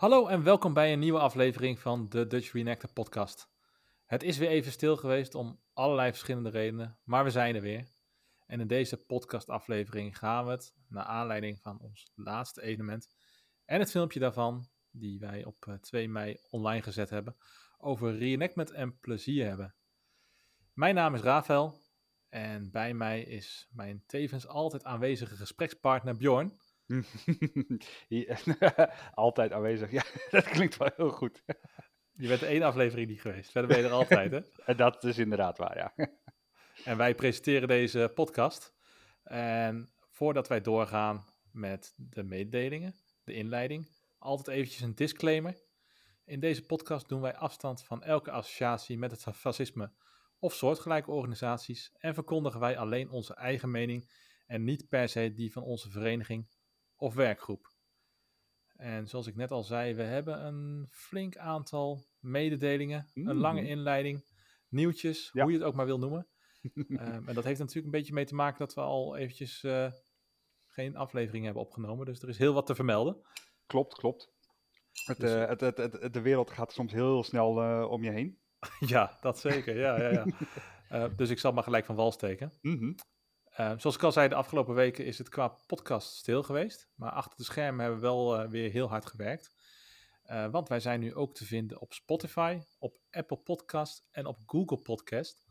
Hallo 0.00 0.26
en 0.26 0.42
welkom 0.42 0.72
bij 0.72 0.92
een 0.92 0.98
nieuwe 0.98 1.18
aflevering 1.18 1.78
van 1.78 2.08
de 2.08 2.26
Dutch 2.26 2.52
Reenactor 2.52 2.92
podcast. 2.92 3.48
Het 4.06 4.22
is 4.22 4.38
weer 4.38 4.48
even 4.48 4.72
stil 4.72 4.96
geweest 4.96 5.34
om 5.34 5.60
allerlei 5.72 6.10
verschillende 6.10 6.50
redenen, 6.50 6.98
maar 7.04 7.24
we 7.24 7.30
zijn 7.30 7.54
er 7.54 7.60
weer. 7.60 7.88
En 8.46 8.60
in 8.60 8.66
deze 8.66 8.96
podcastaflevering 8.96 10.18
gaan 10.18 10.44
we 10.44 10.50
het, 10.50 10.74
naar 10.88 11.04
aanleiding 11.04 11.60
van 11.60 11.80
ons 11.80 12.12
laatste 12.14 12.62
evenement 12.62 13.08
en 13.64 13.78
het 13.80 13.90
filmpje 13.90 14.20
daarvan, 14.20 14.68
die 14.90 15.18
wij 15.18 15.44
op 15.44 15.66
eh, 15.66 15.74
2 15.74 16.08
mei 16.08 16.36
online 16.50 16.82
gezet 16.82 17.10
hebben, 17.10 17.36
over 17.78 18.18
reenactment 18.18 18.70
en 18.70 18.98
plezier 18.98 19.46
hebben. 19.46 19.74
Mijn 20.72 20.94
naam 20.94 21.14
is 21.14 21.20
Rafael 21.20 21.80
en 22.28 22.70
bij 22.70 22.94
mij 22.94 23.22
is 23.22 23.68
mijn 23.70 24.02
tevens 24.06 24.46
altijd 24.46 24.84
aanwezige 24.84 25.36
gesprekspartner 25.36 26.16
Bjorn. 26.16 26.60
Altijd 29.14 29.52
aanwezig. 29.52 29.90
Ja, 29.90 30.04
dat 30.30 30.44
klinkt 30.44 30.76
wel 30.76 30.90
heel 30.96 31.10
goed. 31.10 31.42
Je 32.12 32.28
bent 32.28 32.40
de 32.40 32.46
één 32.46 32.62
aflevering 32.62 33.08
niet 33.08 33.20
geweest, 33.20 33.50
verder 33.50 33.70
ben 33.70 33.78
je 33.78 33.84
er 33.84 33.92
altijd 33.92 34.30
hè. 34.30 34.40
En 34.64 34.76
dat 34.76 35.04
is 35.04 35.18
inderdaad 35.18 35.58
waar, 35.58 35.76
ja. 35.76 36.08
En 36.84 36.96
wij 36.96 37.14
presenteren 37.14 37.68
deze 37.68 38.10
podcast. 38.14 38.74
En 39.22 39.92
voordat 40.08 40.48
wij 40.48 40.60
doorgaan 40.60 41.24
met 41.52 41.94
de 41.96 42.22
mededelingen, 42.22 42.94
de 43.24 43.32
inleiding, 43.32 43.88
altijd 44.18 44.56
eventjes 44.56 44.80
een 44.80 44.94
disclaimer. 44.94 45.62
In 46.24 46.40
deze 46.40 46.66
podcast 46.66 47.08
doen 47.08 47.20
wij 47.20 47.36
afstand 47.36 47.84
van 47.84 48.02
elke 48.02 48.30
associatie 48.30 48.98
met 48.98 49.10
het 49.10 49.36
fascisme 49.36 49.92
of 50.38 50.54
soortgelijke 50.54 51.10
organisaties 51.10 51.92
en 51.98 52.14
verkondigen 52.14 52.60
wij 52.60 52.78
alleen 52.78 53.10
onze 53.10 53.34
eigen 53.34 53.70
mening 53.70 54.10
en 54.46 54.64
niet 54.64 54.88
per 54.88 55.08
se 55.08 55.32
die 55.32 55.52
van 55.52 55.62
onze 55.62 55.90
vereniging 55.90 56.48
of 57.00 57.14
werkgroep. 57.14 57.68
En 58.76 59.06
zoals 59.08 59.26
ik 59.26 59.36
net 59.36 59.50
al 59.50 59.62
zei, 59.62 59.94
we 59.94 60.02
hebben 60.02 60.44
een 60.46 60.86
flink 60.90 61.36
aantal 61.36 62.04
mededelingen, 62.18 63.10
een 63.14 63.36
lange 63.36 63.60
Mhm. 63.60 63.70
inleiding, 63.70 64.24
nieuwtjes, 64.68 65.30
Ja. 65.32 65.42
hoe 65.42 65.52
je 65.52 65.58
het 65.58 65.66
ook 65.66 65.74
maar 65.74 65.86
wil 65.86 65.98
noemen. 65.98 66.28
Ehm, 66.88 67.28
en 67.28 67.34
dat 67.34 67.44
heeft 67.44 67.58
natuurlijk 67.58 67.86
een 67.86 67.98
beetje 68.00 68.12
mee 68.14 68.24
te 68.24 68.34
maken 68.34 68.58
dat 68.58 68.74
we 68.74 68.80
al 68.80 69.16
eventjes 69.16 69.62
eh, 69.62 69.92
geen 70.66 70.96
aflevering 70.96 71.44
hebben 71.44 71.62
opgenomen. 71.62 72.06
Dus 72.06 72.22
er 72.22 72.28
is 72.28 72.38
heel 72.38 72.54
wat 72.54 72.66
te 72.66 72.74
vermelden. 72.74 73.22
Klopt, 73.66 73.94
klopt. 73.94 74.32
Het, 75.04 75.20
Dus- 75.20 75.30
eh, 75.34 75.48
het, 75.48 75.60
het, 75.60 76.12
de 76.12 76.20
wereld 76.20 76.50
gaat 76.50 76.72
soms 76.72 76.92
heel 76.92 77.22
snel 77.24 77.62
eh, 77.62 77.90
om 77.90 78.04
je 78.04 78.10
heen. 78.10 78.38
ja, 78.94 79.18
dat 79.20 79.38
zeker. 79.38 79.76
Ja, 79.78 80.00
ja, 80.00 80.24
ja. 80.88 81.08
Dus 81.16 81.30
ik 81.30 81.38
zal 81.38 81.52
maar 81.52 81.62
gelijk 81.62 81.84
van 81.84 81.94
wal 81.96 82.12
steken. 82.12 82.52
Mhm. 82.60 82.92
Eh, 83.50 83.72
zoals 83.76 83.96
ik 83.96 84.02
al 84.02 84.12
zei, 84.12 84.28
de 84.28 84.34
afgelopen 84.34 84.74
weken 84.74 85.04
is 85.04 85.18
het 85.18 85.28
qua 85.28 85.48
podcast 85.66 86.16
stil 86.16 86.42
geweest. 86.42 86.88
Maar 86.94 87.10
achter 87.10 87.36
de 87.36 87.44
schermen 87.44 87.80
hebben 87.80 88.00
we 88.00 88.06
wel 88.06 88.38
eh, 88.38 88.48
weer 88.48 88.70
heel 88.70 88.88
hard 88.88 89.06
gewerkt. 89.06 89.54
Eh, 90.30 90.46
want 90.50 90.68
wij 90.68 90.80
zijn 90.80 91.00
nu 91.00 91.14
ook 91.14 91.34
te 91.34 91.44
vinden 91.44 91.80
op 91.80 91.92
Spotify, 91.92 92.60
op 92.78 93.00
Apple 93.10 93.36
Podcast 93.36 94.06
en 94.10 94.26
op 94.26 94.38
Google 94.46 94.78
Podcast. 94.78 95.42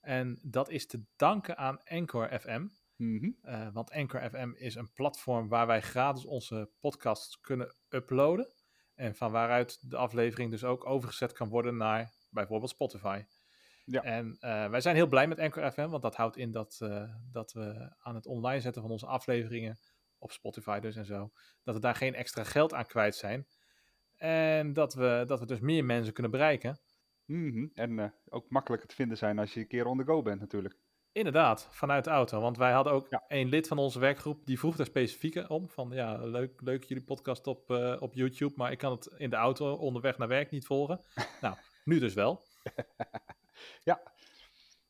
En 0.00 0.38
dat 0.42 0.70
is 0.70 0.86
te 0.86 1.02
danken 1.16 1.56
aan 1.56 1.82
Anchor 1.84 2.40
FM. 2.40 2.66
Mhm. 2.96 3.30
Eh, 3.42 3.68
want 3.72 3.90
Anchor 3.90 4.30
FM 4.30 4.52
is 4.54 4.74
een 4.74 4.92
platform 4.92 5.48
waar 5.48 5.66
wij 5.66 5.82
gratis 5.82 6.24
onze 6.24 6.70
podcasts 6.80 7.40
kunnen 7.40 7.76
uploaden. 7.88 8.54
En 8.94 9.14
van 9.14 9.32
waaruit 9.32 9.90
de 9.90 9.96
aflevering 9.96 10.50
dus 10.50 10.64
ook 10.64 10.86
overgezet 10.86 11.32
kan 11.32 11.48
worden 11.48 11.76
naar 11.76 12.12
bijvoorbeeld 12.30 12.70
Spotify. 12.70 13.22
Ja. 13.86 14.02
En 14.02 14.36
eh, 14.40 14.68
wij 14.68 14.80
zijn 14.80 14.94
heel 14.96 15.06
blij 15.06 15.26
met 15.26 15.38
Anchor 15.38 15.72
FM, 15.72 15.88
want 15.88 16.02
dat 16.02 16.16
houdt 16.16 16.36
in 16.36 16.50
dat, 16.50 16.78
eh, 16.82 17.14
dat 17.32 17.52
we 17.52 17.94
aan 17.98 18.14
het 18.14 18.26
online 18.26 18.60
zetten 18.60 18.82
van 18.82 18.90
onze 18.90 19.06
afleveringen 19.06 19.78
op 20.18 20.32
Spotify 20.32 20.78
dus 20.80 20.96
en 20.96 21.04
zo, 21.06 21.30
dat 21.62 21.74
we 21.74 21.80
daar 21.80 21.94
geen 21.94 22.14
extra 22.14 22.44
geld 22.44 22.74
aan 22.74 22.86
kwijt 22.86 23.14
zijn. 23.16 23.46
En 24.16 24.72
dat 24.72 24.94
we, 24.94 25.24
dat 25.26 25.40
we 25.40 25.46
dus 25.46 25.60
meer 25.60 25.84
mensen 25.84 26.12
kunnen 26.12 26.32
bereiken. 26.32 26.80
Mhm. 27.24 27.66
En 27.74 27.98
eh, 27.98 28.08
ook 28.28 28.50
makkelijker 28.50 28.88
te 28.88 28.94
vinden 28.94 29.16
zijn 29.16 29.38
als 29.38 29.54
je 29.54 29.60
een 29.60 29.66
keer 29.66 29.86
on 29.86 29.98
the 29.98 30.04
go 30.04 30.22
bent 30.22 30.40
natuurlijk. 30.40 30.76
Inderdaad, 31.12 31.68
vanuit 31.70 32.04
de 32.04 32.10
auto. 32.10 32.40
Want 32.40 32.56
wij 32.56 32.72
hadden 32.72 32.92
ook 32.92 33.06
Ja. 33.10 33.24
een 33.28 33.48
lid 33.48 33.68
van 33.68 33.78
onze 33.78 33.98
werkgroep 33.98 34.46
die 34.46 34.58
vroeg 34.58 34.76
daar 34.76 34.86
specifiek 34.86 35.50
om. 35.50 35.68
Van 35.70 35.90
ja, 35.90 36.16
leuk, 36.24 36.60
leuk 36.60 36.84
jullie 36.84 37.04
podcast 37.04 37.46
op, 37.46 37.70
op 38.00 38.14
YouTube, 38.14 38.52
maar 38.56 38.72
ik 38.72 38.78
kan 38.78 38.92
het 38.92 39.06
in 39.06 39.30
de 39.30 39.36
auto 39.36 39.72
onderweg 39.74 40.18
naar 40.18 40.28
werk 40.28 40.50
niet 40.50 40.66
volgen. 40.66 41.00
nou, 41.40 41.56
nu 41.84 41.98
dus 41.98 42.14
wel. 42.14 42.42
Ja. 43.82 44.02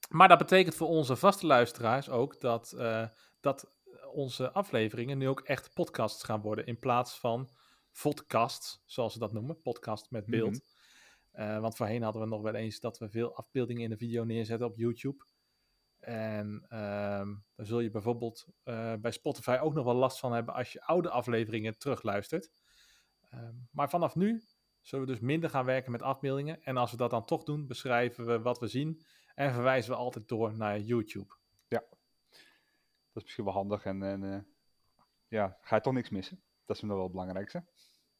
Maar 0.08 0.28
dat 0.28 0.38
betekent 0.38 0.74
voor 0.74 0.88
onze 0.88 1.16
vaste 1.16 1.46
luisteraars 1.46 2.08
ook 2.08 2.40
dat, 2.40 2.72
eh, 2.72 3.08
dat 3.40 3.74
onze 4.12 4.52
afleveringen 4.52 5.18
nu 5.18 5.28
ook 5.28 5.40
echt 5.40 5.74
podcasts 5.74 6.22
gaan 6.22 6.40
worden. 6.40 6.66
In 6.66 6.78
plaats 6.78 7.18
van 7.18 7.50
vodcasts, 7.90 8.82
zoals 8.86 9.12
ze 9.12 9.18
dat 9.18 9.32
noemen. 9.32 9.60
Podcast 9.62 10.10
met 10.10 10.26
beeld. 10.26 10.50
Mhm. 10.50 11.42
Eh, 11.42 11.60
want 11.60 11.76
voorheen 11.76 12.02
hadden 12.02 12.22
we 12.22 12.28
nog 12.28 12.42
wel 12.42 12.54
eens 12.54 12.80
dat 12.80 12.98
we 12.98 13.08
veel 13.08 13.36
afbeeldingen 13.36 13.82
in 13.82 13.90
de 13.90 13.96
video 13.96 14.24
neerzetten 14.24 14.66
op 14.66 14.76
YouTube. 14.76 15.24
En 15.98 16.66
ehm 16.68 17.34
daar 17.54 17.66
zul 17.66 17.80
je 17.80 17.90
bijvoorbeeld 17.90 18.46
eh, 18.62 18.94
bij 18.94 19.10
Spotify 19.10 19.58
ook 19.60 19.74
nog 19.74 19.84
wel 19.84 19.94
last 19.94 20.18
van 20.18 20.32
hebben 20.32 20.54
als 20.54 20.72
je 20.72 20.82
oude 20.82 21.10
afleveringen 21.10 21.78
terugluistert. 21.78 22.50
Ehm, 23.30 23.54
maar 23.70 23.90
vanaf 23.90 24.14
nu 24.14 24.42
zullen 24.86 25.06
we 25.06 25.12
dus 25.12 25.20
minder 25.20 25.50
gaan 25.50 25.64
werken 25.64 25.92
met 25.92 26.02
afbeeldingen. 26.02 26.62
En 26.62 26.76
als 26.76 26.90
we 26.90 26.96
dat 26.96 27.10
dan 27.10 27.24
toch 27.24 27.44
doen, 27.44 27.66
beschrijven 27.66 28.26
we 28.26 28.40
wat 28.40 28.58
we 28.58 28.66
zien 28.66 29.04
en 29.34 29.52
verwijzen 29.52 29.90
we 29.90 29.96
altijd 29.96 30.28
door 30.28 30.56
naar 30.56 30.80
YouTube. 30.80 31.34
Dat 33.12 33.14
is 33.14 33.22
misschien 33.22 33.44
wel 33.44 33.52
handig 33.52 33.84
en, 33.84 34.02
en 34.02 34.32
eh, 34.32 34.40
ja, 35.28 35.58
ga 35.60 35.76
je 35.76 35.82
toch 35.82 35.92
niks 35.92 36.10
missen. 36.10 36.42
Dat 36.64 36.76
is 36.76 36.82
nog 36.82 36.92
wel 36.92 37.02
het 37.02 37.12
belangrijkste. 37.12 37.64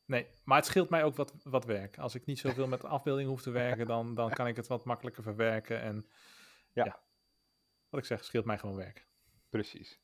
Nee, 0.04 0.27
maar 0.44 0.56
het 0.56 0.66
scheelt 0.66 0.91
mij 0.91 1.04
ook 1.04 1.16
wat, 1.16 1.34
wat 1.43 1.65
werk. 1.65 1.99
Als 1.99 2.15
ik 2.15 2.27
niet 2.27 2.38
zoveel 2.38 2.66
met 2.66 2.84
afbeeldingen 2.84 3.31
hoef 3.31 3.43
te 3.43 3.50
werken, 3.50 3.87
dan, 3.94 4.15
dan 4.15 4.31
kan 4.31 4.47
ik 4.47 4.56
het 4.56 4.66
wat 4.66 4.84
makkelijker 4.84 5.22
verwerken. 5.22 5.81
En 5.81 6.06
Ja. 6.72 6.84
ja, 6.84 7.00
wat 7.88 8.00
ik 8.00 8.06
zeg, 8.06 8.25
scheelt 8.25 8.44
mij 8.44 8.59
gewoon 8.59 8.77
werk. 8.77 9.06
Precies. 9.48 10.00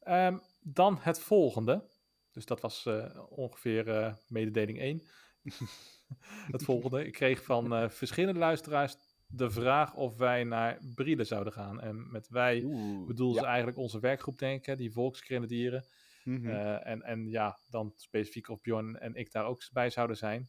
Ehm, 0.00 0.38
dan 0.60 0.98
het 1.00 1.20
volgende. 1.20 1.90
Dus 2.30 2.46
dat 2.46 2.60
was 2.60 2.86
eh, 2.86 3.22
ongeveer 3.28 3.88
eh, 3.88 4.14
mededeling 4.28 4.78
1. 4.78 5.08
het 6.52 6.64
volgende. 6.64 7.06
Ik 7.06 7.12
kreeg 7.12 7.44
van 7.44 7.74
eh, 7.74 7.88
verschillende 7.88 8.38
luisteraars 8.38 8.96
de 9.26 9.50
vraag 9.50 9.94
of 9.94 10.16
wij 10.16 10.44
naar 10.44 10.78
Brielen 10.94 11.26
zouden 11.26 11.52
gaan. 11.52 11.80
En 11.80 12.10
met 12.10 12.28
wij 12.28 12.62
Oeh, 12.62 13.06
bedoelen 13.06 13.36
ze 13.36 13.42
ja. 13.42 13.48
eigenlijk 13.48 13.78
onze 13.78 14.00
werkgroep, 14.00 14.38
denk 14.38 14.66
ik, 14.66 14.76
die 14.76 14.92
volksgrenadieren. 14.92 15.84
Mhm. 16.24 16.46
Eh, 16.46 16.86
en, 16.86 17.02
en 17.02 17.28
ja, 17.28 17.58
dan 17.70 17.92
specifiek 17.96 18.48
of 18.48 18.60
Bjorn 18.60 18.98
en 18.98 19.14
ik 19.14 19.32
daar 19.32 19.44
ook 19.44 19.62
bij 19.72 19.90
zouden 19.90 20.16
zijn. 20.16 20.48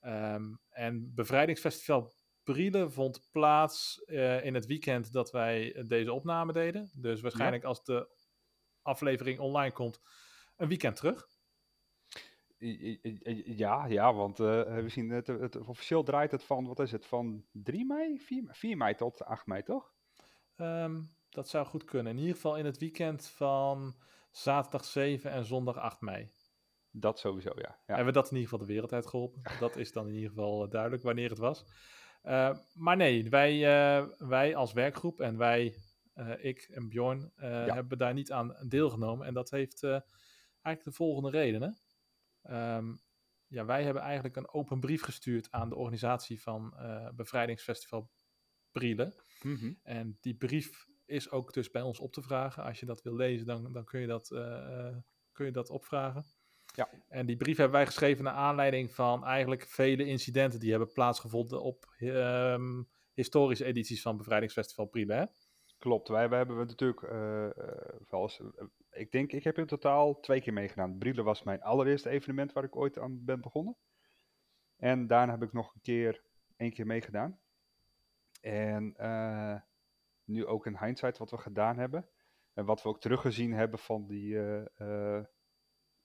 Ehm, 0.00 0.54
en 0.68 1.14
Bevrijdingsfestival 1.14 2.14
Brielen 2.44 2.92
vond 2.92 3.28
plaats 3.30 4.04
eh, 4.04 4.44
in 4.44 4.54
het 4.54 4.66
weekend 4.66 5.12
dat 5.12 5.30
wij 5.30 5.84
deze 5.86 6.12
opname 6.12 6.52
deden. 6.52 6.90
Dus 6.94 7.20
waarschijnlijk 7.20 7.64
als 7.64 7.84
de 7.84 8.08
aflevering 8.82 9.38
online 9.38 9.72
komt, 9.72 10.00
een 10.56 10.68
weekend 10.68 10.96
terug. 10.96 11.28
Ja, 13.44 13.86
ja, 13.86 14.14
want 14.14 14.40
eh, 14.40 14.74
we 14.74 14.88
zien 14.88 15.10
het, 15.10 15.26
het, 15.26 15.56
officieel 15.66 16.02
draait 16.02 16.30
het 16.30 16.44
van, 16.44 16.66
wat 16.66 16.80
is 16.80 16.92
het, 16.92 17.06
van 17.06 17.44
3 17.52 17.86
mei? 17.86 18.18
4, 18.18 18.42
mei? 18.42 18.54
4 18.56 18.76
mei 18.76 18.94
tot 18.94 19.24
8 19.24 19.46
mei, 19.46 19.62
toch? 19.62 19.92
Ehm, 20.56 21.00
dat 21.30 21.48
zou 21.48 21.66
goed 21.66 21.84
kunnen. 21.84 22.12
In 22.12 22.18
ieder 22.18 22.34
geval 22.34 22.56
in 22.56 22.64
het 22.64 22.78
weekend 22.78 23.26
van 23.28 23.94
zaterdag 24.30 24.84
7 24.84 25.30
en 25.30 25.44
zondag 25.44 25.76
8 25.76 26.00
mei. 26.00 26.30
Dat 26.90 27.18
sowieso, 27.18 27.50
ja. 27.54 27.68
ja. 27.68 27.94
Hebben 27.94 28.06
we 28.06 28.12
dat 28.20 28.30
in 28.30 28.36
ieder 28.36 28.48
geval 28.50 28.66
de 28.66 28.72
wereld 28.72 28.92
uit 28.92 29.06
geholpen. 29.06 29.42
Dat 29.60 29.76
is 29.76 29.92
dan 29.92 30.06
in 30.08 30.14
ieder 30.14 30.28
geval 30.28 30.64
eh, 30.64 30.70
duidelijk 30.70 31.02
wanneer 31.02 31.28
het 31.30 31.38
was. 31.38 31.64
Eh, 32.22 32.56
maar 32.74 32.96
nee, 32.96 33.28
wij, 33.30 33.52
eh, 33.52 34.06
wij 34.18 34.56
als 34.56 34.72
werkgroep 34.72 35.20
en 35.20 35.36
wij, 35.36 35.74
eh, 36.14 36.44
ik 36.44 36.58
en 36.70 36.88
Bjorn, 36.88 37.32
eh, 37.36 37.66
Ja. 37.66 37.74
hebben 37.74 37.98
daar 37.98 38.14
niet 38.14 38.32
aan 38.32 38.56
deelgenomen. 38.68 39.26
En 39.26 39.34
dat 39.34 39.50
heeft 39.50 39.82
eh, 39.82 39.90
eigenlijk 40.62 40.84
de 40.84 40.92
volgende 40.92 41.30
redenen. 41.30 41.78
Ehm, 42.42 42.94
ja, 43.46 43.64
wij 43.64 43.84
hebben 43.84 44.02
eigenlijk 44.02 44.36
een 44.36 44.52
open 44.52 44.80
brief 44.80 45.02
gestuurd 45.02 45.50
aan 45.50 45.68
de 45.68 45.74
organisatie 45.74 46.42
van 46.42 46.76
eh, 46.76 47.08
Bevrijdingsfestival 47.14 48.10
Brielen. 48.72 49.14
Mhm. 49.42 49.72
En 49.82 50.18
die 50.20 50.34
brief 50.34 50.88
is 51.06 51.30
ook 51.30 51.52
dus 51.52 51.70
bij 51.70 51.82
ons 51.82 51.98
op 51.98 52.12
te 52.12 52.22
vragen. 52.22 52.62
Als 52.62 52.80
je 52.80 52.86
dat 52.86 53.02
wil 53.02 53.14
lezen, 53.14 53.46
dan, 53.46 53.72
dan 53.72 53.84
kun, 53.84 54.00
je 54.00 54.06
dat, 54.06 54.30
eh, 54.30 54.86
eh, 54.86 54.96
kun 55.32 55.46
je 55.46 55.52
dat 55.52 55.70
opvragen. 55.70 56.24
Ja. 56.74 56.88
En 57.08 57.26
die 57.26 57.36
brief 57.36 57.56
hebben 57.56 57.76
wij 57.76 57.86
geschreven 57.86 58.24
naar 58.24 58.32
aanleiding 58.32 58.94
van 58.94 59.24
eigenlijk 59.24 59.66
vele 59.66 60.04
incidenten 60.04 60.60
die 60.60 60.70
hebben 60.70 60.92
plaatsgevonden 60.92 61.62
op 61.62 61.94
ehm, 61.98 62.82
historische 63.12 63.64
edities 63.64 64.02
van 64.02 64.16
Bevrijdingsfestival 64.16 64.86
Brielen. 64.86 65.30
Klopt, 65.78 66.08
wij, 66.08 66.28
wij 66.28 66.38
hebben 66.38 66.56
natuurlijk 66.56 67.02
eh, 67.02 67.48
ik 68.90 69.10
denk, 69.10 69.32
ik 69.32 69.44
heb 69.44 69.58
in 69.58 69.66
totaal 69.66 70.20
twee 70.20 70.40
keer 70.40 70.52
meegedaan. 70.52 70.98
Brielen 70.98 71.24
was 71.24 71.42
mijn 71.42 71.62
allereerste 71.62 72.08
evenement 72.08 72.52
waar 72.52 72.64
ik 72.64 72.76
ooit 72.76 72.98
aan 72.98 73.24
ben 73.24 73.40
begonnen. 73.40 73.76
En 74.76 75.06
daarna 75.06 75.32
heb 75.32 75.42
ik 75.42 75.52
nog 75.52 75.74
een 75.74 75.80
keer, 75.80 76.24
één 76.56 76.72
keer 76.72 76.86
meegedaan. 76.86 77.40
En 78.40 78.94
eh, 78.96 79.60
nu 80.24 80.46
ook 80.46 80.66
in 80.66 80.78
hindsight 80.78 81.18
wat 81.18 81.30
we 81.30 81.38
gedaan 81.38 81.78
hebben. 81.78 82.08
En 82.52 82.64
wat 82.64 82.82
we 82.82 82.88
ook 82.88 83.00
teruggezien 83.00 83.52
hebben 83.52 83.78
van 83.78 84.06
die 84.06 84.38
eh, 84.38 85.16
eh, 85.18 85.24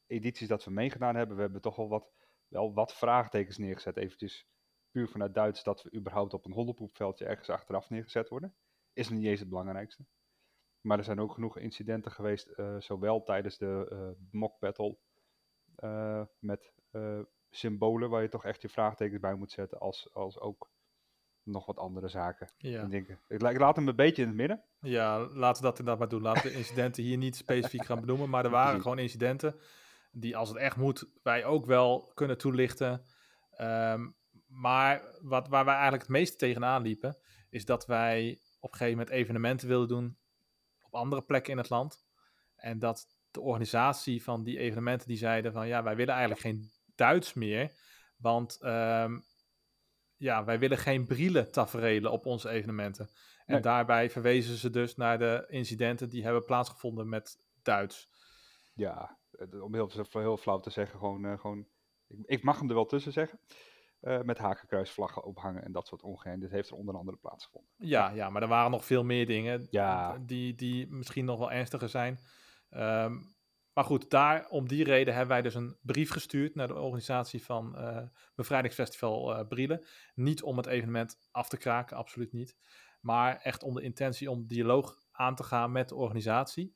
edities 0.08 0.48
dat 0.48 0.64
we 0.64 0.72
meegedaan 0.72 1.16
hebben. 1.16 1.36
We 1.36 1.42
hebben 1.42 1.62
toch 1.62 1.76
wel 1.76 1.90
wat 1.90 2.14
wel 2.48 2.74
wat 2.74 2.94
vraagtekens 2.94 3.58
neergezet. 3.58 3.98
Eventjes 3.98 4.48
puur 4.92 5.08
vanuit 5.08 5.34
Duits 5.34 5.64
dat 5.64 5.84
we 5.84 5.94
überhaupt 5.94 6.34
op 6.34 6.46
een 6.46 6.52
hondenpoepveldje 6.52 7.26
ergens 7.26 7.50
achteraf 7.50 7.90
neergezet 7.90 8.30
worden. 8.30 8.56
Is 8.94 9.10
niet 9.10 9.26
eens 9.26 9.40
het 9.40 9.50
belangrijkste. 9.50 10.06
Maar 10.86 10.98
er 10.98 11.04
zijn 11.04 11.20
ook 11.20 11.34
genoeg 11.34 11.58
incidenten 11.58 12.12
geweest, 12.12 12.48
eh, 12.48 12.76
zowel 12.80 13.24
tijdens 13.24 13.58
de 13.58 13.90
uh, 13.92 14.28
mock 14.32 14.60
battle 14.60 14.98
uh, 15.80 16.22
met 16.40 16.74
symbolen 17.50 18.10
waar 18.10 18.22
je 18.22 18.28
toch 18.30 18.46
echt 18.46 18.62
je 18.62 18.70
vraagtekens 18.70 19.20
bij 19.20 19.36
moet 19.36 19.52
zetten, 19.52 19.80
als, 19.80 20.14
als 20.14 20.40
ook 20.40 20.72
nog 21.44 21.66
wat 21.66 21.78
andere 21.78 22.08
zaken. 22.08 22.52
Ja. 22.58 22.84
Ik, 22.84 22.90
denk, 22.90 23.08
ik, 23.08 23.42
ik 23.42 23.60
laat 23.60 23.76
hem 23.76 23.88
een 23.88 23.96
beetje 23.96 24.22
in 24.22 24.28
het 24.28 24.38
midden. 24.38 24.64
Ja, 24.80 25.20
laten 25.20 25.62
we 25.62 25.70
dat 25.70 25.80
inderdaad 25.80 26.00
maar 26.00 26.10
doen. 26.10 26.22
Laten 26.22 26.44
we 26.44 26.50
de 26.50 26.58
incidenten 26.58 27.04
hier 27.04 27.18
niet 27.18 27.36
specifiek 27.36 27.86
gaan 27.86 28.00
benoemen, 28.00 28.30
maar 28.30 28.46
er 28.46 28.52
waren 28.52 28.82
gewoon 28.82 29.00
incidenten 29.00 29.60
die 30.12 30.38
als 30.38 30.50
het 30.50 30.58
echt 30.58 30.78
moet, 30.78 31.10
wij 31.24 31.46
ook 31.46 31.66
wel 31.66 32.12
kunnen 32.14 32.38
toelichten. 32.38 33.06
Um, 33.62 34.16
maar 34.48 35.18
wat, 35.22 35.48
waar 35.48 35.66
wij 35.66 35.74
eigenlijk 35.74 36.04
het 36.04 36.12
meeste 36.12 36.36
tegenaan 36.36 36.82
liepen, 36.82 37.18
is 37.50 37.66
dat 37.66 37.86
wij 37.86 38.40
op 38.60 38.72
een 38.72 38.78
gegeven 38.78 38.98
moment 38.98 39.16
evenementen 39.16 39.68
wilden 39.68 39.88
doen 39.88 40.18
andere 40.96 41.22
plekken 41.22 41.52
in 41.52 41.58
het 41.58 41.70
land. 41.70 42.04
En 42.56 42.80
dat 42.80 43.08
de 43.32 43.42
organisatie 43.42 44.24
van 44.24 44.44
die 44.44 44.58
evenementen 44.58 45.08
die 45.08 45.18
zeiden 45.18 45.54
van 45.54 45.68
ja, 45.68 45.84
wij 45.84 45.96
willen 45.96 46.14
eigenlijk 46.14 46.42
geen 46.42 46.72
Duits 46.96 47.34
meer, 47.34 47.72
want 48.18 48.60
um, 48.62 49.24
ja, 50.18 50.44
wij 50.44 50.60
willen 50.60 50.78
geen 50.78 51.06
brielen 51.06 51.52
taferelen 51.52 52.12
op 52.12 52.26
onze 52.26 52.50
evenementen. 52.50 53.10
En 53.46 53.62
daarbij 53.62 54.10
verwezen 54.10 54.58
ze 54.58 54.70
dus 54.70 54.96
naar 54.96 55.20
de 55.20 55.46
incidenten 55.48 56.10
die 56.10 56.24
hebben 56.24 56.46
plaatsgevonden 56.46 57.10
met 57.10 57.40
Duits. 57.62 58.10
Ja, 58.74 59.18
om 59.62 59.74
heel, 59.74 59.92
heel 60.10 60.38
flauw 60.38 60.60
te 60.60 60.70
zeggen, 60.70 61.00
gewoon, 61.00 61.26
uh, 61.26 61.40
gewoon 61.40 61.68
ik, 62.08 62.18
ik, 62.26 62.44
mag 62.44 62.60
hem 62.60 62.70
er 62.70 62.76
wel 62.76 62.86
tussen 62.86 63.12
zeggen. 63.12 63.40
Uh, 64.02 64.22
met 64.22 64.38
hakenkruisvlaggen 64.38 65.24
ophangen 65.24 65.64
en 65.64 65.72
dat 65.72 65.88
soort 65.88 66.04
ongein. 66.04 66.40
Dit 66.40 66.52
heeft 66.52 66.70
er 66.70 66.76
onder 66.76 66.96
andere 66.96 67.18
plaatsgevonden. 67.18 67.72
Ja, 67.78 68.10
ja, 68.10 68.30
maar 68.30 68.42
er 68.42 68.48
waren 68.48 68.72
nog 68.72 68.86
veel 68.86 69.04
meer 69.04 69.26
dingen 69.26 69.68
ja. 69.70 70.18
die, 70.18 70.56
die 70.56 70.88
misschien 70.88 71.26
nog 71.26 71.40
wel 71.40 71.52
ernstiger 71.52 71.90
zijn. 71.90 72.20
Um, 72.70 73.36
maar 73.74 73.84
goed, 73.84 74.10
daar, 74.10 74.48
om 74.50 74.68
die 74.68 74.84
reden 74.84 75.14
hebben 75.14 75.34
wij 75.34 75.42
dus 75.42 75.56
een 75.56 75.78
brief 75.82 76.12
gestuurd 76.12 76.56
naar 76.56 76.68
de 76.68 76.80
organisatie 76.80 77.44
van 77.44 77.76
uh, 77.78 78.02
Bevrijdingsfestival 78.36 79.40
uh, 79.40 79.48
Brielen. 79.48 79.86
Niet 80.14 80.44
om 80.44 80.58
het 80.58 80.66
evenement 80.66 81.18
af 81.32 81.50
te 81.50 81.58
kraken, 81.58 81.98
absoluut 81.98 82.32
niet. 82.32 82.58
Maar 83.02 83.38
echt 83.38 83.64
om 83.64 83.74
de 83.74 83.82
intentie 83.82 84.32
om 84.32 84.48
dialoog 84.48 84.98
aan 85.12 85.36
te 85.36 85.44
gaan 85.44 85.72
met 85.72 85.90
de 85.90 85.96
organisatie. 85.96 86.76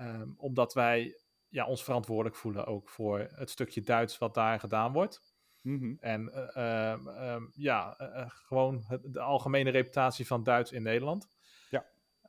Um, 0.00 0.34
omdat 0.36 0.74
wij 0.74 1.20
ja, 1.48 1.66
ons 1.66 1.84
verantwoordelijk 1.84 2.36
voelen 2.36 2.66
ook 2.66 2.88
voor 2.88 3.18
het 3.18 3.50
stukje 3.50 3.80
Duits 3.80 4.18
wat 4.18 4.34
daar 4.34 4.60
gedaan 4.60 4.92
wordt. 4.92 5.27
Mm 5.68 5.78
-hmm. 5.78 5.96
En 6.00 6.30
uh, 6.56 7.34
um, 7.34 7.50
ja, 7.54 7.94
gewoon 8.28 8.84
het, 8.86 9.00
de 9.12 9.20
algemene 9.20 9.70
reputatie 9.70 10.26
van 10.26 10.42
Duits 10.42 10.72
in 10.72 10.82
Nederland. 10.82 11.28
Ja. 11.70 11.86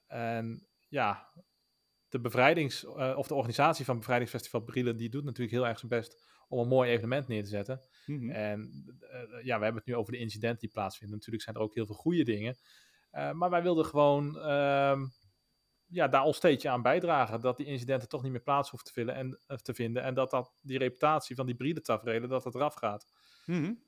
En 0.08 0.68
ja, 0.88 1.28
de 2.10 2.20
bevrijdings, 2.20 2.86
of 3.16 3.28
de 3.28 3.36
organisatie 3.36 3.86
van 3.86 3.98
Bevrijdingsfestival 3.98 4.62
Brielen, 4.62 4.98
die 4.98 5.10
doet 5.10 5.24
natuurlijk 5.24 5.52
heel 5.52 5.68
erg 5.68 5.80
zijn 5.80 5.92
best 5.92 6.24
om 6.48 6.60
een 6.60 6.68
mooi 6.68 6.92
evenement 6.92 7.28
neer 7.28 7.44
te 7.44 7.50
zetten. 7.50 7.82
Mm 8.06 8.20
-hmm. 8.20 8.30
En 8.30 8.86
ja, 9.44 9.58
we 9.58 9.64
hebben 9.64 9.82
het 9.82 9.86
nu 9.86 9.96
over 9.96 10.14
de 10.14 10.20
incidenten 10.20 10.60
die 10.60 10.70
plaatsvinden. 10.70 11.16
Natuurlijk 11.18 11.44
zijn 11.44 11.56
er 11.56 11.62
ook 11.62 11.74
heel 11.74 11.86
veel 11.86 11.96
goede 11.96 12.24
dingen. 12.24 12.58
Maar 13.12 13.50
wij 13.50 13.62
wilden 13.62 13.86
gewoon 13.86 14.40
ehm, 14.40 15.06
ja, 15.90 16.08
daar 16.08 16.24
ons 16.24 16.38
steentje 16.38 16.70
aan 16.70 16.82
bijdragen. 16.82 17.42
Dat 17.42 17.58
die 17.58 17.66
incidenten 17.66 18.10
toch 18.10 18.24
niet 18.24 18.32
meer 18.32 18.42
plaats 18.42 18.70
hoeven 18.70 18.94
te, 18.94 19.12
en, 19.12 19.40
te 19.62 19.74
vinden. 19.74 20.04
En 20.04 20.14
dat, 20.14 20.32
dat 20.32 20.54
die 20.62 20.78
reputatie 20.78 21.36
van 21.36 21.46
die 21.46 21.56
Brielen 21.56 22.30
dat 22.30 22.44
het 22.44 22.56
eraf 22.56 22.74
gaat. 22.74 23.06
Mm 23.46 23.64
-hmm. 23.64 23.84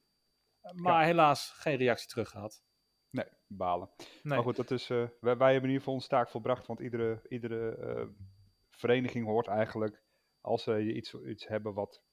Maar 0.75 1.01
ja. 1.01 1.07
helaas 1.07 1.49
geen 1.49 1.77
reactie 1.77 2.09
terug 2.09 2.29
gehad. 2.29 2.63
Nee, 3.09 3.25
balen. 3.47 3.89
Maar 4.23 4.43
goed, 4.43 4.55
dat 4.55 4.71
is, 4.71 4.89
uh, 4.89 5.07
wij, 5.19 5.37
wij, 5.37 5.51
hebben 5.51 5.69
in 5.69 5.75
ieder 5.75 5.77
geval 5.77 5.93
ons 5.93 6.07
taak 6.07 6.29
volbracht, 6.29 6.67
want 6.67 6.79
iedere, 6.79 7.21
iedere 7.29 7.77
uh, 7.77 8.07
vereniging 8.69 9.25
hoort 9.25 9.47
eigenlijk, 9.47 10.03
als 10.41 10.63
ze 10.63 10.93
iets, 10.93 11.13
iets 11.13 11.47
hebben 11.47 11.73
wat, 11.73 12.03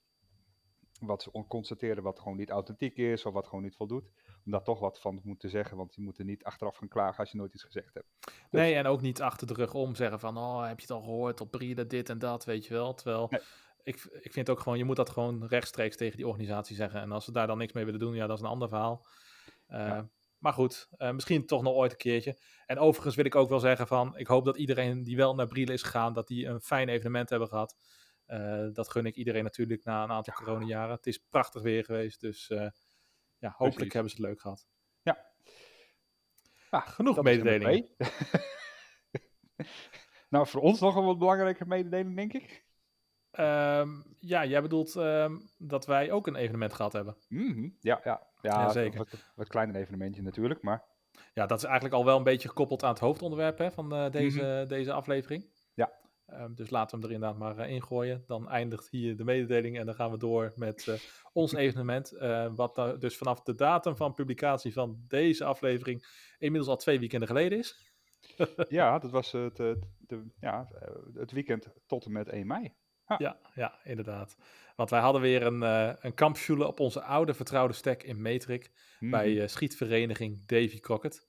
wat 1.00 1.22
ze 1.22 1.44
constateren 1.48 2.02
wat 2.02 2.18
gewoon 2.18 2.36
niet 2.36 2.50
authentiek 2.50 2.96
is, 2.96 3.24
of 3.24 3.32
wat 3.32 3.46
gewoon 3.46 3.62
niet 3.62 3.76
voldoet, 3.76 4.10
om 4.48 4.54
daar 4.54 4.64
toch 4.64 4.80
wat 4.80 5.00
van 5.00 5.20
moeten 5.24 5.50
zeggen, 5.50 5.76
want 5.76 5.94
je 5.94 6.00
moet 6.00 6.18
er 6.18 6.24
niet 6.24 6.44
achteraf 6.44 6.76
gaan 6.76 6.88
klagen 6.88 7.18
als 7.18 7.30
je 7.30 7.36
nooit 7.36 7.54
iets 7.54 7.64
gezegd 7.64 7.94
hebt. 7.94 8.06
Dus... 8.20 8.32
Nee, 8.50 8.74
en 8.74 8.86
ook 8.86 9.00
niet 9.00 9.22
achter 9.22 9.46
de 9.46 9.54
rug 9.54 9.74
om 9.74 9.94
zeggen 9.94 10.20
van, 10.20 10.36
oh, 10.36 10.66
heb 10.66 10.76
je 10.76 10.86
het 10.86 10.94
al 10.94 11.02
gehoord 11.02 11.40
op 11.40 11.50
Brieden, 11.50 11.88
dit 11.88 12.08
en 12.08 12.18
dat, 12.18 12.44
weet 12.44 12.66
je 12.66 12.74
wel. 12.74 12.94
Terwijl... 12.94 13.26
Nee. 13.30 13.40
Ik, 13.82 14.18
ik 14.20 14.32
vind 14.32 14.50
ook 14.50 14.60
gewoon, 14.60 14.78
je 14.78 14.84
moet 14.84 14.96
dat 14.96 15.10
gewoon 15.10 15.46
rechtstreeks 15.46 15.96
tegen 15.96 16.16
die 16.16 16.26
organisatie 16.26 16.76
zeggen. 16.76 17.00
En 17.00 17.12
als 17.12 17.24
ze 17.24 17.32
daar 17.32 17.46
dan 17.46 17.58
niks 17.58 17.72
mee 17.72 17.84
willen 17.84 18.00
doen, 18.00 18.14
ja, 18.14 18.26
dat 18.26 18.36
is 18.36 18.42
een 18.42 18.50
ander 18.50 18.68
verhaal. 18.68 19.06
Ja. 19.68 20.08
Maar 20.38 20.52
goed, 20.52 20.88
uh, 20.98 21.10
misschien 21.10 21.46
toch 21.46 21.62
nog 21.62 21.74
ooit 21.74 21.90
een 21.90 21.98
keertje. 21.98 22.38
En 22.66 22.78
overigens 22.78 23.14
wil 23.14 23.24
ik 23.24 23.34
ook 23.34 23.48
wel 23.48 23.60
zeggen 23.60 23.86
van, 23.86 24.16
ik 24.16 24.26
hoop 24.26 24.44
dat 24.44 24.56
iedereen 24.56 25.02
die 25.02 25.16
wel 25.16 25.34
naar 25.34 25.46
Brielen 25.46 25.74
is 25.74 25.82
gegaan, 25.82 26.12
dat 26.12 26.28
die 26.28 26.46
een 26.46 26.60
fijn 26.60 26.88
evenement 26.88 27.30
hebben 27.30 27.48
gehad. 27.48 27.76
Uh, 28.26 28.66
dat 28.72 28.90
gun 28.90 29.06
ik 29.06 29.16
iedereen 29.16 29.42
natuurlijk 29.42 29.84
na 29.84 30.02
een 30.02 30.10
aantal 30.10 30.34
ja. 30.38 30.44
coronajaren. 30.44 30.96
Het 30.96 31.06
is 31.06 31.18
prachtig 31.18 31.62
weer 31.62 31.84
geweest, 31.84 32.20
dus 32.20 32.50
uh, 32.50 32.70
ja, 33.38 33.48
hopelijk 33.48 33.74
Precies. 33.74 33.92
hebben 33.92 34.10
ze 34.10 34.16
het 34.16 34.26
leuk 34.26 34.40
gehad. 34.40 34.66
Ja. 35.02 35.24
ja 36.70 36.80
genoeg 36.80 37.22
mededelingen. 37.22 37.88
nou, 40.30 40.46
voor 40.46 40.60
ons 40.60 40.80
nog 40.80 40.96
een 40.96 41.04
wat 41.04 41.18
belangrijke 41.18 41.66
mededeling, 41.66 42.16
denk 42.16 42.32
ik. 42.32 42.66
Um, 43.32 44.04
ja, 44.18 44.44
jij 44.44 44.62
bedoelt 44.62 44.94
um, 44.94 45.50
dat 45.56 45.86
wij 45.86 46.10
ook 46.10 46.26
een 46.26 46.36
evenement 46.36 46.72
gehad 46.72 46.92
hebben. 46.92 47.16
Mm 47.28 47.52
-hmm. 47.52 47.76
Ja, 47.80 48.00
ja. 48.04 48.26
Ja, 48.42 48.60
ja 48.60 48.70
zeker. 48.70 48.98
Wat, 48.98 49.26
wat 49.34 49.48
kleiner 49.48 49.76
evenementje 49.76 50.22
natuurlijk, 50.22 50.62
maar... 50.62 50.84
Ja, 51.34 51.46
dat 51.46 51.58
is 51.58 51.64
eigenlijk 51.64 51.94
al 51.94 52.04
wel 52.04 52.16
een 52.16 52.22
beetje 52.22 52.48
gekoppeld 52.48 52.82
aan 52.82 52.90
het 52.90 52.98
hoofdonderwerp 52.98 53.58
hè, 53.58 53.70
van 53.70 53.94
uh, 53.94 54.10
deze, 54.10 54.42
mm 54.42 54.46
-hmm. 54.46 54.68
deze 54.68 54.92
aflevering. 54.92 55.44
Um, 56.32 56.54
dus 56.54 56.70
laten 56.70 56.98
we 56.98 57.06
hem 57.06 57.14
er 57.14 57.14
inderdaad 57.14 57.56
maar 57.56 57.66
uh, 57.66 57.74
ingooien. 57.74 58.24
Dan 58.26 58.48
eindigt 58.48 58.88
hier 58.90 59.16
de 59.16 59.24
mededeling 59.24 59.78
en 59.78 59.86
dan 59.86 59.94
gaan 59.94 60.10
we 60.10 60.18
door 60.18 60.52
met 60.56 60.86
uh, 60.86 60.94
ons 61.32 61.52
evenement. 61.64 62.10
wat 62.54 63.00
dus 63.00 63.16
vanaf 63.16 63.42
de 63.42 63.54
datum 63.54 63.96
van 63.96 64.14
publicatie 64.14 64.72
van 64.72 65.04
deze 65.08 65.44
aflevering 65.44 66.06
inmiddels 66.38 66.70
al 66.70 66.76
twee 66.76 66.98
weekenden 66.98 67.28
geleden 67.28 67.58
is. 67.58 67.86
ja, 68.68 68.98
dat 68.98 69.10
was 69.10 69.32
het, 69.32 69.56
de, 69.56 70.26
ja, 70.40 70.68
het 71.14 71.32
weekend 71.32 71.68
tot 71.86 72.04
en 72.04 72.12
met 72.12 72.28
1 72.28 72.46
mei. 72.46 72.74
Ha. 73.04 73.14
Ja, 73.18 73.38
ja, 73.54 73.78
inderdaad. 73.84 74.36
Want 74.76 74.90
wij 74.90 75.00
hadden 75.00 75.20
weer 75.20 75.42
een, 75.42 75.62
een 76.06 76.66
op 76.66 76.80
onze 76.80 77.02
oude 77.02 77.34
vertrouwde 77.34 77.74
stek 77.74 78.02
in 78.02 78.22
Metrik. 78.22 78.70
Mm. 79.00 79.10
Bij 79.10 79.30
uh, 79.30 79.46
schietvereniging 79.46 80.46
Davy 80.46 80.80
Crockett. 80.80 81.26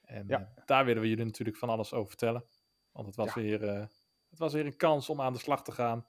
En 0.00 0.24
ja. 0.26 0.52
daar 0.64 0.84
willen 0.84 1.02
we 1.02 1.08
jullie 1.08 1.24
natuurlijk 1.24 1.56
van 1.56 1.68
alles 1.68 1.92
over 1.92 2.08
vertellen. 2.08 2.44
Want 2.92 3.06
het 3.06 3.16
was, 3.16 3.34
ja. 3.34 3.40
weer, 3.40 3.88
het 4.34 4.42
was 4.42 4.52
weer 4.52 4.66
een 4.66 4.76
kans 4.76 5.08
om 5.08 5.20
aan 5.20 5.32
de 5.32 5.38
slag 5.38 5.64
te 5.64 5.72
gaan. 5.72 6.06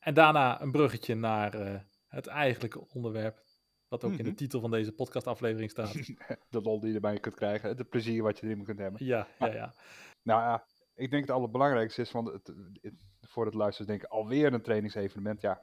En 0.00 0.14
daarna 0.14 0.60
een 0.60 0.70
bruggetje 0.70 1.14
naar 1.14 1.84
het 2.06 2.26
eigenlijke 2.26 2.88
onderwerp. 2.88 3.42
Wat 3.88 4.04
ook 4.04 4.10
mm 4.10 4.16
-hmm. 4.16 4.18
in 4.18 4.24
de 4.24 4.30
mhm. 4.30 4.38
titel 4.38 4.60
van 4.60 4.70
deze 4.70 4.92
podcastaflevering 4.92 5.70
staat. 5.70 5.92
de 6.50 6.60
lol 6.62 6.80
die 6.80 6.88
je 6.88 6.94
erbij 6.94 7.20
kunt 7.20 7.34
krijgen. 7.34 7.76
Het 7.76 7.88
plezier 7.88 8.22
wat 8.22 8.38
je 8.38 8.46
erin 8.46 8.64
kunt 8.64 8.78
hebben. 8.78 9.04
Ja, 9.04 9.26
ja, 9.38 9.46
ja. 9.46 9.74
Nou 10.22 10.40
ja, 10.40 10.64
ik 10.94 11.10
denk 11.10 11.26
het 11.26 11.36
allerbelangrijkste 11.36 12.00
is, 12.00 12.12
want 12.12 12.32
het, 12.32 12.52
het, 12.80 13.06
voor 13.20 13.44
het 13.44 13.54
luisteren 13.54 13.86
denken, 13.86 14.08
alweer 14.08 14.52
een 14.52 14.62
trainingsevenement. 14.62 15.40
Ja, 15.40 15.62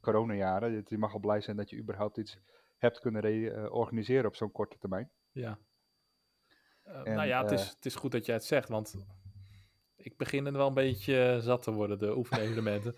coronajaren. 0.00 0.84
Je 0.86 0.98
mag 0.98 1.12
al 1.12 1.20
blij 1.20 1.40
zijn 1.40 1.56
dat 1.56 1.70
je 1.70 1.78
überhaupt 1.78 2.16
iets 2.16 2.38
hebt 2.76 2.98
kunnen 2.98 3.34
uh, 3.34 3.72
organiseren 3.72 4.26
op 4.26 4.34
zo'n 4.34 4.52
korte 4.52 4.78
termijn. 4.78 5.10
Ja. 5.32 5.58
Uh, 6.86 7.06
en, 7.06 7.14
nou 7.14 7.28
ja, 7.28 7.42
het 7.42 7.50
is, 7.50 7.68
het 7.68 7.86
is 7.86 7.94
goed 7.94 8.12
dat 8.12 8.26
jij 8.26 8.34
het 8.34 8.44
zegt, 8.44 8.68
want 8.68 8.96
ik 10.04 10.16
begin 10.16 10.46
er 10.46 10.52
wel 10.52 10.66
een 10.66 10.74
beetje 10.74 11.38
zat 11.40 11.62
te 11.62 11.72
worden, 11.72 11.98
de 11.98 12.16
oefenevenementen. 12.16 12.96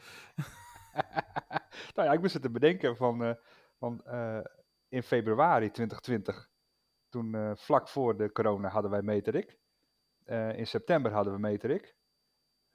nou 1.95 2.09
ja, 2.09 2.13
ik 2.13 2.21
moest 2.21 2.33
het 2.33 2.43
te 2.43 2.51
bedenken 2.51 2.97
van, 2.97 3.37
van 3.79 4.03
in 4.89 5.03
februari 5.03 5.71
2020, 5.71 6.51
toen 7.09 7.57
vlak 7.57 7.89
voor 7.89 8.17
de 8.17 8.33
corona 8.33 8.69
hadden 8.69 8.91
wij 8.91 9.03
Meterik. 9.03 9.59
in 10.55 10.67
september 10.67 11.13
hadden 11.13 11.33
we 11.33 11.39
Meterik 11.39 11.97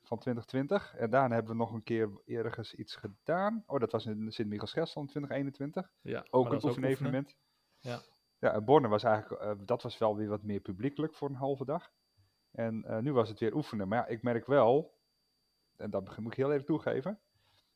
van 0.09 0.17
2020. 0.17 0.95
En 0.95 1.09
daarna 1.09 1.35
hebben 1.35 1.51
we 1.51 1.57
nog 1.57 1.73
een 1.73 1.83
keer 1.83 2.09
ergens 2.25 2.73
iets 2.73 2.95
gedaan. 2.95 3.63
Oh, 3.65 3.79
dat 3.79 3.91
was 3.91 4.05
in 4.05 4.31
Sint-Michiels-Gestel 4.31 5.01
in 5.01 5.07
2021. 5.07 5.91
Ja, 6.01 6.25
ook 6.29 6.51
een 6.51 6.63
oefenevenement. 6.63 7.35
Ja. 7.79 8.01
Ja, 8.39 8.53
en 8.53 8.65
Borne 8.65 8.87
was 8.87 9.03
eigenlijk, 9.03 9.43
uh, 9.43 9.51
dat 9.65 9.81
was 9.81 9.97
wel 9.97 10.15
weer 10.15 10.29
wat 10.29 10.43
meer 10.43 10.59
publiekelijk 10.59 11.13
voor 11.13 11.29
een 11.29 11.35
halve 11.35 11.65
dag. 11.65 11.91
En 12.51 12.83
uh, 12.87 12.97
nu 12.97 13.13
was 13.13 13.29
het 13.29 13.39
weer 13.39 13.55
oefenen. 13.55 13.87
Maar 13.87 13.97
ja, 13.97 14.07
ik 14.07 14.23
merk 14.23 14.45
wel, 14.45 14.97
en 15.75 15.89
dat 15.89 16.17
moet 16.17 16.31
ik 16.31 16.37
heel 16.37 16.51
even 16.51 16.65
toegeven, 16.65 17.19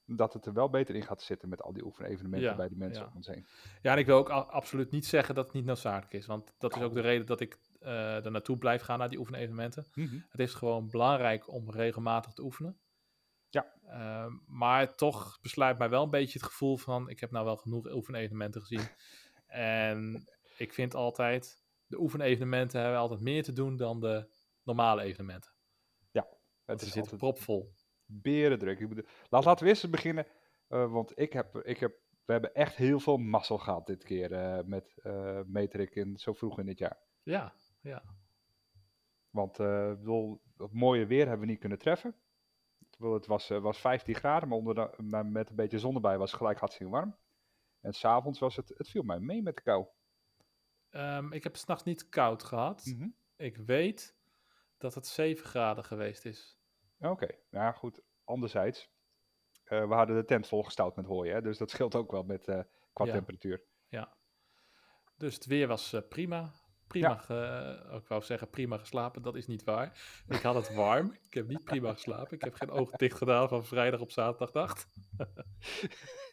dat 0.06 0.34
het 0.34 0.46
er 0.46 0.54
wel 0.54 0.70
beter 0.70 0.96
in 0.96 1.04
gaat 1.04 1.22
zitten 1.22 1.50
met 1.50 1.62
al 1.62 1.74
die 1.74 1.86
oefenevenementen 1.86 2.50
ja, 2.50 2.56
bij 2.56 2.68
die 2.68 2.78
mensen 2.78 3.04
ja. 3.04 3.10
om 3.10 3.16
ons 3.16 3.28
heen. 3.28 3.46
Ja, 3.82 3.92
en 3.92 3.98
ik 3.98 4.06
wil 4.06 4.18
ook 4.18 4.30
absoluut 4.30 4.92
niet 4.92 5.06
zeggen 5.06 5.36
dat 5.36 5.46
het 5.46 5.54
niet 5.54 5.66
noodzakelijk 5.66 6.14
is. 6.14 6.26
Want 6.26 6.54
dat 6.58 6.76
is 6.76 6.82
ook 6.82 6.94
de 6.94 7.02
reden 7.02 7.26
dat 7.26 7.40
ik 7.40 7.58
uh, 7.82 8.26
er 8.26 8.32
naartoe 8.32 8.58
blijf 8.58 8.82
gaan 8.82 9.00
naar 9.00 9.10
die 9.10 9.20
oefenevenementen. 9.20 9.86
Mm 9.94 10.06
-hmm. 10.06 10.26
Het 10.30 10.40
is 10.40 10.54
gewoon 10.54 10.90
belangrijk 10.90 11.48
om 11.48 11.72
regelmatig 11.72 12.34
te 12.34 12.44
oefenen. 12.44 12.78
Ja. 13.50 13.74
Ehm, 13.86 14.32
maar 14.46 14.96
toch 14.96 15.40
besluit 15.42 15.78
mij 15.78 15.90
wel 15.90 16.04
een 16.04 16.10
beetje 16.10 16.40
het 16.40 16.48
gevoel 16.48 16.78
van, 16.78 17.10
ik 17.10 17.20
heb 17.20 17.32
nou 17.32 17.46
wel 17.46 17.58
genoeg 17.58 17.94
oefenevenementen 17.94 18.62
gezien. 18.62 18.88
en 19.48 20.28
ik 20.58 20.74
vind 20.74 20.96
altijd, 20.96 21.64
de 21.86 22.00
oefenevenementen 22.00 22.82
hebben 22.82 23.00
altijd 23.00 23.22
meer 23.22 23.44
te 23.44 23.54
doen 23.54 23.78
dan 23.78 24.00
de 24.00 24.28
normale 24.64 25.02
evenementen. 25.02 25.52
Het 26.66 26.80
Ze 26.80 26.86
is 26.86 26.92
zitten 26.94 27.12
altijd 27.12 27.34
propvol. 27.34 27.74
berendruk. 28.06 28.80
Ik 28.80 28.90
bedoel, 28.90 29.06
laat, 29.30 29.46
laten 29.46 29.64
we 29.64 29.70
eerst 29.70 29.84
eens 29.84 29.92
beginnen, 29.92 30.28
eh, 30.68 30.92
want 30.92 31.20
ik 31.20 31.34
heb, 31.34 31.56
ik 31.58 31.78
heb, 31.80 32.00
we 32.26 32.32
hebben 32.32 32.54
echt 32.54 32.76
heel 32.76 33.00
veel 33.00 33.18
mazzel 33.18 33.58
gehad 33.58 33.86
dit 33.86 34.04
keer 34.04 34.32
eh, 34.34 34.64
met 34.66 34.98
eh 35.02 35.42
Metrik 35.46 35.96
in, 35.96 36.18
zo 36.18 36.34
vroeg 36.34 36.60
in 36.60 36.66
dit 36.66 36.80
jaar. 36.80 36.98
Ja, 37.24 37.54
ja. 37.82 38.04
Want 39.30 39.58
bedoel, 39.58 40.42
het 40.58 40.74
mooie 40.74 41.06
weer 41.06 41.28
hebben 41.28 41.46
we 41.46 41.52
niet 41.52 41.60
kunnen 41.60 41.78
treffen. 41.78 42.16
Het 42.98 43.26
was, 43.26 43.48
was 43.48 43.80
15 43.80 44.16
graden, 44.16 44.50
maar, 44.50 44.58
onder 44.58 44.76
de- 44.76 45.04
maar 45.04 45.26
met 45.26 45.50
een 45.50 45.56
beetje 45.56 45.80
zon 45.80 45.96
erbij 45.96 46.18
was 46.18 46.30
het 46.32 46.40
gelijk 46.40 46.60
hartstikke 46.60 46.92
warm. 46.92 47.18
En 47.80 47.94
s'avonds 47.94 48.40
was 48.40 48.56
het, 48.56 48.70
het 48.78 48.90
viel 48.90 49.04
mij 49.04 49.20
mee 49.20 49.42
met 49.42 49.56
de 49.56 49.62
kou. 49.62 49.86
Ehm, 50.90 51.32
ik 51.34 51.44
heb 51.44 51.52
het 51.52 51.62
s'nachts 51.62 51.84
niet 51.84 52.10
koud 52.10 52.44
gehad. 52.44 52.86
Mhm. 52.86 53.10
Ik 53.36 53.58
weet 53.58 54.16
dat 54.84 54.94
het 54.94 55.08
7 55.08 55.46
graden 55.46 55.84
geweest 55.84 56.26
is. 56.26 56.58
Oké, 57.00 57.28
nou 57.50 57.74
goed. 57.74 58.02
Anderzijds, 58.24 58.90
eh, 59.64 59.88
we 59.88 59.94
hadden 59.94 60.16
de 60.16 60.26
tent 60.26 60.48
volgestouwd 60.48 60.96
met 60.96 61.06
hooi, 61.06 61.32
hè, 61.32 61.42
dus 61.42 61.58
dat 61.58 61.70
scheelt 61.70 61.96
ook 61.96 62.12
wel 62.12 62.24
met, 62.24 62.48
eh, 62.48 62.60
qua 62.94 63.06
Ja. 63.06 63.12
temperatuur. 63.12 63.64
Ja. 63.88 64.18
Dus 65.18 65.34
het 65.34 65.46
weer 65.46 65.68
was 65.68 65.94
eh, 65.94 66.02
prima. 66.10 66.52
Prima, 66.88 67.22
ik 67.96 68.08
wou 68.08 68.22
zeggen 68.22 68.50
prima 68.50 68.78
geslapen, 68.78 69.22
dat 69.22 69.36
is 69.36 69.48
niet 69.48 69.64
waar. 69.64 70.00
Ik 70.28 70.42
had 70.42 70.56
het 70.56 70.74
warm, 70.74 71.18
ik 71.24 71.34
heb 71.34 71.48
niet 71.48 71.64
prima 71.64 71.94
geslapen. 71.94 72.34
Ik 72.36 72.44
heb 72.44 72.54
geen 72.54 72.70
ogen 72.70 72.98
dicht 72.98 73.18
gedaan 73.18 73.50
van 73.50 73.66
vrijdag 73.66 74.00
op 74.00 74.12
zaterdagnacht. 74.12 74.88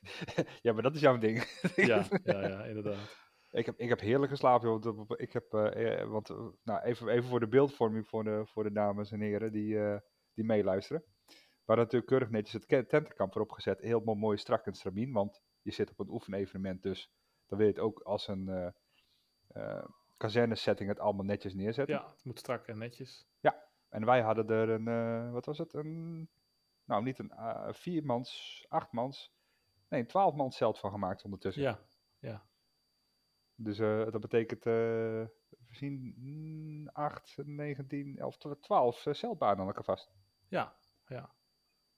ja, 0.62 0.72
maar 0.72 0.82
dat 0.82 0.94
is 0.94 1.00
jouw 1.00 1.18
ding. 1.18 1.60
Ja, 1.76 2.06
ja, 2.22 2.48
ja, 2.48 2.64
inderdaad. 2.64 3.29
Ik 3.50 3.66
heb, 3.66 3.78
ik 3.78 3.88
heb 3.88 4.00
heerlijk 4.00 4.30
geslapen. 4.30 4.68
joh. 4.68 4.96
want, 4.96 5.20
Ik 5.20 5.32
heb, 5.32 5.54
eh, 5.54 6.00
eh, 6.00 6.08
want, 6.08 6.30
eh, 6.30 6.46
nou, 6.62 6.80
even, 6.80 7.08
even 7.08 7.28
voor 7.28 7.40
de 7.40 7.48
beeldvorming 7.48 8.08
voor 8.08 8.24
de, 8.24 8.42
voor 8.46 8.62
de 8.62 8.72
dames 8.72 9.12
en 9.12 9.20
heren 9.20 9.52
die, 9.52 10.00
die 10.34 10.44
meeluisteren. 10.44 11.04
We 11.26 11.76
hadden 11.76 11.84
natuurlijk 11.84 12.10
keurig 12.10 12.30
netjes 12.30 12.52
het 12.52 12.88
tentenkamp 12.88 13.34
erop 13.34 13.50
gezet. 13.50 13.80
Helemaal 13.80 14.14
mooi 14.14 14.36
strak 14.36 14.66
en 14.66 14.74
stramien, 14.74 15.12
want 15.12 15.42
je 15.62 15.72
zit 15.72 15.90
op 15.90 15.98
een 15.98 16.10
oefenevenement. 16.10 16.82
Dus 16.82 17.12
dan 17.46 17.58
wil 17.58 17.66
je 17.66 17.72
het 17.72 17.82
ook 17.82 18.00
als 18.00 18.28
een 18.28 18.74
kazernesetting 20.16 20.88
het 20.88 21.00
allemaal 21.00 21.24
netjes 21.24 21.54
neerzetten. 21.54 21.94
Ja, 21.94 22.10
het 22.10 22.24
moet 22.24 22.38
strak 22.38 22.66
en 22.66 22.78
netjes. 22.78 23.28
En 23.88 24.04
wij 24.04 24.20
hadden 24.20 24.48
er 24.48 24.68
een, 24.68 25.32
wat 25.32 25.46
was 25.46 25.58
het? 25.58 25.72
Een, 25.72 26.28
nou, 26.84 27.02
niet 27.02 27.18
een 27.18 27.32
viermans, 27.74 28.64
achtmans, 28.68 29.32
nee, 29.88 30.00
een 30.00 30.06
twaalfmans 30.06 30.56
zeld 30.56 30.78
van 30.78 30.90
gemaakt 30.90 31.24
ondertussen. 31.24 31.62
Ja, 31.62 31.68
ja. 31.68 31.89
Dus 33.62 33.78
eh, 33.78 34.10
dat 34.10 34.20
betekent, 34.20 34.66
eh 34.66 34.72
we 34.72 35.76
zien 35.76 36.14
mm, 36.16 36.88
8, 36.88 37.36
19, 37.44 38.18
11, 38.18 38.36
12 38.60 39.06
uh, 39.06 39.14
zeldbanen 39.14 39.60
aan 39.60 39.66
elkaar 39.66 39.84
vast. 39.84 40.12
Ja, 40.48 40.76
ja. 41.06 41.34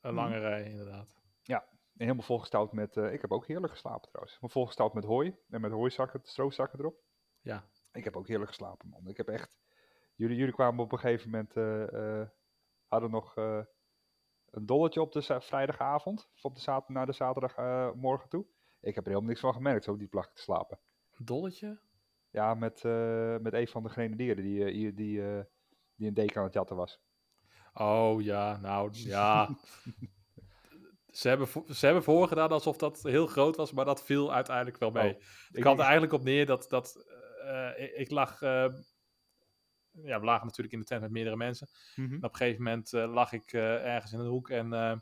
Een 0.00 0.14
lange 0.14 0.38
rij, 0.38 0.64
inderdaad. 0.64 1.20
En 1.92 2.08
helemaal 2.08 2.26
volgestouwd 2.26 2.72
met, 2.72 2.96
eh, 2.96 3.12
ik 3.12 3.20
heb 3.20 3.32
ook 3.32 3.46
heerlijk 3.46 3.72
geslapen 3.72 4.08
trouwens. 4.08 4.40
Maar 4.40 4.50
volgestouwd 4.50 4.94
met 4.94 5.04
hooi 5.04 5.36
en 5.50 5.60
met 5.60 5.72
hooizakken, 5.72 6.20
stroozakken 6.22 6.78
erop. 6.78 7.02
Ja, 7.40 7.64
Ik 7.92 8.04
heb 8.04 8.16
ook 8.16 8.28
heerlijk 8.28 8.50
geslapen 8.50 8.88
man. 8.88 9.06
Ik 9.06 9.16
heb 9.16 9.28
echt, 9.28 9.58
jullie, 10.14 10.36
jullie 10.36 10.54
kwamen 10.54 10.84
op 10.84 10.92
een 10.92 10.98
gegeven 10.98 11.30
moment, 11.30 11.54
hadden 12.86 13.10
nog 13.10 13.36
een 14.50 14.66
dolletje 14.66 15.00
op 15.00 15.12
de 15.12 15.40
vrijdagavond, 15.40 16.28
of 16.34 16.44
op 16.44 16.54
de 16.54 16.60
zaterdag, 16.60 16.96
naar 16.96 17.06
de 17.06 17.12
zaterdagmorgen 17.12 18.28
toe. 18.28 18.46
Ik 18.80 18.94
heb 18.94 19.04
er 19.04 19.10
helemaal 19.10 19.28
niks 19.28 19.40
van 19.40 19.52
gemerkt, 19.52 19.84
zo 19.84 19.96
diep 19.96 20.12
lag 20.12 20.26
ik 20.28 20.34
te 20.34 20.42
slapen. 20.42 20.78
Een 21.18 21.24
dolletje. 21.24 21.80
Ja, 22.30 22.54
met, 22.54 22.84
eh, 22.84 23.36
met 23.38 23.52
een 23.52 23.68
van 23.68 23.82
de 23.82 23.88
grenadieren 23.88 24.42
die, 24.44 24.64
eh, 24.64 24.72
die, 24.72 24.94
die, 24.94 25.22
eh, 25.22 25.40
die 25.96 26.08
een 26.08 26.14
deken 26.14 26.36
aan 26.36 26.44
het 26.44 26.54
jatten 26.54 26.76
was. 26.76 27.00
Oh 27.74 28.22
ja, 28.22 28.56
nou 28.58 28.90
ja. 29.14 29.56
ze, 31.10 31.28
hebben 31.28 31.48
ze 31.74 31.84
hebben 31.84 32.02
voorgedaan 32.02 32.50
alsof 32.50 32.76
dat 32.76 33.02
heel 33.02 33.26
groot 33.26 33.56
was, 33.56 33.72
maar 33.72 33.84
dat 33.84 34.04
viel 34.04 34.32
uiteindelijk 34.34 34.78
wel 34.78 34.90
mee. 34.90 35.14
Oh, 35.14 35.20
ik- 35.50 35.60
kwam 35.60 35.74
er 35.78 35.82
eigenlijk 35.82 36.12
op 36.12 36.22
neer 36.22 36.46
dat, 36.46 36.66
dat 36.68 37.04
eh, 37.44 37.70
ik, 37.76 37.92
ik 37.94 38.10
lag... 38.10 38.42
eh, 38.42 38.66
ja, 40.02 40.18
we 40.20 40.24
lagen 40.24 40.46
natuurlijk 40.46 40.74
in 40.74 40.80
de 40.80 40.86
tent 40.86 41.00
met 41.00 41.10
meerdere 41.10 41.36
mensen. 41.36 41.68
Mhm. 41.96 42.10
En 42.12 42.16
op 42.16 42.30
een 42.32 42.36
gegeven 42.36 42.62
moment 42.62 42.92
eh, 42.92 43.12
lag 43.12 43.32
ik 43.32 43.52
eh, 43.52 43.94
ergens 43.94 44.12
in 44.12 44.18
een 44.18 44.26
hoek 44.26 44.50
en 44.50 44.72
eh, 44.72 44.96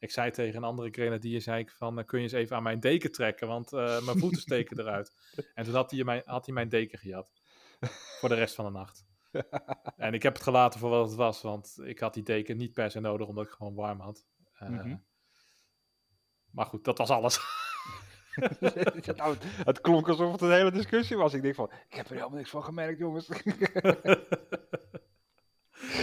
ik 0.00 0.10
zei 0.10 0.30
tegen 0.30 0.56
een 0.56 0.64
andere 0.64 0.90
grenadier, 0.90 1.40
zei 1.40 1.60
ik 1.60 1.70
van, 1.70 1.98
eh, 1.98 2.04
kun 2.04 2.18
je 2.18 2.24
eens 2.24 2.32
even 2.32 2.56
aan 2.56 2.62
mijn 2.62 2.80
deken 2.80 3.12
trekken, 3.12 3.48
want 3.48 3.72
eh, 3.72 4.04
mijn 4.04 4.18
voeten 4.18 4.40
steken 4.40 4.78
eruit. 4.78 5.12
En 5.54 5.64
toen 5.64 5.74
had 5.74 5.90
hij, 5.90 6.04
mijn, 6.04 6.22
had 6.24 6.44
hij 6.44 6.54
mijn 6.54 6.68
deken 6.68 6.98
gejat. 6.98 7.30
Voor 8.20 8.28
de 8.28 8.34
rest 8.34 8.54
van 8.54 8.64
de 8.64 8.70
nacht. 8.70 9.04
En 9.96 10.14
ik 10.14 10.22
heb 10.22 10.32
het 10.34 10.42
gelaten 10.42 10.80
voor 10.80 10.90
wat 10.90 11.06
het 11.06 11.16
was, 11.16 11.42
want 11.42 11.78
ik 11.82 11.98
had 11.98 12.14
die 12.14 12.22
deken 12.22 12.56
niet 12.56 12.72
per 12.72 12.90
se 12.90 13.00
nodig, 13.00 13.26
omdat 13.26 13.44
ik 13.44 13.50
gewoon 13.50 13.74
warm 13.74 14.00
had. 14.00 14.26
Eh, 14.52 14.68
Mhm. 14.68 14.96
Maar 16.50 16.66
goed, 16.66 16.84
dat 16.84 16.98
was 16.98 17.10
alles. 17.10 17.40
nou, 19.16 19.34
het, 19.34 19.44
het 19.44 19.80
klonk 19.80 20.08
alsof 20.08 20.32
het 20.32 20.40
een 20.40 20.52
hele 20.52 20.70
discussie 20.70 21.16
was. 21.16 21.34
Ik 21.34 21.42
denk 21.42 21.54
van, 21.54 21.70
ik 21.88 21.94
heb 21.94 22.06
er 22.06 22.14
helemaal 22.14 22.36
niks 22.36 22.50
van 22.50 22.64
gemerkt, 22.64 22.98
jongens. 22.98 23.28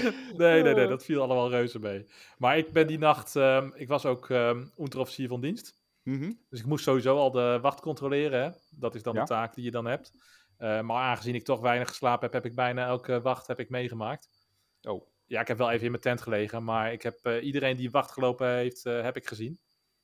nee, 0.38 0.63
nee, 0.63 0.74
nee, 0.74 0.88
dat 0.88 1.04
viel 1.04 1.22
allemaal 1.22 1.50
reuze 1.50 1.80
mee. 1.80 2.06
Maar 2.38 2.58
ik 2.58 2.72
ben 2.72 2.88
die 2.88 2.98
nacht, 2.98 3.36
ehm, 3.36 3.70
ik 3.74 3.88
was 3.88 4.06
ook 4.06 4.30
um, 4.30 4.72
onderofficier 4.75 5.27
van 5.27 5.42
dienst. 5.42 5.75
Mhm. 6.04 6.32
Dus 6.50 6.60
ik 6.60 6.66
moest 6.66 6.84
sowieso 6.84 7.18
al 7.18 7.32
de 7.32 7.60
wacht 7.62 7.80
controleren. 7.80 8.44
Hè? 8.44 8.50
Dat 8.70 8.96
is 8.96 9.04
dan 9.04 9.13
Ja. 9.13 9.22
de 9.22 9.27
taak 9.27 9.56
die 9.56 9.63
je 9.63 9.72
dan 9.72 9.86
hebt. 9.86 10.12
Uh, 10.60 10.82
maar 10.82 11.04
aangezien 11.04 11.36
ik 11.36 11.44
toch 11.44 11.60
weinig 11.60 11.88
geslapen 11.88 12.24
heb, 12.24 12.34
heb 12.34 12.46
ik 12.46 12.56
bijna 12.56 12.86
elke 12.86 13.22
wacht 13.22 13.48
heb 13.48 13.60
ik 13.60 13.70
meegemaakt. 13.70 14.30
Oh. 14.82 15.08
Ja, 15.25 15.42
ik 15.42 15.48
heb 15.48 15.58
wel 15.58 15.72
even 15.72 15.86
in 15.86 15.92
mijn 15.92 16.01
tent 16.01 16.22
gelegen, 16.22 16.63
maar 16.63 16.94
ik 16.94 17.01
heb 17.01 17.20
uh, 17.24 17.44
iedereen 17.44 17.77
die 17.77 17.92
wacht 17.92 18.12
gelopen 18.12 18.56
heeft, 18.56 18.86
uh, 18.86 19.01
heb 19.01 19.16
ik 19.18 19.27
gezien. 19.27 19.60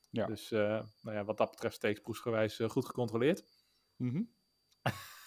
Ja. 0.08 0.26
Dus 0.26 0.50
nou 0.50 0.86
ja, 1.02 1.24
wat 1.24 1.36
dat 1.36 1.50
betreft 1.50 1.74
steeksproesgewijs 1.74 2.60
goed 2.66 2.86
gecontroleerd. 2.86 3.44
Mhm. 3.96 4.22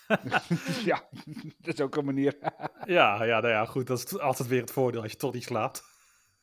ja, 0.91 1.09
dat 1.57 1.73
is 1.73 1.81
ook 1.81 1.95
een 1.95 2.05
manier. 2.05 2.37
ja, 2.85 3.23
ja, 3.23 3.39
nou 3.39 3.47
ja, 3.47 3.65
goed. 3.65 3.87
Dat 3.87 3.97
is 3.97 4.19
altijd 4.19 4.49
weer 4.49 4.61
het 4.61 4.71
voordeel 4.71 5.01
als 5.01 5.11
je 5.11 5.17
toch 5.17 5.33
niet 5.33 5.43
slaapt. 5.43 5.83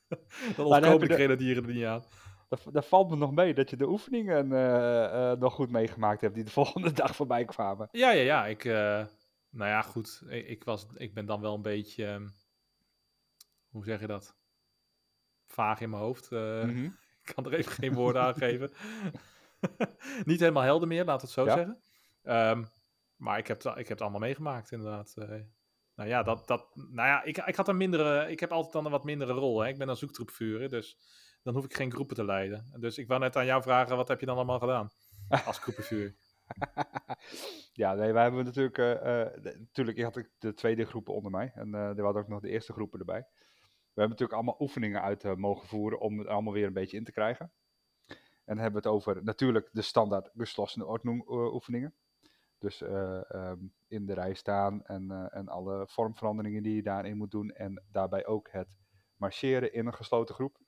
dan 0.56 0.66
ontkomen 0.66 1.08
de 1.08 1.14
grenadieren 1.14 1.66
er 1.66 1.74
niet 1.74 1.84
aan. 1.84 2.04
Daar 2.72 2.84
valt 2.84 3.10
me 3.10 3.16
nog 3.16 3.32
mee 3.32 3.54
dat 3.54 3.70
je 3.70 3.76
de 3.76 3.88
oefeningen 3.88 4.46
uh, 4.46 4.60
uh, 4.60 5.32
nog 5.32 5.54
goed 5.54 5.70
meegemaakt 5.70 6.20
hebt 6.20 6.34
die 6.34 6.44
de 6.44 6.50
volgende 6.50 6.92
dag 6.92 7.16
voorbij 7.16 7.44
kwamen. 7.44 7.88
Ja, 7.92 8.10
ja, 8.10 8.22
ja. 8.22 8.46
Ik, 8.46 8.64
uh, 8.64 8.74
nou 9.50 9.70
ja, 9.70 9.82
goed. 9.82 10.22
Ik, 10.28 10.48
ik, 10.48 10.64
was, 10.64 10.86
ik 10.94 11.14
ben 11.14 11.26
dan 11.26 11.40
wel 11.40 11.54
een 11.54 11.62
beetje, 11.62 12.06
um, 12.06 12.34
hoe 13.68 13.84
zeg 13.84 14.00
je 14.00 14.06
dat? 14.06 14.36
Vaag 15.46 15.80
in 15.80 15.90
mijn 15.90 16.02
hoofd. 16.02 16.30
Mm 16.30 16.60
-hmm. 16.60 16.96
Ik 17.24 17.34
kan 17.34 17.44
er 17.44 17.54
even 17.54 17.72
geen 17.72 17.94
woorden 17.94 18.22
aan 18.22 18.34
geven. 18.34 18.72
Niet 20.24 20.40
helemaal 20.40 20.62
helder 20.62 20.88
meer, 20.88 21.04
laat 21.04 21.22
het 21.22 21.30
zo 21.30 21.44
ja? 21.44 21.54
zeggen. 21.54 21.80
Um, 22.22 22.68
maar 23.24 23.38
ik 23.38 23.46
heb, 23.46 23.62
ik 23.62 23.74
heb 23.76 23.88
het 23.88 24.00
allemaal 24.00 24.20
meegemaakt, 24.20 24.72
inderdaad. 24.72 25.14
Uh, 25.18 25.28
nou 25.94 26.08
ja, 26.08 26.22
dat, 26.22 26.46
dat, 26.46 26.70
nou 26.74 27.08
ja 27.08 27.22
ik, 27.22 27.36
ik 27.36 27.56
had 27.56 27.68
een 27.68 27.76
mindere, 27.76 28.30
ik 28.30 28.40
heb 28.40 28.52
altijd 28.52 28.72
dan 28.72 28.84
een 28.84 28.90
wat 28.90 29.04
mindere 29.04 29.32
rol. 29.32 29.60
Hè? 29.60 29.68
Ik 29.68 29.78
ben 29.78 29.88
een 29.88 29.96
zoektroepvuurder, 29.96 30.68
dus 30.68 30.98
dan 31.42 31.54
hoef 31.54 31.64
ik 31.64 31.74
geen 31.74 31.92
groepen 31.92 32.16
te 32.16 32.24
leiden. 32.24 32.76
Dus 32.78 32.98
ik 32.98 33.08
wou 33.08 33.20
net 33.20 33.36
aan 33.36 33.46
jou 33.46 33.62
vragen, 33.62 33.96
wat 33.96 34.08
heb 34.08 34.20
je 34.20 34.26
dan 34.26 34.36
allemaal 34.36 34.58
gedaan 34.58 34.90
als 35.46 35.58
groepenvuur? 35.58 36.16
ja, 37.82 37.94
nee, 37.94 38.12
wij 38.12 38.22
hebben 38.22 38.44
natuurlijk, 38.44 38.78
uh, 38.78 38.90
uh, 38.90 39.54
natuurlijk 39.58 40.00
had 40.00 40.16
ik 40.16 40.30
de 40.38 40.54
tweede 40.54 40.84
groepen 40.84 41.14
onder 41.14 41.30
mij 41.30 41.52
en 41.54 41.74
er 41.74 42.02
hadden 42.02 42.22
ook 42.22 42.28
nog 42.28 42.40
de 42.40 42.48
eerste 42.48 42.72
groepen 42.72 42.98
erbij. 42.98 43.26
We 43.60 44.00
hebben 44.00 44.18
natuurlijk 44.18 44.32
allemaal 44.32 44.60
oefeningen 44.60 45.02
uit 45.02 45.36
mogen 45.36 45.68
voeren 45.68 46.00
om 46.00 46.18
het 46.18 46.28
allemaal 46.28 46.52
weer 46.52 46.66
een 46.66 46.72
beetje 46.72 46.96
in 46.96 47.04
te 47.04 47.12
krijgen. 47.12 47.52
En 48.06 48.54
dan 48.54 48.58
hebben 48.58 48.82
we 48.82 48.88
het 48.88 48.96
over 48.96 49.24
natuurlijk 49.24 49.68
de 49.72 49.82
standaard 49.82 50.30
gesloten 50.34 51.24
oefeningen. 51.28 51.94
Dus 52.64 52.82
uh, 52.82 53.20
um, 53.34 53.74
in 53.86 54.06
de 54.06 54.14
rij 54.14 54.34
staan 54.34 54.84
en, 54.84 55.10
uh, 55.10 55.36
en 55.36 55.48
alle 55.48 55.86
vormveranderingen 55.86 56.62
die 56.62 56.74
je 56.74 56.82
daarin 56.82 57.16
moet 57.16 57.30
doen. 57.30 57.50
En 57.50 57.84
daarbij 57.90 58.26
ook 58.26 58.48
het 58.50 58.76
marcheren 59.16 59.72
in 59.72 59.86
een 59.86 59.94
gesloten 59.94 60.34
groep. 60.34 60.60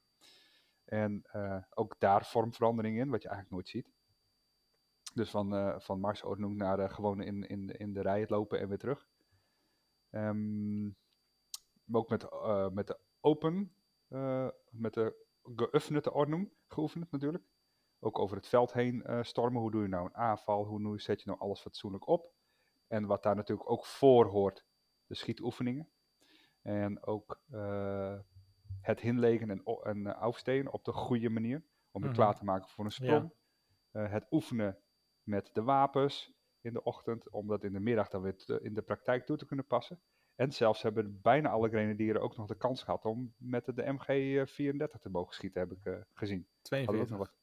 En 0.85 1.23
uh, 1.33 1.63
ook 1.71 1.97
daar 1.99 2.27
vormveranderingen 2.27 3.01
in, 3.01 3.11
wat 3.11 3.23
je 3.23 3.29
eigenlijk 3.29 3.57
nooit 3.57 3.69
ziet. 3.69 3.93
Dus 5.15 5.31
van, 5.31 5.81
van 5.81 6.01
naar 6.57 6.91
gewoon 6.91 7.21
in, 7.21 7.49
in, 7.49 7.69
in 7.69 7.93
de 7.93 8.01
rij 8.01 8.21
het 8.21 8.31
lopen 8.31 8.61
en 8.61 8.69
weer 8.69 8.79
terug. 8.79 9.09
Um, 10.11 10.97
ook 11.93 12.09
met, 12.09 12.29
met 12.73 12.87
de 12.87 12.99
open, 13.21 13.75
met 14.71 14.95
de 14.95 15.27
geöffnete 15.43 16.13
ordnung 16.13 16.53
geoefend 16.67 17.11
natuurlijk. 17.11 17.45
Ook 18.01 18.19
over 18.19 18.37
het 18.37 18.49
veld 18.49 18.73
heen 18.73 19.03
uh, 19.07 19.23
stormen. 19.23 19.61
Hoe 19.61 19.71
doe 19.71 19.83
je 19.83 19.89
nou 19.89 20.05
een 20.07 20.17
aanval? 20.17 20.65
Hoe 20.65 20.81
nu 20.81 20.99
zet 20.99 21.21
je 21.23 21.29
nou 21.29 21.41
alles 21.41 21.61
fatsoenlijk 21.61 22.07
op? 22.07 22.33
En 22.87 23.07
wat 23.07 23.23
daar 23.23 23.37
natuurlijk 23.37 23.71
ook 23.71 23.85
voor 23.87 24.27
hoort, 24.27 24.65
de 25.07 25.15
schietoefeningen. 25.15 25.89
En 26.63 27.03
ook 27.07 27.41
uh, 27.51 28.19
het 28.81 29.01
hinlegen 29.01 29.51
en, 29.51 29.63
en 29.83 30.07
eh, 30.07 30.23
aufstehen 30.23 30.73
op 30.73 30.85
de 30.85 30.93
goede 30.93 31.29
manier. 31.31 31.65
Om 31.91 32.03
je 32.03 32.09
Mhm. 32.09 32.17
klaar 32.17 32.35
te 32.35 32.45
maken 32.45 32.69
voor 32.69 32.85
een 32.85 32.91
sprong. 32.93 33.33
Eh, 33.91 34.11
het 34.11 34.27
oefenen 34.31 34.79
met 35.23 35.51
de 35.53 35.63
wapens 35.63 36.35
in 36.61 36.73
de 36.73 36.83
ochtend. 36.83 37.31
Om 37.31 37.47
dat 37.47 37.65
in 37.65 37.73
de 37.73 37.81
middag 37.81 38.09
dan 38.09 38.23
weer 38.23 38.37
te- 38.37 38.61
in 38.63 38.75
de 38.75 38.83
praktijk 38.83 39.27
toe 39.27 39.37
te 39.37 39.47
kunnen 39.47 39.67
passen. 39.67 40.01
En 40.35 40.53
zelfs 40.53 40.83
hebben 40.83 41.21
bijna 41.23 41.49
alle 41.51 41.69
grenadieren 41.69 42.21
ook 42.23 42.37
nog 42.37 42.47
de 42.47 42.57
kans 42.57 42.83
gehad 42.83 43.05
om 43.05 43.35
met 43.37 43.65
de 43.65 43.83
MG34 43.83 44.99
te 45.01 45.11
mogen 45.11 45.35
schieten, 45.35 45.61
heb 45.61 45.73
ik 45.73 45.85
eh, 45.85 45.97
gezien. 46.13 46.47
Hadden 46.69 46.95
we 46.95 47.01
ook 47.01 47.07
42. 47.07 47.09
nog 47.09 47.19
wat. 47.19 47.35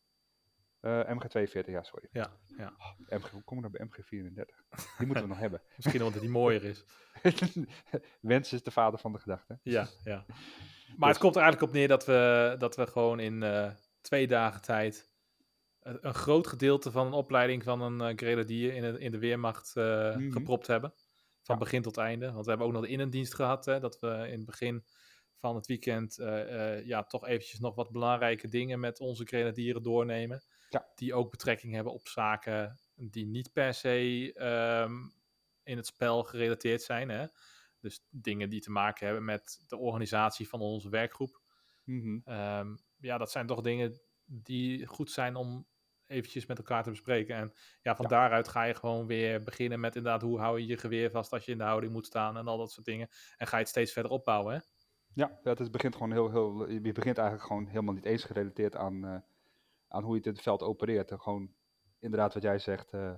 Eh, 0.84 1.00
MG42, 1.10 1.66
ja, 1.66 1.84
sorry. 1.84 2.08
Ja, 2.12 2.32
ja. 2.58 2.74
MG, 3.10 3.30
hoe 3.30 3.44
kom 3.44 3.58
ik 3.58 3.64
nou 3.64 3.78
bij 3.78 3.88
MG34? 3.88 4.98
Die 4.98 5.06
moeten 5.08 5.24
we 5.24 5.30
nog 5.30 5.40
hebben. 5.40 5.62
Misschien 5.78 6.04
omdat 6.04 6.22
die 6.22 6.30
mooier 6.30 6.64
is. 6.64 6.84
Wens 8.22 8.54
is 8.54 8.64
de 8.64 8.72
vader 8.72 9.00
van 9.00 9.12
de 9.12 9.20
gedachte. 9.20 9.60
Ja, 9.64 9.88
ja. 10.04 10.26
Maar 10.98 11.10
het 11.10 11.18
komt 11.18 11.36
er 11.36 11.42
eigenlijk 11.42 11.72
op 11.72 11.78
neer 11.78 11.88
dat 11.88 12.06
we, 12.06 12.56
dat 12.58 12.76
we 12.76 12.88
gewoon 12.88 13.20
in 13.20 13.44
eh, 13.44 13.72
twee 14.02 14.28
dagen 14.28 14.62
tijd 14.62 15.12
eh, 15.80 15.94
een 16.02 16.14
groot 16.14 16.48
gedeelte 16.48 16.92
van 16.92 17.08
een 17.08 17.14
opleiding 17.14 17.64
van 17.64 17.82
een 17.82 18.18
grenadier 18.18 18.74
in 18.74 18.82
de, 18.82 19.00
in 19.00 19.12
de 19.12 19.18
Weermacht 19.20 19.76
Mhm. 19.76 20.32
gepropt 20.32 20.68
hebben. 20.68 20.94
Van 21.42 21.56
Ja. 21.56 21.62
begin 21.62 21.82
tot 21.82 21.98
einde. 21.98 22.32
Want 22.32 22.44
we 22.44 22.50
hebben 22.50 22.68
ook 22.68 22.74
nog 22.74 22.82
de 22.84 22.88
innendienst 22.88 23.34
gehad. 23.36 23.66
Hè, 23.66 23.80
dat 23.80 24.00
we 24.00 24.08
in 24.08 24.38
het 24.38 24.46
begin 24.46 24.84
van 25.38 25.56
het 25.56 25.66
weekend 25.68 26.16
ja, 26.86 27.04
toch 27.04 27.28
eventjes 27.28 27.60
nog 27.60 27.76
wat 27.76 27.92
belangrijke 27.92 28.48
dingen 28.48 28.80
met 28.80 29.00
onze 29.00 29.26
grenadieren 29.26 29.84
doornemen. 29.84 30.44
Ja. 30.74 30.92
Die 30.96 31.14
ook 31.14 31.32
betrekking 31.32 31.74
hebben 31.74 31.94
op 31.94 32.08
zaken 32.08 32.80
die 32.96 33.26
niet 33.26 33.52
per 33.54 33.74
se 33.74 34.32
ehm, 34.34 34.94
in 35.64 35.78
het 35.78 35.86
spel 35.86 36.24
gerelateerd 36.24 36.82
zijn. 36.82 37.10
Hè? 37.10 37.26
Dus 37.80 38.06
dingen 38.10 38.50
die 38.50 38.62
te 38.62 38.72
maken 38.72 39.06
hebben 39.06 39.26
met 39.26 39.64
de 39.68 39.78
organisatie 39.78 40.50
van 40.50 40.60
onze 40.62 40.90
werkgroep. 40.90 41.42
Mhm. 41.84 42.20
Ehm, 42.24 42.76
ja, 42.98 43.18
dat 43.18 43.32
zijn 43.32 43.48
toch 43.48 43.62
dingen 43.62 44.02
die 44.26 44.86
goed 44.86 45.12
zijn 45.12 45.36
om 45.36 45.68
eventjes 46.06 46.46
met 46.46 46.58
elkaar 46.58 46.84
te 46.84 46.90
bespreken. 46.90 47.36
En 47.36 47.54
ja, 47.82 47.96
van 47.96 48.06
Ja. 48.10 48.12
daaruit 48.18 48.48
ga 48.48 48.64
je 48.64 48.74
gewoon 48.74 49.06
weer 49.08 49.44
beginnen 49.44 49.80
met 49.80 49.96
inderdaad 49.96 50.22
hoe 50.22 50.40
hou 50.40 50.60
je 50.60 50.66
je 50.66 50.78
geweer 50.78 51.12
vast 51.12 51.32
als 51.34 51.46
je 51.46 51.52
in 51.52 51.58
de 51.58 51.64
houding 51.64 51.94
moet 51.94 52.06
staan 52.06 52.38
en 52.38 52.48
al 52.48 52.58
dat 52.58 52.72
soort 52.72 52.86
dingen. 52.86 53.08
En 53.38 53.48
ga 53.48 53.56
je 53.56 53.62
het 53.62 53.72
steeds 53.72 53.92
verder 53.92 54.12
opbouwen, 54.12 54.54
hè? 54.54 54.60
Ja, 55.14 55.40
is- 55.56 55.70
begint 55.70 55.94
gewoon 55.96 56.12
heel, 56.12 56.30
heel, 56.32 56.70
je 56.70 56.92
begint 56.92 57.18
eigenlijk 57.18 57.48
gewoon 57.48 57.68
helemaal 57.68 57.94
niet 57.94 58.06
eens 58.06 58.24
gerelateerd 58.24 58.76
aan, 58.76 59.06
eh, 59.06 59.16
aan 59.94 60.04
hoe 60.04 60.20
je 60.22 60.30
het 60.30 60.42
veld 60.42 60.62
opereert. 60.62 61.12
En 61.12 61.22
gewoon 61.22 61.54
inderdaad 62.00 62.34
wat 62.34 62.44
jij 62.44 62.60
zegt, 62.60 62.94
eh, 62.94 63.14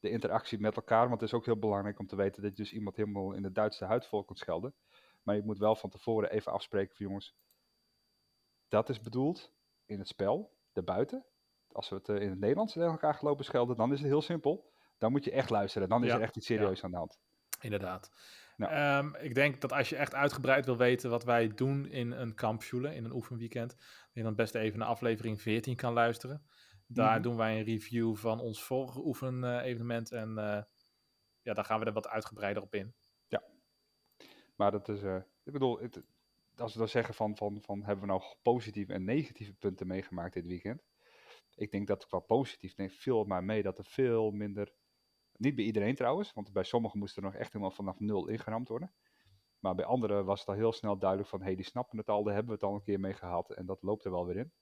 de 0.00 0.10
interactie 0.10 0.60
met 0.60 0.76
elkaar. 0.76 1.08
Want 1.08 1.20
het 1.20 1.30
is 1.30 1.36
ook 1.36 1.44
heel 1.44 1.58
belangrijk 1.58 1.98
om 1.98 2.06
te 2.06 2.16
weten 2.16 2.42
dat 2.42 2.56
je 2.56 2.62
dus 2.62 2.72
iemand 2.72 2.96
helemaal 2.96 3.32
in 3.32 3.42
de 3.42 3.52
Duitse 3.52 3.84
huidvolk 3.84 4.26
kunt 4.26 4.38
schelden. 4.38 4.74
Maar 5.22 5.36
je 5.36 5.42
moet 5.44 5.58
wel 5.58 5.74
van 5.74 5.90
tevoren 5.90 6.30
even 6.30 6.52
afspreken 6.52 6.96
van 6.96 7.06
jongens, 7.06 7.34
dat 8.68 8.88
is 8.88 9.00
bedoeld 9.00 9.52
in 9.86 9.98
het 9.98 10.08
spel, 10.08 10.56
daarbuiten. 10.72 11.24
Als 11.72 11.88
we 11.88 11.96
het 11.96 12.08
eh, 12.08 12.20
in 12.20 12.30
het 12.30 12.38
Nederlands 12.38 12.72
tegen 12.72 12.90
elkaar 12.90 13.14
gelopen 13.14 13.44
schelden, 13.44 13.76
dan 13.76 13.92
is 13.92 13.98
het 13.98 14.08
heel 14.08 14.22
simpel. 14.22 14.72
Dan 14.98 15.10
moet 15.10 15.24
je 15.24 15.30
echt 15.30 15.50
luisteren, 15.50 15.88
dan 15.88 16.02
is 16.02 16.08
Ja, 16.08 16.16
er 16.16 16.22
echt 16.22 16.36
iets 16.36 16.48
ja. 16.48 16.56
serieus 16.56 16.84
aan 16.84 16.90
de 16.90 16.96
hand. 16.96 17.18
Inderdaad. 17.60 18.10
Ja. 18.62 18.98
Ehm, 18.98 19.14
ik 19.14 19.34
denk 19.34 19.60
dat 19.60 19.72
als 19.72 19.88
je 19.88 19.96
echt 19.96 20.14
uitgebreid 20.14 20.64
wil 20.64 20.76
weten 20.76 21.10
wat 21.10 21.24
wij 21.24 21.48
doen 21.48 21.86
in 21.86 22.10
een 22.10 22.34
kampschule, 22.34 22.94
in 22.94 23.04
een 23.04 23.12
oefenweekend, 23.12 23.70
dat 23.76 24.10
je 24.12 24.22
dan 24.22 24.34
best 24.34 24.54
even 24.54 24.78
naar 24.78 24.88
aflevering 24.88 25.40
14 25.40 25.76
kan 25.76 25.92
luisteren. 25.92 26.46
Daar 26.86 27.12
Mhm. 27.14 27.22
doen 27.22 27.36
wij 27.36 27.58
een 27.58 27.64
review 27.64 28.16
van 28.16 28.40
ons 28.40 28.62
vorige 28.62 29.04
oefenevenement 29.04 30.12
en 30.12 30.38
eh, 30.38 30.62
ja, 31.42 31.54
daar 31.54 31.64
gaan 31.64 31.80
we 31.80 31.86
er 31.86 31.92
wat 31.92 32.08
uitgebreider 32.08 32.62
op 32.62 32.74
in. 32.74 32.94
Maar 34.56 34.70
dat 34.70 34.88
is, 34.88 35.02
eh, 35.02 35.16
ik 35.44 35.52
bedoel, 35.52 35.78
het, 35.78 36.02
als 36.56 36.72
we 36.72 36.78
dan 36.78 36.88
zeggen 36.88 37.14
van, 37.14 37.36
van, 37.36 37.62
van 37.62 37.84
hebben 37.84 38.00
we 38.04 38.10
nou 38.10 38.22
positieve 38.42 38.92
en 38.92 39.04
negatieve 39.04 39.52
punten 39.52 39.86
meegemaakt 39.86 40.34
dit 40.34 40.46
weekend. 40.46 40.82
Ik 41.54 41.70
denk 41.70 41.86
dat 41.86 42.06
qua 42.06 42.18
positief 42.18 42.76
neemt 42.76 42.94
veel 42.94 43.24
maar 43.24 43.44
mee 43.44 43.62
dat 43.62 43.78
er 43.78 43.84
veel 43.84 44.30
minder, 44.30 44.72
niet 45.36 45.54
bij 45.54 45.64
iedereen 45.64 45.94
trouwens, 45.94 46.32
want 46.32 46.52
bij 46.52 46.62
sommigen 46.62 46.98
moest 46.98 47.16
er 47.16 47.22
nog 47.22 47.34
echt 47.34 47.52
helemaal 47.52 47.74
vanaf 47.74 48.00
nul 48.00 48.28
ingeramd 48.28 48.68
worden. 48.68 48.94
Maar 49.58 49.74
bij 49.74 49.84
anderen 49.84 50.24
was 50.24 50.40
het 50.40 50.48
al 50.48 50.54
heel 50.54 50.72
snel 50.72 50.98
duidelijk 50.98 51.28
van, 51.30 51.38
hé, 51.38 51.44
hey, 51.46 51.54
die 51.54 51.64
snappen 51.64 51.98
het 51.98 52.08
al, 52.08 52.22
daar 52.24 52.34
hebben 52.34 52.52
we 52.52 52.60
het 52.60 52.68
al 52.70 52.74
een 52.74 52.82
keer 52.82 53.00
mee 53.00 53.14
gehad 53.14 53.50
en 53.50 53.66
dat 53.66 53.82
loopt 53.82 54.04
er 54.04 54.10
wel 54.10 54.26
weer 54.26 54.36
in. 54.36 54.52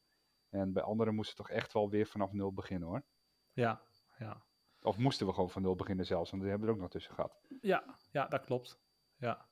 En 0.48 0.72
bij 0.72 0.83
anderen 0.83 1.14
moesten 1.14 1.37
toch 1.37 1.50
echt 1.50 1.72
wel 1.72 1.90
weer 1.90 2.06
vanaf 2.06 2.33
nul 2.33 2.52
beginnen 2.52 2.88
hoor. 2.88 3.04
Ja, 3.52 3.83
ja. 4.18 4.42
Of 4.83 4.96
moesten 4.96 5.26
we 5.26 5.33
gewoon 5.33 5.50
van 5.50 5.62
nul 5.62 5.74
beginnen 5.76 6.06
zelfs, 6.06 6.30
want 6.30 6.42
die 6.42 6.50
hebben 6.50 6.68
we 6.68 6.74
er 6.74 6.78
ook 6.78 6.85
nog 6.85 6.92
tussen 6.92 7.14
gehad. 7.14 7.40
Ja, 7.61 7.96
ja, 8.11 8.26
dat 8.26 8.44
klopt. 8.44 8.80
Ja. 9.16 9.46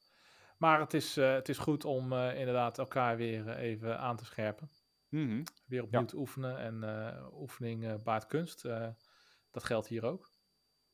Maar 0.59 0.81
het 0.81 0.95
is, 0.95 1.17
eh, 1.17 1.33
het 1.33 1.49
is 1.49 1.59
goed 1.59 1.85
om 1.85 2.13
eh, 2.13 2.39
inderdaad 2.39 2.79
elkaar 2.79 3.17
weer 3.17 3.49
eh, 3.49 3.63
even 3.63 3.99
aan 3.99 4.17
te 4.17 4.25
scherpen. 4.25 4.71
Mhm. 5.09 5.45
Weer 5.67 5.83
opnieuw 5.83 6.01
Ja. 6.01 6.07
te 6.07 6.17
oefenen 6.17 6.59
en 6.59 6.85
oefening 7.33 8.03
baart 8.03 8.27
kunst. 8.27 8.63
dat 9.51 9.65
geldt 9.65 9.87
hier 9.87 10.05
ook. 10.05 10.31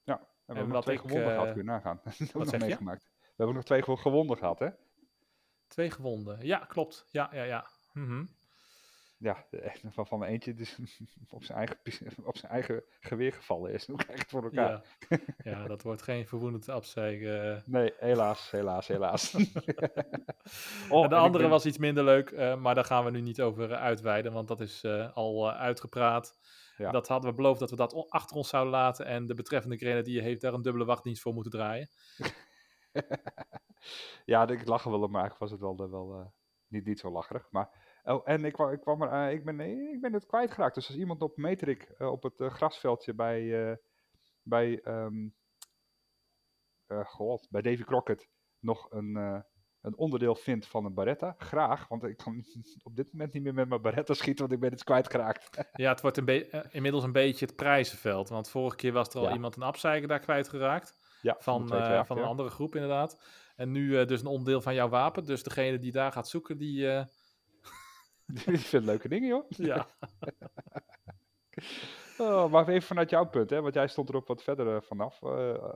Ja, 0.04 0.14
en 0.14 0.20
we 0.20 0.26
En 0.46 0.54
hebben 0.56 0.74
nog 0.74 0.82
twee 0.82 0.94
ik, 0.96 1.00
gewonden 1.00 1.30
gehad, 1.30 1.46
eh, 1.46 1.52
kun 1.52 1.62
je 1.62 1.68
nagaan. 1.68 2.00
Dat 2.04 2.18
hebben 2.18 2.44
we 2.46 2.50
nog 2.50 2.60
meegemaakt. 2.60 3.08
We 3.18 3.32
hebben 3.36 3.54
nog 3.54 3.64
twee 3.64 3.82
gewo- 3.82 3.96
gewonden 3.96 4.36
gehad, 4.36 4.58
hè? 4.58 4.68
Twee 5.66 5.90
gewonden. 5.90 6.46
Ja, 6.46 6.58
klopt. 6.58 7.06
Ja, 7.10 7.28
ja, 7.32 7.42
ja. 7.42 7.66
Mhm. 7.92 8.24
Ja, 9.18 9.46
de- 9.50 9.60
echt 9.60 9.80
van, 9.94 10.06
van 10.06 10.24
eentje 10.24 10.54
dus 10.54 10.78
op, 11.28 11.44
zijn 11.44 11.58
eigen, 11.58 11.76
op 12.24 12.36
zijn 12.36 12.52
eigen 12.52 12.82
geweer 13.00 13.32
gevallen 13.32 13.72
is. 13.72 13.86
Hoe 13.86 13.96
krijg 13.96 14.12
je 14.16 14.22
het 14.22 14.30
voor 14.30 14.44
elkaar? 14.44 14.84
Ja. 15.08 15.18
ja, 15.44 15.66
dat 15.66 15.82
wordt 15.82 16.02
geen 16.02 16.26
verwoedend 16.26 16.68
afzeigen. 16.68 17.62
Nee, 17.66 17.92
helaas, 17.98 18.50
helaas, 18.50 18.86
helaas. 18.88 19.34
oh, 19.34 21.02
en 21.04 21.08
de 21.08 21.14
andere 21.16 21.42
ben- 21.42 21.48
was 21.50 21.66
iets 21.66 21.78
minder 21.78 22.04
leuk, 22.04 22.30
eh, 22.30 22.56
maar 22.56 22.74
daar 22.74 22.84
gaan 22.84 23.04
we 23.04 23.10
nu 23.10 23.20
niet 23.20 23.40
over 23.40 23.72
eh, 23.72 23.80
uitweiden, 23.80 24.32
want 24.32 24.48
dat 24.48 24.60
is 24.60 24.82
eh, 24.84 25.12
al 25.16 25.50
eh, 25.50 25.56
uitgepraat. 25.56 26.38
Ja. 26.76 26.90
Dat 26.90 27.08
hadden 27.08 27.30
we 27.30 27.36
beloofd 27.36 27.60
dat 27.60 27.70
we 27.70 27.76
dat 27.76 28.06
achter 28.08 28.36
ons 28.36 28.48
zouden 28.48 28.72
laten 28.72 29.06
en 29.06 29.26
de 29.26 29.34
betreffende 29.34 29.76
grenadier 29.76 30.22
heeft 30.22 30.40
daar 30.40 30.54
een 30.54 30.62
dubbele 30.62 30.84
wachtdienst 30.84 31.22
voor 31.22 31.34
moeten 31.34 31.52
draaien. 31.52 31.88
ja, 34.24 34.48
ik 34.48 34.66
lachen 34.66 34.90
wel, 34.90 35.00
maar 35.00 35.20
eigenlijk 35.20 35.38
was 35.38 35.50
het 35.50 35.60
wel, 35.60 35.84
eh, 35.84 35.90
wel 35.90 36.20
eh, 36.20 36.26
niet, 36.74 36.84
niet 36.84 37.00
zo 37.00 37.10
lacherig. 37.10 37.50
Maar, 37.50 38.00
oh, 38.02 38.20
en 38.24 38.44
ik, 38.44 38.52
kwam, 38.52 38.70
ik, 38.70 38.80
kwam 38.80 39.02
er, 39.02 39.08
eh, 39.08 39.32
ik, 39.32 39.44
ben, 39.44 39.56
nee, 39.56 39.92
ik 39.92 40.00
ben 40.00 40.12
het 40.12 40.26
kwijtgeraakt. 40.26 40.74
Dus 40.74 40.88
als 40.88 40.96
iemand 40.96 41.22
op 41.22 41.36
Metrik 41.36 41.82
eh, 41.82 42.10
op 42.10 42.22
het 42.22 42.34
grasveldje 42.36 43.14
bij, 43.14 43.78
bij, 44.42 44.80
ehm, 44.80 45.28
eh, 46.86 47.04
god, 47.04 47.46
bij 47.50 47.62
Davy 47.62 47.82
Crockett 47.82 48.28
nog 48.58 48.90
een, 48.90 49.44
een 49.84 49.96
onderdeel 49.96 50.34
vindt 50.34 50.66
van 50.66 50.84
een 50.84 50.94
Baretta, 50.94 51.34
graag. 51.38 51.88
Want 51.88 52.04
ik 52.04 52.16
kan 52.16 52.44
op 52.82 52.96
dit 52.96 53.12
moment 53.12 53.32
niet 53.32 53.42
meer 53.42 53.54
met 53.54 53.68
mijn 53.68 53.82
Baretta 53.82 54.14
schieten, 54.14 54.40
want 54.40 54.52
ik 54.52 54.60
ben 54.60 54.70
het 54.70 54.84
kwijtgeraakt. 54.84 55.48
Ja, 55.74 55.90
het 55.90 56.00
wordt 56.00 56.16
een 56.16 56.26
eh, 56.28 56.60
inmiddels 56.70 57.04
een 57.04 57.12
beetje 57.12 57.46
het 57.46 57.56
prijzenveld, 57.56 58.28
want 58.28 58.48
vorige 58.50 58.76
keer 58.76 58.92
was 58.92 59.08
er 59.08 59.18
al 59.20 59.26
Ja. 59.26 59.32
iemand 59.32 59.56
een 59.56 59.62
afzeiker 59.62 60.08
daar 60.08 60.18
kwijtgeraakt. 60.18 60.94
ja, 61.22 61.36
Van, 61.38 61.66
de 61.66 61.74
eh, 61.74 61.82
228, 61.82 62.06
van 62.06 62.16
een 62.16 62.22
ja. 62.22 62.28
andere 62.28 62.50
groep 62.50 62.74
inderdaad. 62.74 63.22
En 63.56 63.70
nu 63.70 63.98
eh, 64.00 64.06
dus 64.06 64.20
een 64.20 64.26
onderdeel 64.26 64.60
van 64.60 64.74
jouw 64.74 64.88
wapen, 64.88 65.24
dus 65.24 65.42
degene 65.42 65.78
die 65.78 65.92
daar 65.92 66.12
gaat 66.12 66.28
zoeken, 66.28 66.58
die... 66.58 66.88
Die 68.26 68.58
vindt 68.58 68.86
leuke 68.86 69.08
dingen, 69.08 69.28
joh. 69.28 69.44
ja. 69.48 69.86
Oh, 72.18 72.50
maar 72.50 72.68
even 72.68 72.82
vanuit 72.86 73.10
jouw 73.10 73.28
punt, 73.28 73.50
hè, 73.50 73.60
want 73.60 73.74
jij 73.74 73.88
stond 73.88 74.08
er 74.08 74.16
ook 74.16 74.26
wat 74.26 74.42
verder 74.42 74.82
vanaf 74.82 75.22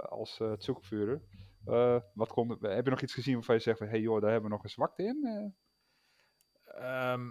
als 0.08 0.38
uh, 0.38 0.52
zoekvuurder. 0.58 1.22
Eh, 1.68 2.00
wat 2.14 2.28
kon, 2.28 2.48
heb 2.61 2.85
je 2.85 2.90
nog 2.90 3.00
iets 3.02 3.14
gezien 3.14 3.35
waarvan 3.35 3.54
je 3.54 3.61
zegt 3.61 3.78
van, 3.78 3.88
hey, 3.88 4.00
joh, 4.00 4.20
daar 4.20 4.31
hebben 4.31 4.50
we 4.50 4.54
nog 4.57 4.64
een 4.64 4.70
zwakte 4.70 5.02
in? 5.02 5.24
Eh, 5.24 5.46
Ehm, 6.64 7.31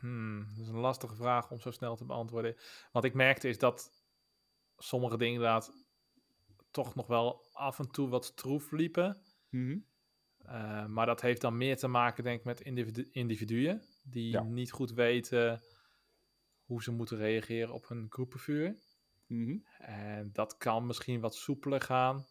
hmm, 0.00 0.46
dat 0.56 0.58
is 0.64 0.68
een 0.68 0.78
lastige 0.78 1.14
vraag 1.14 1.50
om 1.50 1.60
zo 1.60 1.70
snel 1.70 1.96
te 1.96 2.04
beantwoorden. 2.04 2.56
Wat 2.92 3.04
ik 3.04 3.14
merkte 3.14 3.48
is 3.48 3.58
dat 3.58 3.92
sommige 4.76 5.16
dingen 5.16 5.34
inderdaad 5.34 5.72
toch 6.70 6.94
nog 6.94 7.06
wel 7.06 7.46
af 7.52 7.78
en 7.78 7.90
toe 7.90 8.08
wat 8.08 8.24
stroef 8.24 8.70
liepen. 8.70 9.22
mhm. 9.48 9.78
Uh, 10.46 10.86
maar 10.86 11.06
dat 11.06 11.20
heeft 11.20 11.40
dan 11.40 11.56
meer 11.56 11.76
te 11.76 11.88
maken, 11.88 12.24
denk 12.24 12.38
ik, 12.38 12.44
met 12.44 12.60
individu 12.60 13.08
individuen 13.12 13.82
die 14.02 14.30
Ja. 14.30 14.42
niet 14.42 14.72
goed 14.72 14.92
weten 14.92 15.62
hoe 16.64 16.82
ze 16.82 16.92
moeten 16.92 17.16
reageren 17.16 17.74
op 17.74 17.88
hun 17.88 18.06
groepenvuur. 18.10 18.76
Mhm. 19.26 19.58
En 19.78 20.30
dat 20.32 20.56
kan 20.56 20.86
misschien 20.86 21.20
wat 21.20 21.34
soepeler 21.34 21.80
gaan. 21.80 22.26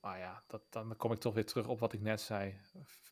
Maar 0.00 0.18
ja, 0.18 0.42
dat, 0.46 0.62
dan 0.70 0.96
kom 0.96 1.12
ik 1.12 1.18
toch 1.18 1.34
weer 1.34 1.46
terug 1.46 1.66
op 1.68 1.78
wat 1.80 1.92
ik 1.92 2.00
net 2.00 2.20
zei. 2.20 2.60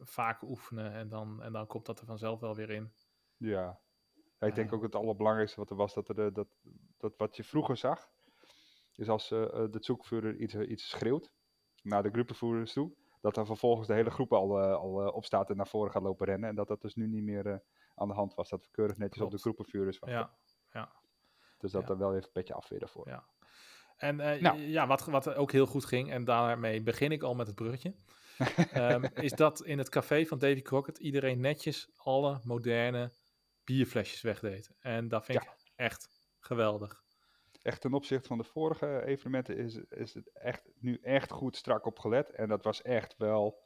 Vaak 0.01 0.42
oefenen 0.42 0.92
en 0.92 1.09
dan, 1.09 1.42
en 1.42 1.53
dan 1.53 1.66
komt 1.66 1.87
dat 1.87 2.01
er 2.01 2.07
vanzelf 2.07 2.40
wel 2.40 2.55
weer 2.55 2.70
in. 2.70 2.92
Ja. 3.37 3.81
ja. 4.38 4.46
Ik 4.46 4.55
denk 4.55 4.70
Ja. 4.70 4.77
ook 4.77 4.83
het 4.83 4.94
allerbelangrijkste 4.94 5.61
wat 5.61 5.70
er 5.70 5.77
was, 5.77 5.94
dat, 5.94 6.09
er, 6.09 6.27
eh, 6.27 6.35
dat, 6.35 6.49
dat 6.96 7.14
wat 7.16 7.37
je 7.37 7.44
vroeger 7.44 7.77
zag, 7.77 8.11
is 8.94 9.09
als 9.09 9.31
eh, 9.31 9.42
eh, 9.42 9.70
de 9.70 9.79
zoekvoerder 9.83 10.37
iets, 10.37 10.55
eh, 10.55 10.70
iets 10.70 10.88
schreeuwt 10.88 11.33
naar 11.83 12.03
de 12.03 12.11
groepenvoerders 12.11 12.72
toe, 12.72 12.96
dat 13.20 13.35
dan 13.35 13.46
vervolgens 13.46 13.87
de 13.88 13.94
hele 13.94 14.11
groep 14.11 14.33
al, 14.33 14.59
eh, 14.61 14.75
al 14.75 15.01
eh, 15.07 15.14
opstaat 15.14 15.51
en 15.51 15.57
naar 15.57 15.68
voren 15.68 15.90
gaat 15.92 16.03
lopen 16.03 16.27
rennen. 16.27 16.49
En 16.49 16.55
dat 16.55 16.68
dat 16.68 16.81
dus 16.81 16.94
nu 16.94 17.07
niet 17.09 17.22
meer 17.22 17.46
eh, 17.46 17.59
aan 17.94 18.09
de 18.09 18.14
hand 18.14 18.35
was. 18.35 18.49
Dat 18.49 18.62
we 18.64 18.70
keurig 18.70 18.96
netjes 18.96 19.22
op 19.22 19.31
de 19.31 19.40
Klopt. 19.40 19.42
groepenvuurders 19.57 19.99
wachten. 19.99 20.18
Ja, 20.18 20.81
ja, 20.81 20.92
Dus 21.59 21.72
dat 21.72 21.83
ja. 21.83 21.88
er 21.88 21.99
wel 21.99 22.11
even 22.14 22.25
een 22.27 22.31
beetje 22.33 22.55
af 22.55 22.68
weer 22.68 22.79
daarvoor. 22.79 23.09
ja. 23.09 23.25
En 23.97 24.21
eh, 24.21 24.41
Nou. 24.41 24.61
ja, 24.61 24.87
wat, 24.87 25.05
wat 25.05 25.35
ook 25.35 25.53
heel 25.53 25.67
goed 25.67 25.85
ging, 25.85 26.11
en 26.11 26.25
daarmee 26.25 26.83
begin 26.83 27.13
ik 27.13 27.23
al 27.23 27.35
met 27.35 27.47
het 27.47 27.57
bruggetje. 27.57 27.95
ehm, 28.73 29.05
is 29.15 29.33
dat 29.33 29.65
in 29.65 29.79
het 29.79 29.89
café 29.89 30.27
van 30.27 30.39
Davy 30.39 30.63
Crockett 30.63 30.99
iedereen 30.99 31.41
netjes 31.41 31.89
alle 31.97 32.41
moderne 32.45 33.13
bierflesjes 33.65 34.21
wegdeed. 34.21 34.71
En 34.79 35.09
dat 35.09 35.25
vind 35.25 35.43
ik 35.43 35.49
echt 35.75 36.09
geweldig. 36.39 37.05
Echt 37.63 37.81
ten 37.81 37.95
opzichte 37.95 38.29
van 38.29 38.39
de 38.39 38.45
vorige 38.45 39.05
evenementen 39.05 39.57
is, 39.57 39.75
is 39.77 40.15
het 40.15 40.33
echt, 40.33 40.69
nu 40.79 40.99
echt 41.03 41.31
goed 41.31 41.57
strak 41.57 41.87
op 41.87 41.99
gelet. 41.99 42.31
En 42.31 42.49
dat 42.49 42.65
was 42.65 42.83
echt 42.83 43.15
wel... 43.17 43.65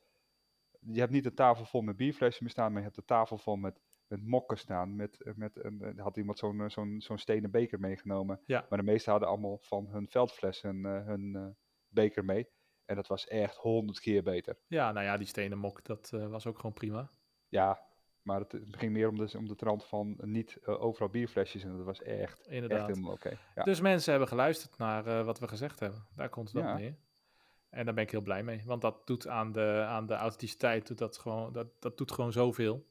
Je 0.81 1.01
hebt 1.01 1.13
niet 1.13 1.27
een 1.27 1.35
tafel 1.35 1.65
vol 1.65 1.81
met 1.81 1.97
bierflesjes 1.97 2.41
meer 2.41 2.51
staan, 2.51 2.69
maar 2.73 2.81
je 2.81 2.87
hebt 2.87 2.97
de 2.97 3.05
tafel 3.05 3.39
vol 3.39 3.57
met 3.57 3.81
met 4.11 4.27
mokken 4.27 4.59
staan. 4.59 4.97
Met, 4.97 5.21
met 5.37 5.65
een, 5.65 5.99
had 5.99 6.17
iemand 6.17 6.39
zo'n 6.39 6.71
zo'n 6.71 7.01
zo'n 7.01 7.19
stenen 7.19 7.51
beker 7.51 7.81
meegenomen. 7.81 8.41
Ja. 8.45 8.67
Maar 8.69 8.79
de 8.79 8.85
meesten 8.85 9.11
hadden 9.11 9.29
allemaal 9.29 9.59
van 9.59 9.87
hun 9.89 10.09
veldflessen 10.09 10.77
uh, 10.77 11.07
hun 11.07 11.57
beker 11.89 12.25
mee. 12.25 12.49
En 12.85 12.97
dat 12.97 13.07
was 13.07 13.27
echt 13.27 13.57
honderd 13.57 14.01
keer 14.01 14.23
beter. 14.23 14.59
Ja, 14.67 14.93
nou 14.93 15.07
ja, 15.07 15.17
die 15.17 15.27
stenen 15.27 15.59
mok, 15.59 15.85
dat 15.85 16.11
uh, 16.15 16.27
was 16.27 16.47
ook 16.47 16.57
gewoon 16.57 16.73
prima. 16.73 17.11
Ja, 17.49 17.83
maar 18.23 18.41
het, 18.41 18.57
ging 18.71 18.93
meer 18.93 19.09
om 19.09 19.17
de, 19.17 19.39
om 19.39 19.49
de 19.49 19.55
trant 19.55 19.85
van 19.85 20.19
niet 20.21 20.67
overal 20.67 21.09
bierflesjes. 21.09 21.65
En 21.65 21.77
dat 21.77 21.87
was 21.87 22.03
echt, 22.03 22.47
Inderdaad. 22.47 22.79
echt 22.79 22.89
helemaal 22.89 23.13
oké. 23.13 23.27
Okay. 23.27 23.39
Ja. 23.55 23.63
Dus 23.63 23.81
mensen 23.81 24.11
hebben 24.11 24.29
geluisterd 24.29 24.79
naar 24.79 25.25
wat 25.25 25.39
we 25.39 25.49
gezegd 25.49 25.81
hebben. 25.81 26.07
Daar 26.17 26.29
komt 26.29 26.53
het 26.53 26.63
wel 26.63 26.75
neer. 26.75 26.97
En 27.71 27.85
daar 27.85 27.95
ben 27.95 28.05
ik 28.05 28.11
heel 28.11 28.21
blij 28.21 28.43
mee. 28.43 28.63
Want 28.65 28.83
dat 28.83 29.07
doet 29.07 29.29
aan 29.29 29.53
de, 29.53 29.85
aan 29.89 30.07
de 30.07 30.15
authenticiteit, 30.15 30.87
doet 30.87 30.99
dat, 30.99 31.19
gewoon, 31.19 31.53
dat, 31.53 31.67
dat 31.79 31.99
doet 31.99 32.13
gewoon 32.13 32.33
zoveel. 32.33 32.87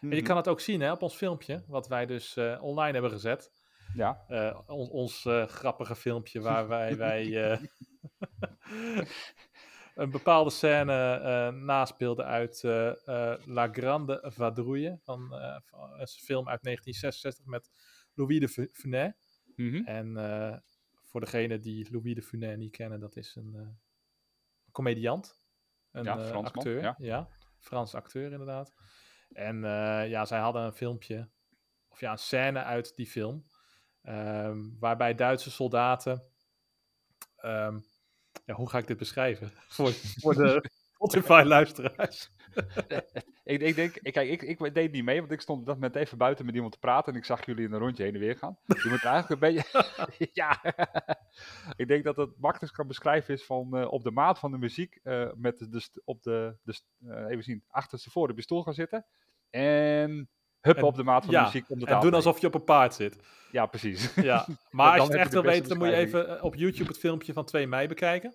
En 0.00 0.16
je 0.16 0.22
kan 0.22 0.36
het 0.36 0.48
ook 0.48 0.60
zien 0.60 0.80
hè, 0.80 0.92
op 0.92 1.02
ons 1.02 1.14
filmpje, 1.14 1.64
wat 1.66 1.88
wij 1.88 2.06
dus 2.06 2.36
uh, 2.36 2.62
online 2.62 2.92
hebben 2.92 3.10
gezet. 3.10 3.50
Ja. 3.94 4.24
Uh, 4.28 4.60
on, 4.66 4.88
ons 4.90 5.24
uh, 5.24 5.46
grappige 5.46 5.94
filmpje 5.94 6.40
waar 6.40 6.68
wij, 6.74 6.96
wij 6.96 7.32
een 9.94 10.10
bepaalde 10.10 10.50
scène 10.50 11.50
naspeelden 11.50 12.24
uit 12.24 12.62
La 13.44 13.68
Grande 13.72 14.24
Vadrouille, 14.26 14.98
van, 15.02 15.28
van, 15.64 16.00
een 16.00 16.06
film 16.06 16.48
uit 16.48 16.62
1966 16.62 17.46
met 17.46 17.70
Louis 18.14 18.40
de 18.40 18.68
Funès. 18.72 19.12
Mm 19.56 19.70
-hmm. 19.70 19.86
En 19.86 20.62
voor 21.04 21.20
degene 21.20 21.58
die 21.58 21.88
Louis 21.90 22.14
de 22.14 22.22
Funès 22.22 22.56
niet 22.56 22.76
kennen, 22.76 23.00
dat 23.00 23.16
is 23.16 23.34
een 23.36 23.78
comediant, 24.72 25.40
een 25.90 26.04
ja, 26.04 26.30
acteur. 26.30 26.82
Ja. 26.82 26.94
ja, 26.98 27.28
Frans 27.58 27.94
acteur 27.94 28.32
inderdaad. 28.32 28.74
En 29.34 29.56
uh, 29.56 30.08
ja, 30.08 30.24
zij 30.24 30.38
hadden 30.38 30.62
een 30.62 30.72
filmpje, 30.72 31.28
of 31.88 32.00
ja, 32.00 32.10
een 32.10 32.18
scène 32.18 32.62
uit 32.62 32.96
die 32.96 33.06
film, 33.06 33.48
um, 34.02 34.76
waarbij 34.78 35.14
Duitse 35.14 35.50
soldaten, 35.50 36.22
um, 37.44 37.84
ja, 38.44 38.54
hoe 38.54 38.68
ga 38.68 38.78
ik 38.78 38.86
dit 38.86 38.96
beschrijven? 38.96 39.52
Voor, 39.74 39.92
voor 39.92 40.34
de 40.34 40.70
Spotify-luisteraars? 41.10 42.30
ik, 43.44 43.60
ik 43.60 43.74
denk, 43.74 43.96
ik, 44.02 44.12
kijk, 44.12 44.42
ik, 44.42 44.60
ik 44.60 44.74
deed 44.74 44.92
niet 44.92 45.04
mee, 45.04 45.20
want 45.20 45.32
ik 45.32 45.40
stond 45.40 45.66
dat 45.66 45.74
moment 45.74 45.96
even 45.96 46.18
buiten 46.18 46.44
met 46.44 46.54
iemand 46.54 46.72
te 46.72 46.78
praten 46.78 47.12
en 47.12 47.18
ik 47.18 47.24
zag 47.24 47.46
jullie 47.46 47.66
in 47.66 47.72
een 47.72 47.78
rondje 47.78 48.02
heen 48.02 48.14
en 48.14 48.20
weer 48.20 48.36
gaan. 48.36 48.58
Je 48.66 48.88
moet 48.88 49.04
eigenlijk 49.04 49.42
een 49.42 49.54
beetje, 49.54 49.86
ja, 50.42 50.60
ik 51.76 51.88
denk 51.88 52.04
dat 52.04 52.16
het 52.16 52.30
makkelijkst 52.38 52.76
kan 52.76 52.86
beschrijven 52.86 53.34
is 53.34 53.44
van 53.44 53.68
uh, 53.72 53.92
op 53.92 54.02
de 54.02 54.10
maat 54.10 54.38
van 54.38 54.50
de 54.50 54.58
muziek 54.58 55.00
uh, 55.02 55.28
met 55.34 55.58
de, 55.58 55.88
op 56.04 56.22
de, 56.22 56.56
de 56.62 56.80
uh, 57.00 57.24
even 57.28 57.44
zien, 57.44 57.64
achterstevoren 57.68 58.30
op 58.30 58.36
je 58.36 58.42
stoel 58.42 58.62
gaan 58.62 58.74
zitten 58.74 59.06
en 59.50 60.28
huppen 60.60 60.82
En- 60.82 60.88
op 60.88 60.94
de 60.94 61.02
maat 61.02 61.24
van 61.24 61.34
ja, 61.34 61.40
de 61.40 61.46
muziek 61.46 61.70
om 61.70 61.78
de 61.78 61.86
En 61.86 62.00
doen 62.00 62.14
alsof 62.14 62.40
je 62.40 62.46
op 62.46 62.54
een 62.54 62.64
paard 62.64 62.94
zit. 62.94 63.16
Ja, 63.50 63.66
precies. 63.66 64.14
Ja, 64.14 64.46
maar 64.70 64.98
als 64.98 65.06
je 65.06 65.12
het 65.12 65.20
echt 65.20 65.32
wil 65.32 65.42
de 65.42 65.48
weten, 65.48 65.68
dan 65.68 65.78
moet 65.78 65.86
je 65.86 65.94
even 65.94 66.38
eh, 66.38 66.44
op 66.44 66.54
YouTube 66.54 66.88
het 66.88 66.98
filmpje 66.98 67.32
van 67.32 67.44
2 67.44 67.66
mei 67.66 67.88
bekijken. 67.88 68.34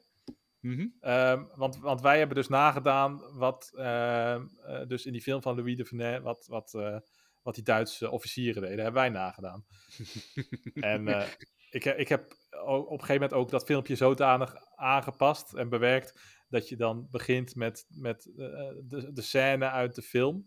Mhm. 0.59 0.87
Ehm, 0.99 1.43
want, 1.55 1.77
want 1.77 2.01
wij 2.01 2.17
hebben 2.17 2.35
dus 2.35 2.47
nagedaan 2.47 3.37
wat, 3.37 3.71
ehm, 3.75 4.47
eh, 4.63 4.87
dus 4.87 5.05
in 5.05 5.11
die 5.11 5.21
film 5.21 5.41
van 5.41 5.55
Louis 5.55 5.77
de 5.77 5.85
Funès, 5.85 6.21
wat, 6.21 6.45
wat, 6.47 6.73
eh, 6.73 6.97
wat 7.41 7.55
die 7.55 7.63
Duitse 7.63 8.11
officieren 8.11 8.61
deden, 8.61 8.83
hebben 8.83 9.01
wij 9.01 9.09
nagedaan. 9.09 9.65
en 10.73 11.07
eh, 11.07 11.27
ik, 11.69 11.85
ik 11.85 12.07
heb 12.07 12.37
op 12.65 12.91
een 12.91 12.99
gegeven 12.99 13.13
moment 13.13 13.33
ook 13.33 13.49
dat 13.49 13.65
filmpje 13.65 13.95
zodanig 13.95 14.55
aangepast 14.75 15.53
en 15.53 15.69
bewerkt, 15.69 16.21
dat 16.49 16.69
je 16.69 16.75
dan 16.75 17.07
begint 17.11 17.55
met, 17.55 17.85
met 17.89 18.23
de, 18.33 19.09
de 19.13 19.21
scène 19.21 19.69
uit 19.69 19.95
de 19.95 20.01
film. 20.01 20.45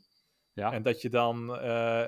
Ja. 0.52 0.72
En 0.72 0.82
dat 0.82 1.02
je 1.02 1.08
dan, 1.08 1.38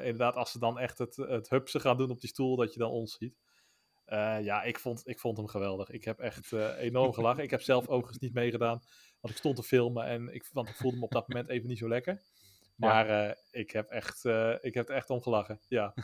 inderdaad, 0.03 0.35
als 0.35 0.51
ze 0.51 0.59
dan 0.59 0.79
echt 0.79 0.99
het, 0.99 1.17
het 1.17 1.49
hupsen 1.49 1.81
gaan 1.81 1.97
doen 1.97 2.11
op 2.11 2.21
die 2.21 2.29
stoel, 2.29 2.57
dat 2.57 2.73
je 2.73 2.79
dan 2.79 2.91
ons 2.91 3.17
ziet. 3.17 3.44
Eh, 4.05 4.41
ja, 4.41 4.63
ik 4.63 4.79
vond, 4.79 5.03
ik 5.05 5.19
vond 5.19 5.37
hem 5.37 5.47
geweldig. 5.47 5.91
Ik 5.91 6.05
heb 6.05 6.19
echt 6.19 6.53
eh, 6.53 6.79
enorm 6.79 7.13
gelachen. 7.15 7.43
Ik 7.43 7.51
heb 7.51 7.63
zelf 7.63 7.89
overigens 7.89 8.19
niet 8.19 8.35
meegedaan, 8.35 8.83
want 9.21 9.35
ik 9.35 9.37
stond 9.37 9.57
te 9.57 9.63
filmen 9.63 10.05
en 10.05 10.35
ik, 10.35 10.49
want 10.53 10.69
ik 10.69 10.75
voelde 10.75 10.97
me 10.97 11.05
op 11.05 11.13
dat 11.13 11.29
moment 11.29 11.49
even 11.49 11.69
niet 11.69 11.79
zo 11.79 11.89
lekker. 11.89 12.23
Maar 12.77 13.09
eh, 13.09 13.35
ik, 13.51 13.71
heb 13.71 13.91
echt, 13.91 14.25
ik 14.61 14.75
heb 14.75 14.89
er 14.89 14.95
echt 14.95 15.11
om 15.11 15.23
gelachen. 15.23 15.61
Ja, 15.69 15.95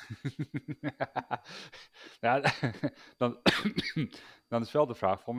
ja, 2.21 2.43
dan, 3.17 3.39
dan 4.49 4.63
is 4.63 4.73
wel 4.73 4.87
de 4.87 4.95
vraag 4.95 5.23
van, 5.23 5.39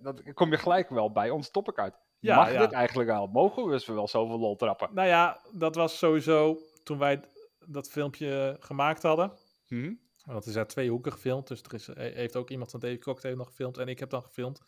dat 0.00 0.32
kom 0.34 0.50
je 0.50 0.58
gelijk 0.58 0.88
wel 0.88 1.12
bij 1.12 1.30
ons 1.30 1.50
topic 1.50 1.78
uit. 1.78 1.94
Ja, 2.18 2.36
Mag 2.36 2.52
ja. 2.52 2.58
dit 2.58 2.72
eigenlijk 2.72 3.08
wel? 3.08 3.26
Mogen 3.26 3.64
we 3.64 3.70
dus 3.70 3.86
wel 3.86 4.08
zoveel 4.08 4.38
lol 4.38 4.56
trappen? 4.56 4.94
nou 4.94 5.08
ja, 5.08 5.40
dat 5.52 5.74
was 5.74 5.98
sowieso 5.98 6.58
toen 6.82 6.98
wij 6.98 7.20
dat 7.66 7.90
filmpje 7.90 8.56
gemaakt 8.60 9.02
hadden. 9.02 9.32
Mhm. 9.68 9.92
Want 10.32 10.46
er 10.46 10.52
zijn 10.52 10.66
twee 10.66 10.90
hoeken 10.90 11.12
gefilmd, 11.12 11.48
dus 11.48 11.62
er 11.62 11.74
is, 11.74 11.86
heeft 11.94 12.36
ook 12.36 12.50
iemand 12.50 12.70
van 12.70 12.80
David 12.80 13.04
Cocktail 13.04 13.36
nog 13.36 13.46
gefilmd 13.46 13.78
en 13.78 13.88
ik 13.88 13.98
heb 13.98 14.10
dan 14.10 14.22
gefilmd. 14.22 14.58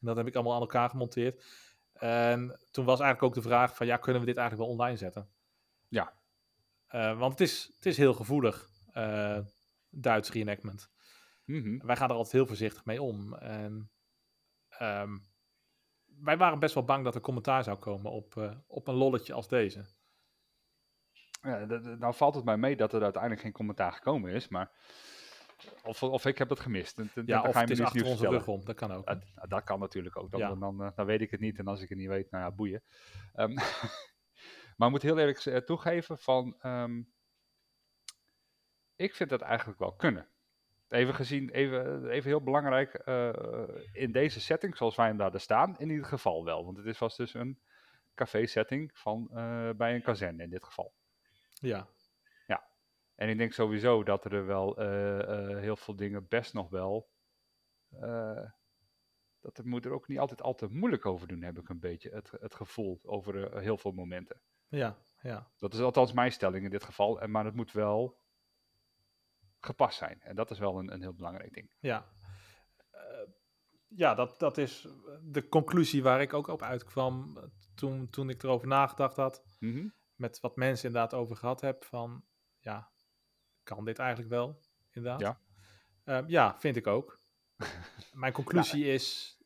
En 0.00 0.06
dat 0.06 0.16
heb 0.16 0.26
ik 0.26 0.34
allemaal 0.34 0.54
aan 0.54 0.60
elkaar 0.60 0.90
gemonteerd. 0.90 1.44
En 1.92 2.60
toen 2.70 2.84
was 2.84 3.00
eigenlijk 3.00 3.22
ook 3.22 3.42
de 3.42 3.48
vraag 3.48 3.76
van, 3.76 3.86
ja, 3.86 3.96
kunnen 3.96 4.20
we 4.20 4.26
dit 4.26 4.36
eigenlijk 4.36 4.68
wel 4.68 4.76
online 4.78 4.96
zetten? 4.96 5.28
Ja. 5.88 6.12
Eh, 6.86 7.18
want 7.18 7.32
het 7.32 7.40
is, 7.40 7.70
het 7.74 7.86
is 7.86 7.96
heel 7.96 8.14
gevoelig, 8.14 8.70
eh, 8.92 9.38
Duits 9.88 10.30
reenactment. 10.30 10.90
Mhm. 11.44 11.86
Wij 11.86 11.96
gaan 11.96 12.08
er 12.08 12.14
altijd 12.14 12.34
heel 12.34 12.46
voorzichtig 12.46 12.84
mee 12.84 13.02
om. 13.02 13.34
En 13.34 13.90
ehm, 14.68 15.18
wij 16.06 16.36
waren 16.36 16.58
best 16.58 16.74
wel 16.74 16.84
bang 16.84 17.04
dat 17.04 17.14
er 17.14 17.20
commentaar 17.20 17.64
zou 17.64 17.78
komen 17.78 18.10
op, 18.10 18.36
eh, 18.36 18.54
op 18.66 18.88
een 18.88 18.94
lolletje 18.94 19.32
als 19.32 19.48
deze. 19.48 19.84
Ja, 21.42 21.64
nou 21.98 22.14
valt 22.14 22.34
het 22.34 22.44
mij 22.44 22.56
mee 22.56 22.76
dat 22.76 22.92
er 22.92 23.02
uiteindelijk 23.02 23.42
geen 23.42 23.52
commentaar 23.52 23.92
gekomen 23.92 24.30
is, 24.32 24.48
maar 24.48 24.70
of, 25.82 26.02
of 26.02 26.26
ik 26.26 26.38
heb 26.38 26.48
het 26.48 26.60
gemist. 26.60 26.96
Dan- 26.96 27.10
dan- 27.14 27.24
Ja, 27.26 27.36
dan 27.38 27.46
of 27.48 27.52
ga 27.54 27.60
je 27.60 27.66
het 27.66 27.78
is 27.78 27.84
achter 27.84 28.04
onze 28.06 28.28
rug 28.28 28.46
om, 28.48 28.64
dat 28.64 28.76
kan 28.76 28.92
ook. 28.92 29.04
Nou, 29.34 29.48
dat 29.48 29.64
kan 29.64 29.78
natuurlijk 29.80 30.16
ook. 30.16 30.30
Dan, 30.30 30.40
Ja. 30.40 30.48
dan, 30.48 30.60
dan, 30.60 30.82
eh, 30.82 30.90
dan 30.96 31.06
weet 31.06 31.20
ik 31.20 31.30
het 31.30 31.40
niet. 31.40 31.58
En 31.58 31.66
als 31.66 31.80
ik 31.80 31.88
het 31.88 31.98
niet 31.98 32.08
weet, 32.08 32.30
nou 32.30 32.44
ja, 32.44 32.50
boeien. 32.50 32.82
Ehm, 33.32 33.54
maar 34.76 34.86
ik 34.86 34.90
moet 34.90 35.02
heel 35.02 35.18
eerlijk 35.18 35.38
eh, 35.38 35.56
toegeven 35.56 36.18
van... 36.18 36.56
ehm, 36.60 37.02
ik 38.96 39.14
vind 39.14 39.30
dat 39.30 39.40
eigenlijk 39.40 39.78
wel 39.78 39.92
kunnen. 39.94 40.28
Even 40.88 41.14
gezien, 41.14 41.50
even, 41.50 42.08
even 42.08 42.30
heel 42.30 42.42
belangrijk, 42.42 42.94
eh, 42.94 43.32
in 43.92 44.12
deze 44.12 44.40
setting, 44.40 44.76
zoals 44.76 44.96
wij 44.96 45.06
hem 45.06 45.16
daar 45.16 45.40
staan, 45.40 45.78
in 45.78 45.90
ieder 45.90 46.04
geval 46.06 46.44
wel. 46.44 46.64
Want 46.64 46.76
het 46.76 46.86
is, 46.86 46.98
was 46.98 47.16
dus 47.16 47.34
een 47.34 47.60
café-setting 48.14 48.90
van, 48.94 49.28
eh, 49.32 49.70
bij 49.76 49.94
een 49.94 50.02
kazerne 50.02 50.42
in 50.42 50.50
dit 50.50 50.64
geval. 50.64 50.92
Ja, 51.62 51.88
En 53.14 53.28
ik 53.28 53.38
denk 53.38 53.52
sowieso 53.52 54.02
dat 54.02 54.24
er 54.24 54.46
wel 54.46 54.76
eh, 54.76 55.20
eh, 55.20 55.58
heel 55.58 55.76
veel 55.76 55.96
dingen 55.96 56.28
best 56.28 56.54
nog 56.54 56.68
wel. 56.70 57.10
eh, 57.88 58.50
dat 59.40 59.58
er 59.58 59.66
moet 59.66 59.84
er 59.84 59.92
ook 59.92 60.08
niet 60.08 60.18
altijd 60.18 60.42
al 60.42 60.54
te 60.54 60.68
moeilijk 60.68 61.06
over 61.06 61.28
doen, 61.28 61.42
heb 61.42 61.58
ik 61.58 61.68
een 61.68 61.80
beetje 61.80 62.10
het, 62.10 62.30
het 62.30 62.54
gevoel 62.54 63.00
over 63.02 63.58
heel 63.58 63.78
veel 63.78 63.92
momenten. 63.92 64.42
ja, 64.68 64.98
ja. 65.20 65.50
Dat 65.56 65.74
is 65.74 65.80
althans 65.80 66.12
mijn 66.12 66.32
stelling 66.32 66.64
in 66.64 66.70
dit 66.70 66.84
geval, 66.84 67.20
en, 67.20 67.30
maar 67.30 67.44
het 67.44 67.54
moet 67.54 67.72
wel 67.72 68.18
gepast 69.60 69.98
zijn. 69.98 70.20
En 70.20 70.36
dat 70.36 70.50
is 70.50 70.58
wel 70.58 70.78
een, 70.78 70.92
een 70.92 71.00
heel 71.00 71.14
belangrijk 71.14 71.52
ding. 71.52 71.74
Ja, 71.78 72.12
ja 73.88 74.14
dat, 74.14 74.38
dat 74.38 74.58
is 74.58 74.88
de 75.22 75.48
conclusie 75.48 76.02
waar 76.02 76.20
ik 76.20 76.32
ook 76.32 76.46
op 76.46 76.62
uitkwam 76.62 77.38
toen, 77.74 78.10
toen 78.10 78.30
ik 78.30 78.42
erover 78.42 78.68
nagedacht 78.68 79.16
had. 79.16 79.44
Mhm. 79.58 79.88
Met 80.22 80.40
wat 80.40 80.56
mensen 80.56 80.86
inderdaad 80.86 81.14
over 81.14 81.36
gehad 81.36 81.60
heb. 81.60 81.84
Van 81.84 82.24
ja, 82.58 82.90
kan 83.62 83.84
dit 83.84 83.98
eigenlijk 83.98 84.30
wel? 84.30 84.60
Inderdaad. 84.90 85.20
Ja. 85.20 85.40
Ehm, 86.04 86.28
ja, 86.28 86.58
vind 86.58 86.76
ik 86.76 86.86
ook. 86.86 87.18
Mijn 88.12 88.32
conclusie 88.32 88.84
is 88.84 89.38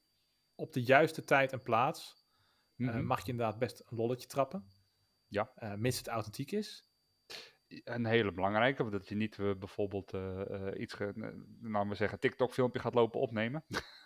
op 0.54 0.72
de 0.72 0.82
juiste 0.82 1.24
tijd 1.24 1.52
en 1.52 1.62
plaats 1.62 2.24
eh, 2.76 2.86
Mhm. 2.86 3.04
mag 3.04 3.24
je 3.24 3.30
inderdaad 3.30 3.58
best 3.58 3.80
een 3.86 3.96
lolletje 3.96 4.26
trappen. 4.26 4.68
Ja. 5.28 5.52
Eh, 5.54 5.74
mits 5.74 5.98
het 5.98 6.08
authentiek 6.08 6.52
is. 6.52 6.86
Een 7.66 8.06
hele 8.06 8.32
belangrijke, 8.32 8.82
want 8.82 8.94
dat 8.94 9.08
je 9.08 9.14
niet 9.14 9.38
eh, 9.38 9.54
bijvoorbeeld 9.54 10.12
iets, 10.76 10.98
laten 11.60 11.88
we 11.88 11.94
zeggen, 11.94 12.18
TikTok-filmpje 12.18 12.80
gaat 12.80 12.94
lopen 12.94 13.20
opnemen. 13.20 13.64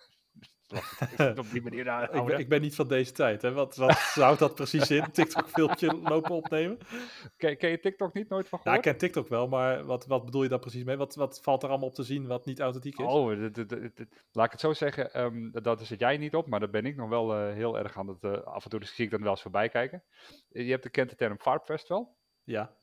op 1.39 1.51
die 1.51 1.63
manier 1.63 1.91
aan 1.91 2.03
ik, 2.03 2.25
ben, 2.25 2.39
ik 2.39 2.49
ben 2.49 2.61
niet 2.61 2.75
van 2.75 2.89
deze 2.89 3.13
tijd. 3.13 3.43
Hè? 3.43 3.53
Wat, 3.53 3.77
wat 3.77 3.99
zou 3.99 4.39
dat 4.39 4.55
precies 4.55 4.91
in? 4.91 5.11
TikTok-filmpje 5.13 5.97
lopen 5.97 6.31
opnemen? 6.31 6.79
Ken, 7.37 7.57
ken, 7.57 7.71
je 7.71 7.79
TikTok 7.79 8.15
niet 8.15 8.29
nooit 8.29 8.49
van 8.49 8.59
gehoord? 8.59 8.85
Ja, 8.85 8.91
ik 8.91 8.99
ken 8.99 9.09
TikTok 9.09 9.29
wel, 9.29 9.49
maar 9.49 9.85
wat, 9.85 10.07
wat 10.07 10.25
bedoel 10.25 10.43
je 10.43 10.49
daar 10.49 10.59
precies 10.59 10.85
mee? 10.85 10.97
Wat, 10.97 11.15
wat 11.15 11.41
valt 11.43 11.63
er 11.63 11.69
allemaal 11.69 11.89
op 11.89 11.95
te 11.95 12.03
zien 12.03 12.27
wat 12.27 12.47
niet 12.47 12.61
authentiek 12.61 12.99
is? 12.99 13.07
Oh, 13.07 13.27
laat 14.33 14.47
ik 14.47 14.51
het 14.51 14.61
zo 14.61 14.73
zeggen. 14.73 15.21
Um, 15.21 15.51
dat 15.63 15.87
zit 15.87 16.01
jij 16.01 16.17
niet 16.17 16.35
op, 16.35 16.47
maar 16.47 16.61
daar 16.61 16.71
ben 16.71 16.87
ik 16.87 16.97
nog 16.97 17.09
wel 17.09 17.37
uh, 17.37 17.53
heel 17.53 17.79
erg 17.79 17.99
aan 17.99 18.09
het... 18.09 18.23
Uh, 18.23 18.33
af 18.33 18.65
en 18.65 18.71
toe 18.71 18.85
zie 18.85 19.05
ik 19.05 19.11
dan 19.11 19.23
wel 19.23 19.31
eens 19.31 19.43
voorbij 19.43 19.69
kijken. 19.69 20.03
Je 20.49 20.71
hebt 20.71 20.95
de, 20.95 21.07
de 21.07 21.15
term 21.15 21.39
Farpfest 21.39 21.89
wel? 21.89 22.17
Ja. 22.45 22.75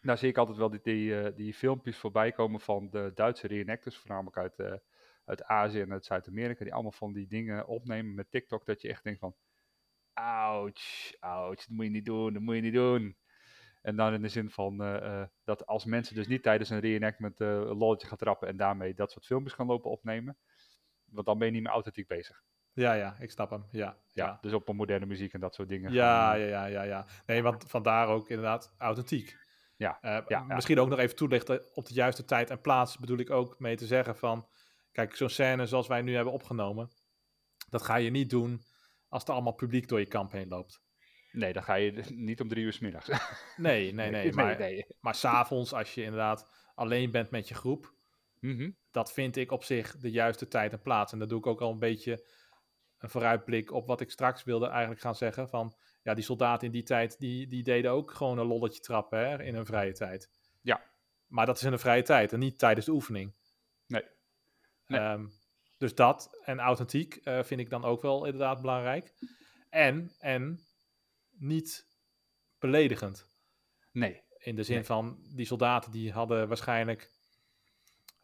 Daar 0.00 0.18
zie 0.18 0.28
ik 0.28 0.38
altijd 0.38 0.58
wel 0.58 0.70
die, 0.70 0.80
die, 0.82 1.10
uh, 1.10 1.28
die 1.34 1.54
filmpjes 1.54 1.98
voorbij 1.98 2.32
komen 2.32 2.60
van 2.60 2.90
de 2.90 3.10
Duitse 3.14 3.46
reenactors, 3.46 3.96
voornamelijk 3.96 4.36
uit 4.36 4.82
uit 5.24 5.44
Azië 5.44 5.80
en 5.80 5.92
uit 5.92 6.04
Zuid-Amerika, 6.04 6.64
die 6.64 6.74
allemaal 6.74 6.92
van 6.92 7.12
die 7.12 7.26
dingen 7.26 7.66
opnemen 7.66 8.14
met 8.14 8.30
TikTok, 8.30 8.66
dat 8.66 8.82
je 8.82 8.88
echt 8.88 9.04
denkt 9.04 9.20
van, 9.20 9.34
ouch, 10.12 11.12
ouch, 11.20 11.56
dat 11.56 11.68
moet 11.68 11.84
je 11.84 11.90
niet 11.90 12.04
doen, 12.04 12.32
dat 12.32 12.42
moet 12.42 12.54
je 12.54 12.60
niet 12.60 12.74
doen. 12.74 13.16
En 13.82 13.96
dan 13.96 14.12
in 14.12 14.22
de 14.22 14.28
zin 14.28 14.50
van 14.50 14.82
uh, 14.82 15.22
dat 15.44 15.66
als 15.66 15.84
mensen 15.84 16.14
dus 16.14 16.26
niet 16.26 16.42
tijdens 16.42 16.70
een 16.70 16.80
reenactment 16.80 17.40
uh, 17.40 17.48
een 17.48 17.76
lolletje 17.76 18.06
gaan 18.06 18.18
trappen 18.18 18.48
en 18.48 18.56
daarmee 18.56 18.94
dat 18.94 19.10
soort 19.10 19.26
filmpjes 19.26 19.54
gaan 19.54 19.66
lopen 19.66 19.90
opnemen, 19.90 20.36
want 21.04 21.26
dan 21.26 21.38
ben 21.38 21.46
je 21.46 21.52
niet 21.52 21.62
meer 21.62 21.72
authentiek 21.72 22.06
bezig. 22.06 22.42
Ja, 22.72 22.92
ja, 22.92 23.16
ik 23.18 23.30
snap 23.30 23.50
hem. 23.50 23.64
Ja, 23.70 23.96
ja, 24.10 24.26
ja. 24.26 24.38
dus 24.40 24.52
op 24.52 24.68
een 24.68 24.76
moderne 24.76 25.06
muziek 25.06 25.32
en 25.32 25.40
dat 25.40 25.54
soort 25.54 25.68
dingen. 25.68 25.92
Ja, 25.92 26.30
gaan, 26.30 26.40
ja, 26.40 26.46
ja, 26.46 26.66
ja, 26.66 26.82
ja. 26.82 27.06
Nee, 27.26 27.42
want 27.42 27.64
vandaar 27.68 28.08
ook 28.08 28.28
inderdaad 28.28 28.74
authentiek. 28.78 29.36
Ja, 29.76 29.98
ja, 30.02 30.24
ja, 30.28 30.42
Misschien 30.42 30.80
ook 30.80 30.88
nog 30.88 30.98
even 30.98 31.16
toelichten 31.16 31.62
op 31.74 31.86
de 31.86 31.94
juiste 31.94 32.24
tijd 32.24 32.50
en 32.50 32.60
plaats 32.60 32.98
bedoel 32.98 33.18
ik 33.18 33.30
ook 33.30 33.58
mee 33.58 33.76
te 33.76 33.86
zeggen 33.86 34.16
van 34.16 34.48
Kijk, 34.92 35.16
zo'n 35.16 35.28
scène 35.28 35.66
zoals 35.66 35.86
wij 35.86 36.02
nu 36.02 36.14
hebben 36.14 36.32
opgenomen, 36.32 36.90
dat 37.70 37.82
ga 37.82 37.96
je 37.96 38.10
niet 38.10 38.30
doen 38.30 38.62
als 39.08 39.24
er 39.24 39.32
allemaal 39.32 39.54
publiek 39.54 39.88
door 39.88 39.98
je 39.98 40.06
kamp 40.06 40.32
heen 40.32 40.48
loopt. 40.48 40.82
Nee, 41.32 41.52
dan 41.52 41.62
ga 41.62 41.74
je 41.74 42.04
niet 42.08 42.40
om 42.40 42.48
drie 42.48 42.64
uur 42.64 42.72
s 42.72 42.78
middags. 42.78 43.08
Nee, 43.56 43.92
nee, 43.92 44.10
nee. 44.10 44.32
maar, 44.32 44.58
nee. 44.58 44.86
maar 45.00 45.14
s'avonds, 45.14 45.72
als 45.72 45.94
je 45.94 46.02
inderdaad 46.02 46.46
alleen 46.74 47.10
bent 47.10 47.30
met 47.30 47.48
je 47.48 47.54
groep, 47.54 47.94
mhm. 48.40 48.70
dat 48.90 49.12
vind 49.12 49.36
ik 49.36 49.50
op 49.50 49.64
zich 49.64 49.96
de 49.96 50.10
juiste 50.10 50.48
tijd 50.48 50.72
en 50.72 50.82
plaats. 50.82 51.12
En 51.12 51.18
dat 51.18 51.28
doe 51.28 51.38
ik 51.38 51.46
ook 51.46 51.60
al 51.60 51.70
een 51.70 51.78
beetje 51.78 52.26
een 52.98 53.10
vooruitblik 53.10 53.72
op 53.72 53.86
wat 53.86 54.00
ik 54.00 54.10
straks 54.10 54.44
wilde 54.44 54.66
eigenlijk 54.66 55.00
gaan 55.00 55.14
zeggen. 55.14 55.48
Van 55.48 55.74
ja, 56.02 56.14
die 56.14 56.24
soldaten 56.24 56.66
in 56.66 56.72
die 56.72 56.82
tijd, 56.82 57.18
die, 57.18 57.48
die 57.48 57.62
deden 57.62 57.90
ook 57.90 58.10
gewoon 58.10 58.38
een 58.38 58.46
lolletje 58.46 58.80
trappen 58.80 59.18
hè, 59.18 59.42
in 59.42 59.54
hun 59.54 59.66
vrije 59.66 59.92
tijd. 59.92 60.30
Ja. 60.60 60.90
Maar 61.26 61.46
dat 61.46 61.56
is 61.56 61.62
in 61.62 61.72
een 61.72 61.78
vrije 61.78 62.02
tijd 62.02 62.32
en 62.32 62.38
niet 62.38 62.58
tijdens 62.58 62.86
de 62.86 62.92
oefening. 62.92 63.34
Nee. 64.92 65.00
Ehm, 65.00 65.26
dus 65.78 65.94
dat 65.94 66.38
en 66.44 66.58
authentiek 66.58 67.20
uh, 67.24 67.42
vind 67.42 67.60
ik 67.60 67.70
dan 67.70 67.84
ook 67.84 68.02
wel 68.02 68.24
inderdaad 68.24 68.60
belangrijk. 68.60 69.14
En, 69.70 70.12
en 70.18 70.60
niet 71.30 71.86
beledigend. 72.58 73.26
Nee. 73.92 74.22
In 74.38 74.56
de 74.56 74.62
zin 74.62 74.84
van 74.84 75.18
die 75.34 75.46
soldaten 75.46 75.90
die 75.90 76.12
hadden 76.12 76.48
waarschijnlijk. 76.48 77.10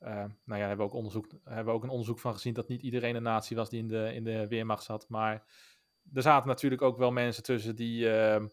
Uh, 0.00 0.24
nou 0.44 0.60
ja, 0.60 0.66
hebben 0.66 0.76
we, 0.76 0.82
ook 0.82 0.92
onderzoek, 0.92 1.26
hebben 1.44 1.74
ook 1.74 1.82
een 1.82 1.88
onderzoek 1.88 2.18
van 2.18 2.32
gezien 2.32 2.54
dat 2.54 2.68
niet 2.68 2.82
iedereen 2.82 3.16
een 3.16 3.22
natie 3.22 3.56
was 3.56 3.70
die 3.70 3.80
in 3.80 3.88
de, 3.88 4.14
in 4.14 4.24
de 4.24 4.48
Weermacht 4.48 4.84
zat. 4.84 5.08
Maar 5.08 5.44
er 6.12 6.22
zaten 6.22 6.48
natuurlijk 6.48 6.82
ook 6.82 6.98
wel 6.98 7.10
mensen 7.10 7.42
tussen 7.42 7.76
die 7.76 8.04
uh, 8.04 8.44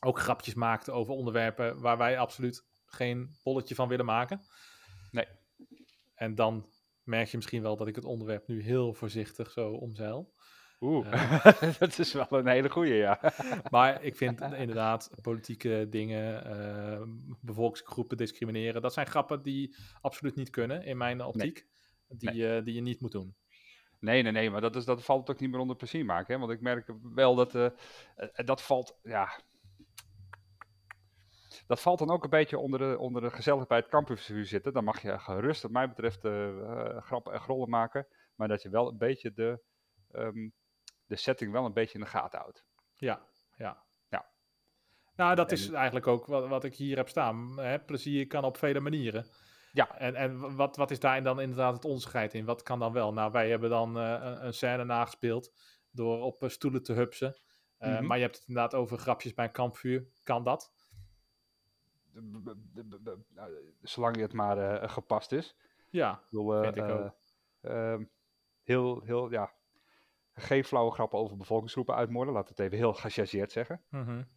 ook 0.00 0.18
grapjes 0.18 0.54
maakten 0.54 0.94
over 0.94 1.14
onderwerpen 1.14 1.80
waar 1.80 1.98
wij 1.98 2.18
absoluut 2.18 2.64
geen 2.84 3.36
bolletje 3.42 3.74
van 3.74 3.88
willen 3.88 4.04
maken. 4.04 4.40
Nee. 5.10 5.26
En 6.14 6.34
dan 6.34 6.72
merk 7.04 7.28
je 7.28 7.36
misschien 7.36 7.62
wel 7.62 7.76
dat 7.76 7.86
ik 7.88 7.94
het 7.94 8.04
onderwerp 8.04 8.46
nu 8.46 8.62
heel 8.62 8.94
voorzichtig 8.94 9.50
zo 9.50 9.70
omzeil. 9.70 10.32
Oeh, 10.80 11.06
uh, 11.06 11.78
dat 11.78 11.98
is 11.98 12.12
wel 12.12 12.26
een 12.30 12.46
hele 12.46 12.70
goeie, 12.70 12.94
ja. 12.94 13.20
maar 13.70 14.02
ik 14.02 14.16
vind 14.16 14.40
inderdaad 14.40 15.10
politieke 15.22 15.86
dingen, 15.90 16.46
uh, 16.46 17.02
bevolkingsgroepen 17.40 18.16
discrimineren, 18.16 18.82
dat 18.82 18.92
zijn 18.92 19.06
grappen 19.06 19.42
die 19.42 19.76
absoluut 20.00 20.34
niet 20.34 20.50
kunnen 20.50 20.84
in 20.84 20.96
mijn 20.96 21.24
optiek. 21.24 21.66
Die, 22.08 22.30
nee. 22.30 22.56
uh, 22.58 22.64
die 22.64 22.74
je 22.74 22.80
niet 22.80 23.00
moet 23.00 23.12
doen. 23.12 23.34
Nee, 23.98 24.22
nee, 24.22 24.32
nee, 24.32 24.50
maar 24.50 24.60
dat, 24.60 24.76
is, 24.76 24.84
dat 24.84 25.04
valt 25.04 25.30
ook 25.30 25.40
niet 25.40 25.50
meer 25.50 25.60
onder 25.60 25.76
plezier 25.76 26.04
maken. 26.04 26.34
Hè? 26.34 26.40
Want 26.40 26.52
ik 26.52 26.60
merk 26.60 26.92
wel 27.02 27.34
dat 27.34 27.72
dat 28.44 28.62
valt, 28.62 28.98
ja, 29.02 29.40
dat 31.72 31.80
valt 31.80 31.98
dan 31.98 32.10
ook 32.10 32.24
een 32.24 32.30
beetje 32.30 32.58
onder 32.58 32.78
de, 32.78 32.98
onder 32.98 33.22
de 33.22 33.30
gezellig 33.30 33.66
bij 33.66 33.78
het 33.78 33.88
campusvuur 33.88 34.46
zitten. 34.46 34.72
Dan 34.72 34.84
mag 34.84 35.02
je 35.02 35.18
gerust, 35.18 35.62
wat 35.62 35.70
mij 35.70 35.88
betreft, 35.88 36.24
uh, 36.24 37.02
grappen 37.02 37.32
en 37.32 37.40
grollen 37.40 37.68
maken. 37.68 38.06
Maar 38.34 38.48
dat 38.48 38.62
je 38.62 38.68
wel 38.68 38.88
een 38.88 38.98
beetje 38.98 39.32
de, 39.32 39.60
um, 40.12 40.52
de 41.06 41.16
setting 41.16 41.52
wel 41.52 41.64
een 41.64 41.72
beetje 41.72 41.98
in 41.98 42.04
de 42.04 42.10
gaten 42.10 42.38
houdt. 42.38 42.64
Ja, 42.94 43.22
ja. 43.56 43.82
ja. 44.08 44.30
Nou, 45.16 45.34
dat 45.34 45.52
is 45.52 45.70
eigenlijk 45.70 46.06
ook 46.06 46.26
wat, 46.26 46.48
wat 46.48 46.64
ik 46.64 46.74
hier 46.74 46.96
heb 46.96 47.08
staan. 47.08 47.58
Hè? 47.60 47.78
Plezier 47.78 48.26
kan 48.26 48.44
op 48.44 48.56
vele 48.56 48.80
manieren. 48.80 49.26
Ja. 49.72 49.98
En, 49.98 50.14
en 50.14 50.56
wat, 50.56 50.76
wat 50.76 50.90
is 50.90 51.00
daar 51.00 51.22
dan 51.22 51.40
inderdaad 51.40 51.74
het 51.74 51.84
onderscheid 51.84 52.34
in? 52.34 52.44
Wat 52.44 52.62
kan 52.62 52.78
dan 52.78 52.92
wel? 52.92 53.12
Nou, 53.12 53.32
wij 53.32 53.48
hebben 53.48 53.70
dan 53.70 53.96
uh, 53.96 54.10
een, 54.10 54.46
een 54.46 54.54
scène 54.54 54.84
nagespeeld 54.84 55.52
door 55.90 56.22
op 56.22 56.44
stoelen 56.46 56.82
te 56.82 56.92
hupsen. 56.92 57.36
Uh, 57.78 57.88
mm 57.88 57.96
-hmm. 57.96 58.06
Maar 58.06 58.16
je 58.16 58.22
hebt 58.22 58.36
het 58.36 58.48
inderdaad 58.48 58.74
over 58.74 58.98
grapjes 58.98 59.34
bij 59.34 59.44
een 59.44 59.52
kampvuur. 59.52 60.06
Kan 60.22 60.44
dat? 60.44 60.72
Zolang 63.82 64.16
het 64.16 64.32
maar 64.32 64.82
uh, 64.82 64.88
gepast 64.88 65.32
is. 65.32 65.56
Ja, 65.90 66.12
ik 66.12 66.30
bedoel, 66.30 66.56
uh, 66.56 66.62
vind 66.62 66.76
ik 66.76 66.88
ook. 66.88 67.14
Uh, 67.62 67.98
heel, 68.62 69.00
heel, 69.00 69.30
ja, 69.30 69.52
geen 70.34 70.64
flauwe 70.64 70.90
grappen 70.90 71.18
over 71.18 71.36
bevolkingsgroepen 71.36 71.94
uitmoorden, 71.94 72.34
laat 72.34 72.48
het 72.48 72.58
even 72.58 72.76
heel 72.76 72.92
gechargeerd 72.92 73.52
zeggen. 73.52 73.82
Mm 73.88 74.04
-hmm. 74.04 74.28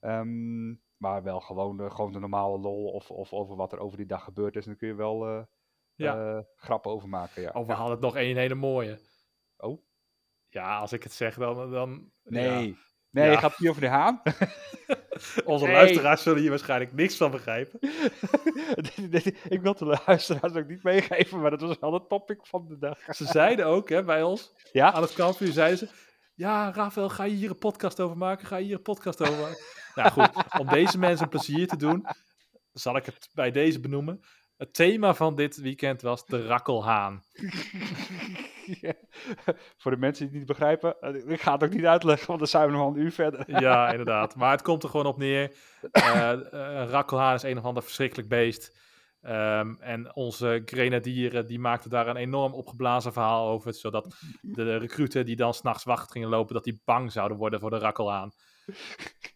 um, 0.00 0.82
maar 0.96 1.22
wel 1.22 1.40
gewoon 1.40 1.76
de, 1.76 1.90
gewoon 1.90 2.12
de 2.12 2.18
normale 2.18 2.58
lol 2.58 2.90
of, 2.90 3.10
of 3.10 3.32
over 3.32 3.56
wat 3.56 3.72
er 3.72 3.78
over 3.78 3.96
die 3.96 4.06
dag 4.06 4.24
gebeurd 4.24 4.56
is. 4.56 4.62
En 4.62 4.68
dan 4.70 4.78
kun 4.78 4.88
je 4.88 4.94
wel 4.94 5.46
ja. 5.94 6.44
grappen 6.56 6.90
over 6.90 7.08
maken. 7.08 7.42
Ja. 7.42 7.50
Oh, 7.50 7.66
we 7.66 7.72
ja. 7.72 7.78
hadden 7.78 8.00
nog 8.00 8.16
één 8.16 8.36
hele 8.36 8.54
mooie. 8.54 8.98
Oh? 9.56 9.82
Ja, 10.48 10.78
als 10.78 10.92
ik 10.92 11.02
het 11.02 11.12
zeg, 11.12 11.34
dan... 11.34 11.70
dan 11.70 12.12
nee, 12.22 12.68
ja. 12.68 12.74
Nee, 13.10 13.30
ja. 13.30 13.38
gaat 13.38 13.58
niet 13.58 13.68
over 13.68 13.80
de 13.80 13.88
haan? 13.88 14.22
Onze 15.44 15.64
nee. 15.64 15.74
luisteraars 15.74 16.22
zullen 16.22 16.40
hier 16.40 16.50
waarschijnlijk 16.50 16.92
niks 16.92 17.16
van 17.16 17.30
begrijpen. 17.30 17.78
ik 19.48 19.60
wil 19.62 19.74
de 19.74 20.00
luisteraars 20.06 20.54
ook 20.54 20.68
niet 20.68 20.82
meegeven, 20.82 21.40
maar 21.40 21.50
dat 21.50 21.60
was 21.60 21.78
wel 21.80 21.92
het 21.92 22.08
topic 22.08 22.46
van 22.46 22.66
de 22.68 22.78
dag. 22.78 22.98
ze 23.16 23.24
zeiden 23.24 23.66
ook 23.66 23.88
hè, 23.88 24.04
bij 24.04 24.22
ons, 24.22 24.52
ja? 24.72 24.92
aan 24.92 25.02
het 25.02 25.12
kampvuur, 25.12 25.52
zeiden 25.52 25.78
ze... 25.78 25.88
Ja, 26.34 26.72
Rafael, 26.72 27.08
ga 27.08 27.24
je 27.24 27.34
hier 27.34 27.50
een 27.50 27.58
podcast 27.58 28.00
over 28.00 28.16
maken? 28.16 28.46
Ga 28.46 28.56
je 28.56 28.64
hier 28.64 28.76
een 28.76 28.82
podcast 28.82 29.20
over 29.20 29.40
maken? 29.40 29.64
nou 29.94 30.10
goed, 30.10 30.58
om 30.58 30.66
deze 30.66 30.98
mensen 30.98 31.24
een 31.24 31.30
plezier 31.30 31.66
te 31.66 31.76
doen, 31.76 32.06
zal 32.72 32.96
ik 32.96 33.06
het 33.06 33.28
bij 33.32 33.50
deze 33.50 33.80
benoemen. 33.80 34.20
Het 34.56 34.74
thema 34.74 35.14
van 35.14 35.34
dit 35.34 35.56
weekend 35.56 36.02
was 36.02 36.26
de 36.26 36.46
rakkelhaan. 36.46 37.22
Voor 39.80 39.90
de 39.90 39.96
mensen 39.96 40.24
die 40.24 40.38
het 40.38 40.48
niet 40.48 40.58
begrijpen, 40.58 41.00
eh, 41.00 41.30
ik 41.30 41.40
ga 41.40 41.52
het 41.52 41.64
ook 41.64 41.72
niet 41.72 41.86
uitleggen, 41.86 42.26
want 42.26 42.38
dan 42.38 42.48
zijn 42.48 42.66
we 42.66 42.76
nog 42.76 42.94
een 42.94 43.00
uur 43.00 43.12
verder. 43.12 43.44
ja, 43.60 43.90
inderdaad. 43.90 44.36
Maar 44.36 44.50
het 44.50 44.62
komt 44.62 44.82
er 44.82 44.88
gewoon 44.88 45.06
op 45.06 45.18
neer. 45.18 45.52
Uh, 45.92 46.32
uh, 46.52 46.88
rakkelhaan 46.90 47.34
is 47.34 47.42
een 47.42 47.58
of 47.58 47.64
ander 47.64 47.82
verschrikkelijk 47.82 48.28
beest. 48.28 48.76
Um, 49.22 49.80
en 49.80 50.14
onze 50.14 50.62
grenadieren 50.64 51.46
die 51.46 51.58
maakten 51.58 51.90
daar 51.90 52.06
een 52.08 52.16
enorm 52.16 52.54
opgeblazen 52.54 53.12
verhaal 53.12 53.48
over, 53.48 53.74
zodat 53.74 54.14
de 54.40 54.76
recruten 54.76 55.24
die 55.24 55.36
dan 55.36 55.54
s'nachts 55.54 55.84
wacht 55.84 56.12
gingen 56.12 56.28
lopen, 56.28 56.54
dat 56.54 56.64
die 56.64 56.80
bang 56.84 57.12
zouden 57.12 57.36
worden 57.36 57.60
voor 57.60 57.70
de 57.70 57.78
rakkelhaan. 57.78 58.32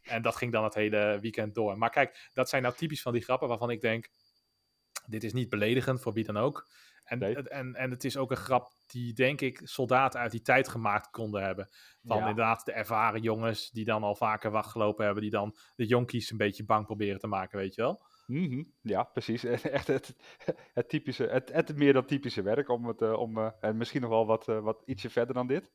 En 0.03 0.23
dat 0.23 0.37
ging 0.37 0.53
dan 0.53 0.65
het 0.65 0.75
hele 0.75 1.19
weekend 1.21 1.55
door. 1.55 1.79
Maar 1.79 1.91
kijk, 1.91 2.31
dat 2.33 2.49
zijn 2.49 2.63
nou 2.63 2.75
typisch 2.75 3.03
van 3.03 3.13
die 3.13 3.23
grappen 3.23 3.49
waarvan 3.49 3.71
ik 3.71 3.81
denk, 3.81 4.09
dit 5.07 5.25
is 5.25 5.33
niet 5.33 5.49
beledigend 5.49 6.01
voor 6.01 6.13
wie 6.13 6.25
dan 6.25 6.37
ook. 6.37 6.69
En, 7.13 7.19
nee. 7.19 7.49
en, 7.49 7.75
en 7.75 7.91
het 7.91 8.05
is 8.05 8.17
ook 8.17 8.31
een 8.31 8.37
grap 8.37 8.73
die, 8.87 9.13
denk 9.13 9.41
ik, 9.41 9.61
soldaten 9.65 10.21
uit 10.21 10.31
die 10.31 10.43
tijd 10.43 10.69
gemaakt 10.69 11.11
konden 11.11 11.43
hebben. 11.43 11.69
Van 12.03 12.17
ja. 12.17 12.29
inderdaad 12.29 12.65
de 12.65 12.73
ervaren 12.73 13.21
jongens 13.21 13.71
die 13.71 13.85
dan 13.85 14.03
al 14.03 14.15
vaker 14.15 14.51
wachtgelopen 14.51 15.05
hebben, 15.05 15.23
die 15.23 15.31
dan 15.33 15.57
de 15.77 15.87
jonkies 15.87 16.31
een 16.31 16.37
beetje 16.37 16.65
bang 16.65 16.87
proberen 16.87 17.19
te 17.19 17.27
maken, 17.27 17.59
weet 17.59 17.75
je 17.75 17.83
wel? 17.83 18.03
Mm 18.27 18.49
-hmm. 18.49 18.73
Ja, 18.81 19.03
precies. 19.03 19.45
Echt 19.63 19.87
het, 19.87 20.17
het, 20.73 20.89
typische, 20.89 21.27
het, 21.27 21.53
het 21.53 21.77
meer 21.77 21.93
dan 21.93 22.05
typische 22.05 22.43
werk. 22.43 22.69
Om 22.69 22.87
het, 22.87 23.03
uh, 23.03 23.13
om, 23.13 23.39
uh, 23.39 23.51
en 23.61 23.77
misschien 23.77 24.01
nog 24.01 24.11
wel 24.11 24.27
wat, 24.27 24.49
uh, 24.49 24.61
wat 24.61 24.83
ietsje 24.85 25.11
verder 25.11 25.35
dan 25.35 25.47
dit. 25.47 25.71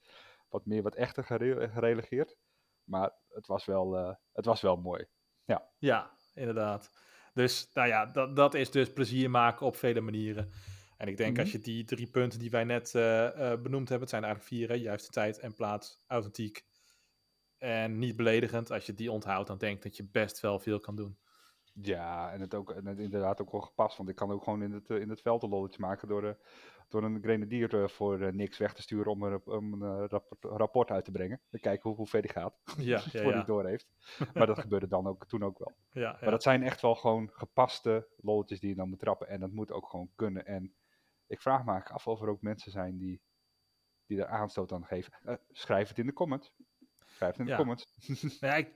Wat 0.49 0.65
meer, 0.65 0.83
wat 0.83 0.95
echter 0.95 1.23
gere 1.23 1.69
gerelegeerd. 1.69 2.37
Maar 2.83 3.11
het 3.29 3.47
was 3.47 3.65
wel, 3.65 4.17
het 4.33 4.45
was 4.45 4.61
wel 4.61 4.75
mooi. 4.75 5.05
Ja, 5.45 5.69
ja 5.77 6.11
inderdaad. 6.33 6.91
Dus 7.33 7.69
nou 7.73 7.87
ja, 7.87 8.05
dat, 8.05 8.35
dat 8.35 8.53
is 8.53 8.71
dus 8.71 8.93
plezier 8.93 9.29
maken 9.29 9.65
op 9.65 9.75
vele 9.75 10.01
manieren. 10.01 10.51
En 10.97 11.07
ik 11.07 11.17
denk 11.17 11.29
mm-hmm. 11.29 11.43
als 11.43 11.51
je 11.51 11.59
die 11.59 11.83
drie 11.83 12.07
punten 12.07 12.39
die 12.39 12.49
wij 12.49 12.63
net 12.63 12.93
uh, 12.95 13.03
uh, 13.03 13.31
benoemd 13.61 13.89
hebben, 13.89 13.99
het 13.99 14.09
zijn 14.09 14.23
eigenlijk 14.23 14.53
vier, 14.53 14.69
hè? 14.69 14.75
juiste 14.75 15.11
tijd 15.11 15.39
en 15.39 15.53
plaats, 15.53 16.03
authentiek 16.07 16.65
en 17.57 17.97
niet 17.97 18.15
beledigend. 18.15 18.71
Als 18.71 18.85
je 18.85 18.93
die 18.93 19.11
onthoudt, 19.11 19.47
dan 19.47 19.57
denk 19.57 19.75
ik 19.75 19.83
dat 19.83 19.97
je 19.97 20.07
best 20.11 20.39
wel 20.39 20.59
veel 20.59 20.79
kan 20.79 20.95
doen. 20.95 21.17
Ja, 21.81 22.31
en 22.31 22.41
het, 22.41 22.53
ook, 22.53 22.71
en 22.71 22.85
het 22.85 22.99
inderdaad 22.99 23.41
ook 23.41 23.51
wel 23.51 23.61
gepast, 23.61 23.97
want 23.97 24.09
ik 24.09 24.15
kan 24.15 24.31
ook 24.31 24.43
gewoon 24.43 24.61
in 24.61 24.71
het, 24.71 24.89
in 24.89 25.09
het 25.09 25.21
veld 25.21 25.43
een 25.43 25.49
lolletje 25.49 25.81
maken 25.81 26.07
door, 26.07 26.21
de, 26.21 26.35
door 26.87 27.03
een 27.03 27.21
grenadier 27.21 27.81
eh, 27.81 27.87
voor 27.87 28.21
eh, 28.21 28.33
niks 28.33 28.57
weg 28.57 28.73
te 28.73 28.81
sturen 28.81 29.11
om 29.11 29.23
een, 29.23 29.41
om 29.45 29.73
een 29.73 30.01
eh, 30.01 30.07
rapport, 30.07 30.43
rapport 30.43 30.91
uit 30.91 31.05
te 31.05 31.11
brengen. 31.11 31.41
Dan 31.49 31.59
kijken 31.59 31.89
hoe, 31.89 31.97
hoe 31.97 32.07
ver 32.07 32.21
die 32.21 32.31
gaat, 32.31 32.59
Ja, 32.77 32.83
ja, 32.83 32.99
voor 33.21 33.31
ja. 33.31 33.37
hij 33.37 33.45
door 33.45 33.65
heeft. 33.65 33.87
Maar 34.33 34.47
dat 34.47 34.59
gebeurde 34.65 34.87
dan 34.87 35.07
ook, 35.07 35.25
toen 35.25 35.43
ook 35.43 35.59
wel. 35.59 35.73
ja, 35.91 36.17
Maar 36.21 36.31
dat 36.31 36.43
zijn 36.43 36.63
echt 36.63 36.81
wel 36.81 36.95
gewoon 36.95 37.29
gepaste 37.33 38.07
lolletjes 38.17 38.59
die 38.59 38.69
je 38.69 38.75
dan 38.75 38.89
moet 38.89 38.99
trappen. 38.99 39.27
En 39.27 39.39
dat 39.39 39.51
moet 39.51 39.71
ook 39.71 39.89
gewoon 39.89 40.09
kunnen. 40.15 40.45
En 40.45 40.73
ik 41.27 41.41
vraag 41.41 41.63
me 41.63 41.71
eigenlijk 41.71 41.99
af 41.99 42.07
of 42.07 42.21
er 42.21 42.29
ook 42.29 42.41
mensen 42.41 42.71
zijn 42.71 42.97
die, 42.97 43.21
die 44.05 44.19
er 44.19 44.27
aanstoot 44.27 44.71
aan 44.71 44.85
geven. 44.85 45.13
Eh, 45.23 45.35
schrijf 45.51 45.87
het 45.87 45.97
in 45.99 46.05
de 46.05 46.13
comments. 46.13 46.53
Schrijf 47.05 47.31
het 47.31 47.39
in 47.39 47.45
de 47.45 47.51
Ja. 47.51 47.57
comments. 47.57 47.93
Ja, 48.39 48.55
ik 48.55 48.73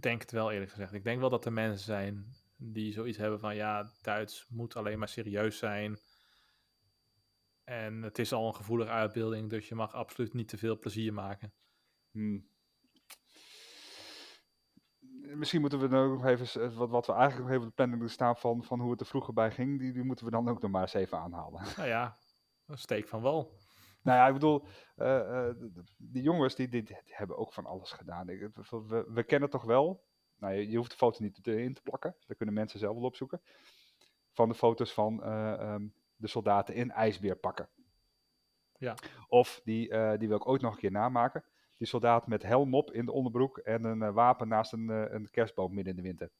denk 0.00 0.20
het 0.20 0.30
wel 0.30 0.52
eerlijk 0.52 0.70
gezegd. 0.70 0.92
Ik 0.92 1.04
denk 1.04 1.20
wel 1.20 1.30
dat 1.30 1.44
er 1.44 1.52
mensen 1.52 1.84
zijn 1.84 2.36
die 2.56 2.92
zoiets 2.92 3.18
hebben 3.18 3.40
van 3.40 3.54
ja, 3.56 3.90
Duits 4.02 4.46
moet 4.48 4.76
alleen 4.76 4.98
maar 4.98 5.08
serieus 5.08 5.58
zijn. 5.58 5.98
En 7.64 8.02
het 8.02 8.18
is 8.18 8.32
al 8.32 8.46
een 8.46 8.54
gevoelige 8.54 8.90
uitbeelding, 8.90 9.50
dus 9.50 9.68
je 9.68 9.74
mag 9.74 9.94
absoluut 9.94 10.32
niet 10.34 10.48
te 10.48 10.58
veel 10.58 10.78
plezier 10.78 11.12
maken. 11.12 11.52
Hmm. 12.10 12.48
Misschien 15.38 15.60
moeten 15.60 15.78
we 15.78 15.88
dan 15.88 16.04
ook 16.04 16.12
nog 16.12 16.26
even, 16.26 16.62
eh, 16.62 16.76
wat, 16.76 16.90
wat 16.90 17.06
we 17.06 17.12
eigenlijk 17.12 17.42
nog 17.42 17.50
even 17.50 17.62
op 17.62 17.68
de 17.68 17.74
planning 17.74 18.00
doen 18.00 18.08
staan 18.08 18.36
van, 18.36 18.64
van 18.64 18.80
hoe 18.80 18.90
het 18.90 19.00
er 19.00 19.06
vroeger 19.06 19.34
bij 19.34 19.50
ging, 19.50 19.78
die, 19.78 19.92
die 19.92 20.04
moeten 20.04 20.24
we 20.24 20.30
dan 20.30 20.48
ook 20.48 20.62
nog 20.62 20.70
maar 20.70 20.82
eens 20.82 20.94
even 20.94 21.18
aanhalen. 21.18 21.62
Nou 21.76 21.88
ja, 21.88 22.16
een 22.66 22.78
steek 22.78 23.08
van 23.08 23.20
wal. 23.20 23.58
Nou 24.02 24.18
ja, 24.18 24.26
ik 24.26 24.32
bedoel, 24.32 24.64
eh, 24.96 25.48
eh, 25.48 25.54
die 25.96 26.22
jongens 26.22 26.54
die, 26.54 26.68
die, 26.68 26.82
die 26.82 26.96
hebben 27.04 27.36
ook 27.36 27.52
van 27.52 27.66
alles 27.66 27.92
gedaan. 27.92 28.28
Ik, 28.28 28.48
we, 28.70 29.04
we 29.08 29.22
kennen 29.22 29.50
toch 29.50 29.64
wel, 29.64 30.04
nou, 30.38 30.54
je, 30.54 30.70
je 30.70 30.76
hoeft 30.76 30.90
de 30.90 30.96
foto 30.96 31.22
niet 31.22 31.46
in 31.46 31.74
te 31.74 31.82
plakken, 31.82 32.16
dat 32.26 32.36
kunnen 32.36 32.54
mensen 32.54 32.78
zelf 32.78 32.94
wel 32.94 33.04
opzoeken, 33.04 33.40
van 34.32 34.48
de 34.48 34.54
foto's 34.54 34.92
van 34.92 35.22
eh, 35.22 35.52
ehm, 35.52 35.86
de 36.16 36.26
soldaten 36.26 36.74
in 36.74 36.90
ijsbeerpakken. 36.90 37.68
Ja. 38.78 38.94
Of 39.28 39.60
die, 39.64 39.88
die 40.18 40.28
wil 40.28 40.36
ik 40.36 40.48
ooit 40.48 40.62
nog 40.62 40.72
een 40.72 40.78
keer 40.78 40.90
namaken. 40.90 41.44
Die 41.76 41.86
soldaat 41.86 42.26
met 42.26 42.42
helm 42.42 42.74
op 42.74 42.92
in 42.92 43.04
de 43.04 43.12
onderbroek 43.12 43.58
en 43.58 43.84
een 43.84 44.02
eh, 44.02 44.12
wapen 44.12 44.48
naast 44.48 44.72
een, 44.72 44.90
eh, 44.90 45.12
een 45.12 45.30
kerstboom 45.30 45.74
midden 45.74 45.96
in 45.96 46.02
de 46.02 46.08
winter. 46.08 46.30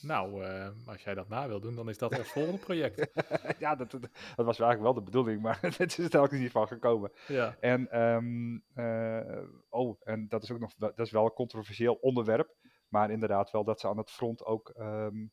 Nou, 0.00 0.44
eh, 0.44 0.70
als 0.86 1.02
jij 1.02 1.14
dat 1.14 1.28
na 1.28 1.48
wil 1.48 1.60
doen, 1.60 1.74
dan 1.74 1.88
is 1.88 1.98
dat 1.98 2.16
het 2.16 2.28
volgende 2.36 2.58
project. 2.58 3.10
ja, 3.58 3.74
dat, 3.74 3.90
dat, 3.90 4.00
dat 4.36 4.46
was 4.46 4.60
eigenlijk 4.60 4.80
wel 4.80 4.94
de 4.94 5.02
bedoeling, 5.02 5.42
maar 5.42 5.58
het 5.76 5.78
is 5.80 5.98
er 5.98 6.10
telkens 6.10 6.40
niet 6.40 6.50
van 6.50 6.66
gekomen. 6.66 7.12
Ja, 7.26 7.56
En, 7.60 7.90
ehm, 7.90 8.58
eh, 8.74 9.42
oh, 9.68 9.96
en 10.02 10.28
dat 10.28 10.42
is 10.42 10.50
ook 10.50 10.58
nog, 10.58 10.74
wel- 10.76 10.94
dat 10.94 11.06
is 11.06 11.12
wel 11.12 11.24
een 11.24 11.32
controversieel 11.32 11.94
onderwerp. 11.94 12.56
Maar 12.88 13.10
inderdaad 13.10 13.50
wel 13.50 13.64
dat 13.64 13.80
ze 13.80 13.88
aan 13.88 13.98
het 13.98 14.10
front 14.10 14.44
ook, 14.44 14.68
ehm, 14.68 15.26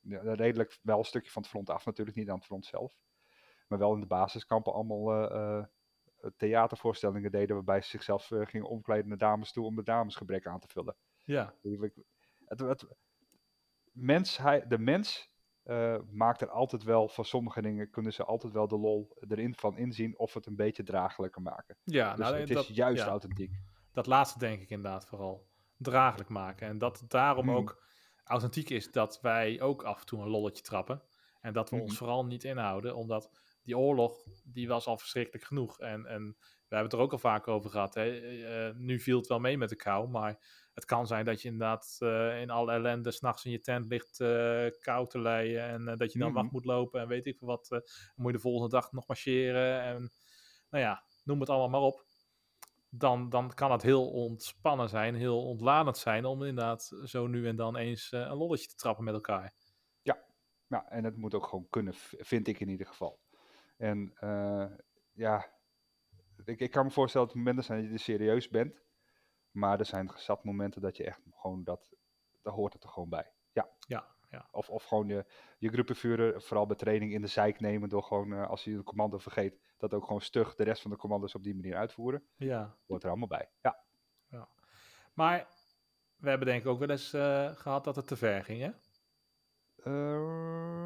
ja, 0.00 0.34
redelijk 0.34 0.78
wel 0.82 0.98
een 0.98 1.04
stukje 1.04 1.30
van 1.30 1.42
het 1.42 1.50
front 1.50 1.70
af 1.70 1.84
natuurlijk, 1.84 2.16
niet 2.16 2.28
aan 2.28 2.36
het 2.36 2.44
front 2.44 2.66
zelf. 2.66 2.98
Maar 3.68 3.78
wel 3.78 3.94
in 3.94 4.00
de 4.00 4.06
basiskampen 4.06 4.72
allemaal 4.72 5.12
theatervoorstellingen 6.36 7.30
deden 7.30 7.54
waarbij 7.56 7.80
ze 7.80 7.88
zichzelf 7.88 8.30
eh, 8.30 8.46
gingen 8.46 8.68
omkleden 8.68 9.08
naar 9.08 9.18
dames 9.18 9.52
toe 9.52 9.64
om 9.64 9.76
de 9.76 9.82
damesgebrek 9.82 10.46
aan 10.46 10.60
te 10.60 10.68
vullen. 10.68 10.96
ja, 11.24 11.54
Het, 12.44 12.60
het, 12.60 12.86
mens, 13.92 14.36
hij, 14.36 14.66
de 14.66 14.78
mens 14.78 15.30
eh, 15.62 15.96
maakt 16.10 16.40
er 16.40 16.50
altijd 16.50 16.82
wel, 16.82 17.08
van 17.08 17.24
sommige 17.24 17.62
dingen 17.62 17.90
kunnen 17.90 18.12
ze 18.12 18.24
altijd 18.24 18.52
wel 18.52 18.68
de 18.68 18.78
lol 18.78 19.16
erin 19.28 19.54
van 19.54 19.76
inzien 19.76 20.18
of 20.18 20.34
het 20.34 20.46
een 20.46 20.56
beetje 20.56 20.82
draaglijker 20.82 21.42
maken. 21.42 21.76
ja. 21.84 22.14
Dus 22.14 22.24
nou, 22.26 22.38
het 22.38 22.48
dat, 22.48 22.68
is 22.68 22.76
juist 22.76 23.02
ja, 23.02 23.08
authentiek. 23.08 23.52
dat 23.92 24.06
laatste 24.06 24.38
denk 24.38 24.60
ik 24.60 24.70
inderdaad 24.70 25.06
vooral. 25.06 25.46
Draaglijk 25.76 26.28
maken. 26.28 26.68
En 26.68 26.78
dat 26.78 27.00
het 27.00 27.10
daarom 27.10 27.46
Hmm. 27.46 27.56
ook 27.56 27.82
authentiek 28.24 28.70
is 28.70 28.92
dat 28.92 29.20
wij 29.20 29.60
ook 29.60 29.82
af 29.82 30.00
en 30.00 30.06
toe 30.06 30.20
een 30.22 30.28
lolletje 30.28 30.62
trappen. 30.62 31.02
En 31.40 31.52
dat 31.52 31.70
we 31.70 31.76
ons 31.80 31.96
vooral 31.96 32.24
niet 32.26 32.44
inhouden, 32.44 32.96
omdat 32.96 33.30
die 33.68 33.78
oorlog, 33.78 34.24
die 34.44 34.68
was 34.68 34.86
al 34.86 34.98
verschrikkelijk 34.98 35.44
genoeg. 35.44 35.80
En, 35.80 36.06
en 36.06 36.36
we 36.38 36.74
hebben 36.74 36.84
het 36.90 36.92
er 36.92 36.98
ook 36.98 37.12
al 37.12 37.18
vaak 37.18 37.48
over 37.48 37.70
gehad. 37.70 37.94
Hè? 37.94 38.18
eh, 38.68 38.74
nu 38.76 39.00
viel 39.00 39.18
het 39.18 39.26
wel 39.26 39.38
mee 39.38 39.58
met 39.58 39.68
de 39.68 39.76
kou, 39.76 40.08
maar 40.08 40.66
het 40.74 40.84
kan 40.84 41.06
zijn 41.06 41.24
dat 41.24 41.42
je 41.42 41.48
inderdaad 41.48 41.96
eh, 41.98 42.40
in 42.40 42.50
alle 42.50 42.72
ellende 42.72 43.10
s'nachts 43.10 43.44
in 43.44 43.50
je 43.50 43.60
tent 43.60 43.86
ligt 43.88 44.20
eh 44.20 44.66
kou 44.80 45.08
te 45.08 45.20
leien. 45.20 45.62
En 45.62 45.88
eh, 45.88 45.96
dat 45.96 46.12
je 46.12 46.18
dan 46.18 46.28
Mhm. 46.28 46.36
wacht 46.38 46.50
moet 46.52 46.64
lopen 46.64 47.00
en 47.00 47.08
weet 47.08 47.26
ik 47.26 47.38
veel 47.38 47.48
wat. 47.48 47.70
eh, 47.70 47.78
dan 47.78 48.12
moet 48.16 48.30
je 48.30 48.36
de 48.36 48.42
volgende 48.42 48.68
dag 48.76 48.92
nog 48.92 49.06
marcheren. 49.06 49.80
En 49.82 50.12
nou 50.70 50.84
ja, 50.84 51.04
noem 51.24 51.40
het 51.40 51.48
allemaal 51.48 51.68
maar 51.68 51.88
op. 51.90 52.06
Dan, 52.90 53.28
dan 53.28 53.54
kan 53.54 53.72
het 53.72 53.82
heel 53.82 54.10
ontspannen 54.10 54.88
zijn, 54.88 55.14
heel 55.14 55.46
ontladend 55.46 55.98
zijn 55.98 56.24
om 56.24 56.42
inderdaad 56.42 56.92
zo 57.04 57.26
nu 57.26 57.46
en 57.48 57.56
dan 57.56 57.76
eens 57.76 58.10
eh, 58.12 58.20
een 58.20 58.36
lolletje 58.36 58.68
te 58.68 58.74
trappen 58.74 59.04
met 59.04 59.14
elkaar. 59.14 59.54
Ja, 60.66 60.88
en 60.88 61.04
het 61.04 61.16
moet 61.16 61.34
ook 61.34 61.46
gewoon 61.46 61.66
kunnen, 61.70 61.94
vind 62.18 62.48
ik 62.48 62.60
in 62.60 62.68
ieder 62.68 62.86
geval. 62.86 63.20
En 63.78 64.12
eh, 64.14 64.66
ja, 65.12 65.46
ik, 66.44 66.60
ik 66.60 66.70
kan 66.70 66.84
me 66.84 66.90
voorstellen 66.90 67.26
dat 67.26 67.36
er 67.36 67.42
momenten 67.42 67.64
zijn 67.64 67.78
dat 67.78 67.88
je 67.88 67.94
er 67.94 68.00
serieus 68.00 68.48
bent. 68.48 68.80
Maar 69.50 69.78
er 69.78 69.86
zijn 69.86 70.10
zat 70.14 70.44
momenten 70.44 70.80
dat 70.80 70.96
je 70.96 71.04
echt 71.04 71.20
gewoon 71.30 71.64
dat, 71.64 71.94
daar 72.42 72.52
hoort 72.52 72.72
het 72.72 72.82
er 72.82 72.88
gewoon 72.88 73.08
bij. 73.08 73.32
Ja, 73.52 73.68
Ja, 73.86 74.06
ja. 74.30 74.48
of, 74.50 74.70
of 74.70 74.84
gewoon 74.84 75.08
je, 75.08 75.24
je 75.58 75.68
groepenvuren, 75.68 76.42
vooral 76.42 76.66
bij 76.66 76.76
training, 76.76 77.12
in 77.12 77.20
de 77.20 77.26
zijk 77.26 77.60
nemen. 77.60 77.88
Door 77.88 78.02
gewoon, 78.02 78.32
eh, 78.32 78.48
als 78.48 78.64
je 78.64 78.70
een 78.70 78.84
commando 78.84 79.18
vergeet, 79.18 79.58
dat 79.76 79.94
ook 79.94 80.04
gewoon 80.04 80.20
stug 80.20 80.54
de 80.54 80.64
rest 80.64 80.82
van 80.82 80.90
de 80.90 80.96
commando's 80.96 81.34
op 81.34 81.42
die 81.42 81.54
manier 81.54 81.76
uitvoeren. 81.76 82.22
ja. 82.36 82.76
Hoort 82.86 83.02
er 83.02 83.08
allemaal 83.08 83.28
bij. 83.28 83.48
Ja, 83.62 83.84
Maar 85.14 85.48
we 86.16 86.28
hebben 86.28 86.46
denk 86.46 86.62
ik 86.62 86.68
ook 86.68 86.78
wel 86.78 86.90
eens 86.90 87.12
eh, 87.12 87.50
gehad 87.54 87.84
dat 87.84 87.96
het 87.96 88.06
te 88.06 88.16
ver 88.16 88.44
ging, 88.44 88.60
hè? 88.60 88.70
Eh, 89.82 90.77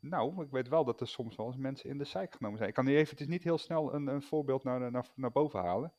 nou, 0.00 0.42
ik 0.42 0.50
weet 0.50 0.68
wel 0.68 0.84
dat 0.84 1.00
er 1.00 1.08
soms 1.08 1.36
wel 1.36 1.46
eens 1.46 1.56
mensen 1.56 1.90
in 1.90 1.98
de 1.98 2.04
zijk 2.04 2.34
genomen 2.34 2.56
zijn. 2.56 2.68
Ik 2.68 2.74
kan 2.74 2.84
nu 2.84 2.96
even, 2.96 3.10
het 3.10 3.20
is 3.20 3.26
niet 3.26 3.44
heel 3.44 3.58
snel 3.58 3.94
een, 3.94 4.06
een 4.06 4.22
voorbeeld 4.22 4.64
naar, 4.64 4.90
naar, 4.90 5.08
naar 5.14 5.32
boven 5.32 5.60
halen. 5.60 5.92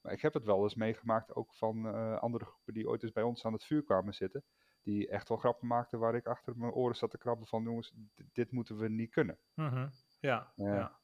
Maar 0.00 0.12
ik 0.12 0.22
heb 0.22 0.34
het 0.34 0.44
wel 0.44 0.62
eens 0.62 0.74
meegemaakt 0.74 1.34
ook 1.34 1.54
van 1.54 1.86
eh, 1.86 2.18
andere 2.18 2.44
groepen 2.44 2.74
die 2.74 2.88
ooit 2.88 3.02
eens 3.02 3.12
bij 3.12 3.22
ons 3.22 3.44
aan 3.44 3.52
het 3.52 3.64
vuur 3.64 3.82
kwamen 3.82 4.14
zitten. 4.14 4.44
Die 4.82 5.08
echt 5.08 5.28
wel 5.28 5.38
grappen 5.38 5.68
maakten 5.68 5.98
waar 5.98 6.14
ik 6.14 6.26
achter 6.26 6.56
mijn 6.56 6.72
oren 6.72 6.96
zat 6.96 7.10
te 7.10 7.18
krabben 7.18 7.46
van 7.46 7.62
jongens, 7.62 7.94
dit, 8.32 8.52
moeten 8.52 8.76
we 8.76 8.88
niet 8.88 9.10
kunnen. 9.10 9.38
Mhm. 9.54 9.88
Ja, 10.20 10.52
Ja. 10.56 10.74
ja. 10.74 11.00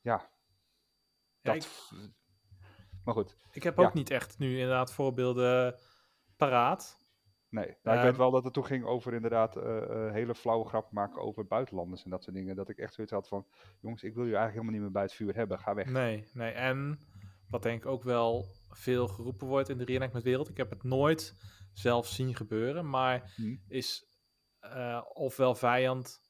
Ja, 0.00 0.30
Ja, 1.40 1.52
dat... 1.52 1.64
ik, 1.64 1.70
Maar 3.04 3.14
goed, 3.14 3.36
ik 3.52 3.62
heb 3.62 3.76
ja. 3.76 3.82
ook 3.82 3.94
niet 3.94 4.10
echt 4.10 4.38
nu 4.38 4.52
inderdaad 4.52 4.92
voorbeelden 4.92 5.78
paraat. 6.36 6.99
Nee. 7.50 7.76
Nou, 7.82 7.96
ik 7.98 8.02
weet 8.04 8.16
wel 8.16 8.30
dat 8.30 8.44
het 8.44 8.52
toen 8.52 8.64
ging 8.64 8.84
over 8.84 9.14
inderdaad 9.14 9.56
eh, 9.56 9.82
eh, 10.06 10.12
hele 10.12 10.34
flauwe 10.34 10.68
grappen 10.68 10.94
maken 10.94 11.22
over 11.22 11.46
buitenlanders 11.46 12.04
en 12.04 12.10
dat 12.10 12.22
soort 12.22 12.36
dingen. 12.36 12.56
Dat 12.56 12.68
ik 12.68 12.78
echt 12.78 12.94
zoiets 12.94 13.12
had 13.12 13.28
van, 13.28 13.46
jongens, 13.80 14.02
ik 14.02 14.14
wil 14.14 14.24
je 14.24 14.34
eigenlijk 14.36 14.52
helemaal 14.52 14.72
niet 14.72 14.82
meer 14.82 14.92
bij 14.92 15.02
het 15.02 15.12
vuur 15.14 15.34
hebben, 15.34 15.58
ga 15.58 15.74
weg. 15.74 15.86
Nee, 15.86 16.28
nee. 16.32 16.52
En 16.52 16.98
wat 17.48 17.62
denk 17.62 17.82
ik 17.82 17.86
ook 17.88 18.02
wel 18.02 18.46
veel 18.68 19.08
geroepen 19.08 19.46
wordt 19.46 19.68
in 19.68 19.78
de 19.78 19.84
reenactment 19.84 20.24
wereld. 20.24 20.48
Ik 20.48 20.56
heb 20.56 20.70
het 20.70 20.82
nooit 20.82 21.36
zelf 21.72 22.06
zien 22.06 22.34
gebeuren, 22.36 22.90
maar 22.90 23.32
Hm. 23.36 23.56
is 23.68 24.08
eh, 24.60 25.02
ofwel 25.12 25.54
vijand, 25.54 26.20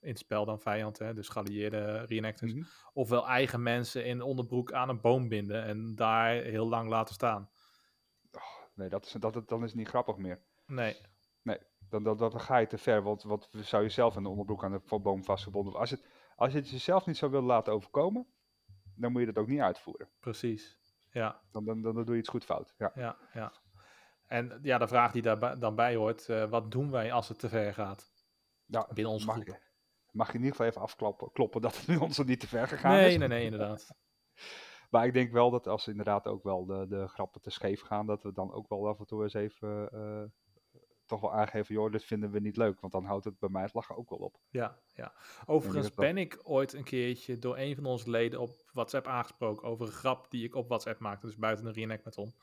in 0.00 0.08
het 0.08 0.18
spel 0.18 0.44
dan 0.44 0.60
vijand, 0.60 0.98
hè, 0.98 1.14
dus 1.14 1.28
geallieerde 1.28 2.04
reenactors, 2.06 2.52
Mhm. 2.52 2.64
ofwel 2.92 3.26
eigen 3.28 3.62
mensen 3.62 4.04
in 4.04 4.22
onderbroek 4.22 4.72
aan 4.72 4.88
een 4.88 5.00
boom 5.00 5.28
binden 5.28 5.64
en 5.64 5.94
daar 5.94 6.34
heel 6.34 6.68
lang 6.68 6.88
laten 6.88 7.14
staan. 7.14 7.50
Nee, 8.74 8.88
dat 8.88 9.04
is, 9.06 9.12
dat, 9.12 9.32
dat- 9.32 9.48
dan 9.48 9.62
is 9.62 9.68
het 9.70 9.78
niet 9.78 9.88
grappig 9.88 10.16
meer. 10.16 10.42
Nee, 10.66 10.96
Dan, 11.88 12.02
dan, 12.02 12.16
dan 12.16 12.40
ga 12.40 12.56
je 12.56 12.66
te 12.66 12.78
ver, 12.78 13.02
want 13.02 13.22
wat 13.22 13.48
zou 13.50 13.82
je 13.82 13.88
zelf 13.88 14.16
in 14.16 14.22
de 14.22 14.28
onderbroek 14.28 14.64
aan 14.64 14.72
de 14.72 14.98
boom 14.98 15.24
vastgebonden 15.24 15.72
worden? 15.72 15.90
Als, 15.90 16.00
het, 16.00 16.10
als 16.36 16.52
je 16.52 16.58
het 16.58 16.70
jezelf 16.70 17.06
niet 17.06 17.16
zou 17.16 17.30
willen 17.30 17.46
laten 17.46 17.72
overkomen, 17.72 18.26
dan 18.96 19.12
moet 19.12 19.20
je 19.20 19.26
dat 19.32 19.38
ook 19.38 19.48
niet 19.48 19.60
uitvoeren. 19.60 20.08
precies. 20.20 20.78
Ja, 21.10 21.40
Dan, 21.50 21.64
dan, 21.64 21.82
dan, 21.82 21.94
dan 21.94 22.04
doe 22.04 22.14
je 22.14 22.20
iets 22.20 22.28
goed 22.28 22.44
fout. 22.44 22.74
Ja. 22.78 22.92
ja, 22.94 23.16
ja. 23.32 23.52
En 24.26 24.58
ja, 24.62 24.78
de 24.78 24.88
vraag 24.88 25.12
die 25.12 25.22
daar 25.22 25.58
dan 25.58 25.74
bij 25.74 25.94
hoort, 25.94 26.28
eh, 26.28 26.44
wat 26.50 26.70
doen 26.70 26.90
wij 26.90 27.12
als 27.12 27.28
het 27.28 27.38
te 27.38 27.48
ver 27.48 27.74
gaat 27.74 28.12
binnen 28.92 29.12
onze 29.12 29.26
mag, 29.26 29.34
groep? 29.34 29.60
mag 30.10 30.26
je 30.26 30.32
in 30.32 30.38
ieder 30.38 30.50
geval 30.56 30.66
even 30.70 30.80
afkloppen 30.80 31.32
kloppen 31.32 31.60
dat 31.60 31.76
het 31.76 31.86
bij 31.86 31.96
ons 31.96 32.18
niet 32.18 32.40
te 32.40 32.48
ver 32.48 32.68
gegaan 32.68 32.92
Nee, 32.92 33.10
is. 33.12 33.16
nee, 33.16 33.28
nee, 33.28 33.44
inderdaad. 33.44 33.88
Maar 34.94 35.06
ik 35.06 35.12
denk 35.12 35.32
wel 35.32 35.50
dat 35.50 35.66
als 35.66 35.88
inderdaad 35.88 36.26
ook 36.26 36.42
wel 36.42 36.66
de, 36.66 36.86
de 36.88 37.08
grappen 37.08 37.40
te 37.40 37.50
scheef 37.50 37.80
gaan, 37.80 38.06
dat 38.06 38.22
we 38.22 38.32
dan 38.32 38.52
ook 38.52 38.68
wel 38.68 38.88
af 38.88 38.98
en 38.98 39.06
toe 39.06 39.22
eens 39.22 39.34
even 39.34 39.88
eh, 39.92 40.22
toch 41.06 41.20
wel 41.20 41.32
aangeven, 41.32 41.74
joh, 41.74 41.92
dit 41.92 42.04
vinden 42.04 42.30
we 42.30 42.40
niet 42.40 42.56
leuk. 42.56 42.80
Want 42.80 42.92
dan 42.92 43.04
houdt 43.04 43.24
het 43.24 43.38
bij 43.38 43.48
mij 43.48 43.62
het 43.62 43.74
lachen 43.74 43.96
ook 43.96 44.10
wel 44.10 44.18
op. 44.18 44.38
Ja, 44.50 44.78
ja. 44.94 45.12
Overigens 45.46 45.94
ben 45.94 46.16
ik 46.16 46.40
ooit 46.42 46.72
een 46.72 46.84
keertje 46.84 47.38
door 47.38 47.58
een 47.58 47.74
van 47.74 47.86
onze 47.86 48.10
leden 48.10 48.40
op 48.40 48.50
WhatsApp 48.72 49.06
aangesproken 49.06 49.68
over 49.68 49.86
een 49.86 49.92
grap 49.92 50.30
die 50.30 50.44
ik 50.44 50.54
op 50.54 50.68
WhatsApp 50.68 51.00
maakte, 51.00 51.26
dus 51.26 51.36
buiten 51.36 51.64
de 51.64 51.72
reenactment 51.72 52.18
om. 52.18 52.34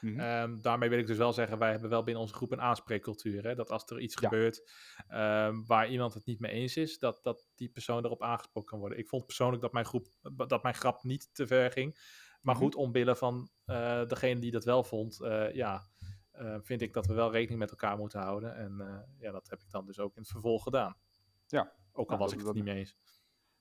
Ehm, 0.00 0.60
daarmee 0.60 0.88
wil 0.88 0.98
ik 0.98 1.06
dus 1.06 1.16
wel 1.16 1.32
zeggen, 1.32 1.58
wij 1.58 1.70
hebben 1.70 1.90
wel 1.90 2.02
binnen 2.04 2.22
onze 2.22 2.34
groep 2.34 2.52
een 2.52 2.60
aanspreekcultuur. 2.60 3.44
Hè? 3.44 3.54
Dat 3.54 3.70
als 3.70 3.84
er 3.86 4.00
iets 4.00 4.14
Ja. 4.20 4.28
gebeurt 4.28 4.70
ehm, 5.08 5.62
waar 5.66 5.88
iemand 5.88 6.14
het 6.14 6.24
niet 6.24 6.40
mee 6.40 6.52
eens 6.52 6.76
is, 6.76 6.98
dat, 6.98 7.18
dat 7.22 7.48
die 7.54 7.68
persoon 7.68 8.04
erop 8.04 8.22
aangesproken 8.22 8.70
kan 8.70 8.78
worden. 8.78 8.98
Ik 8.98 9.08
vond 9.08 9.26
persoonlijk 9.26 9.62
dat 9.62 9.72
mijn, 9.72 9.84
groep, 9.84 10.06
dat 10.46 10.62
mijn 10.62 10.74
grap 10.74 11.02
niet 11.02 11.28
te 11.34 11.46
ver 11.46 11.70
ging. 11.72 11.94
Maar 12.40 12.54
Mhm. 12.54 12.64
goed, 12.64 12.74
omwille 12.74 13.16
van 13.16 13.50
eh, 13.64 14.06
degene 14.06 14.40
die 14.40 14.50
dat 14.50 14.64
wel 14.64 14.82
vond, 14.84 15.20
eh, 15.22 15.54
ja, 15.54 15.88
eh, 16.30 16.56
vind 16.60 16.80
ik 16.82 16.92
dat 16.92 17.06
we 17.06 17.14
wel 17.14 17.32
rekening 17.32 17.58
met 17.60 17.70
elkaar 17.70 17.96
moeten 17.96 18.20
houden. 18.20 18.54
En 18.56 19.04
ja, 19.18 19.30
dat 19.32 19.48
heb 19.50 19.60
ik 19.60 19.70
dan 19.70 19.86
dus 19.86 19.98
ook 19.98 20.14
in 20.16 20.22
het 20.22 20.30
vervolg 20.30 20.62
gedaan. 20.62 20.96
Ja. 21.46 21.72
Ook 21.92 22.10
al 22.10 22.16
Nou, 22.16 22.18
was 22.18 22.18
dat- 22.18 22.30
ik 22.30 22.36
het 22.36 22.46
dat- 22.46 22.54
niet 22.54 22.64
mee 22.64 22.76
eens. 22.78 22.96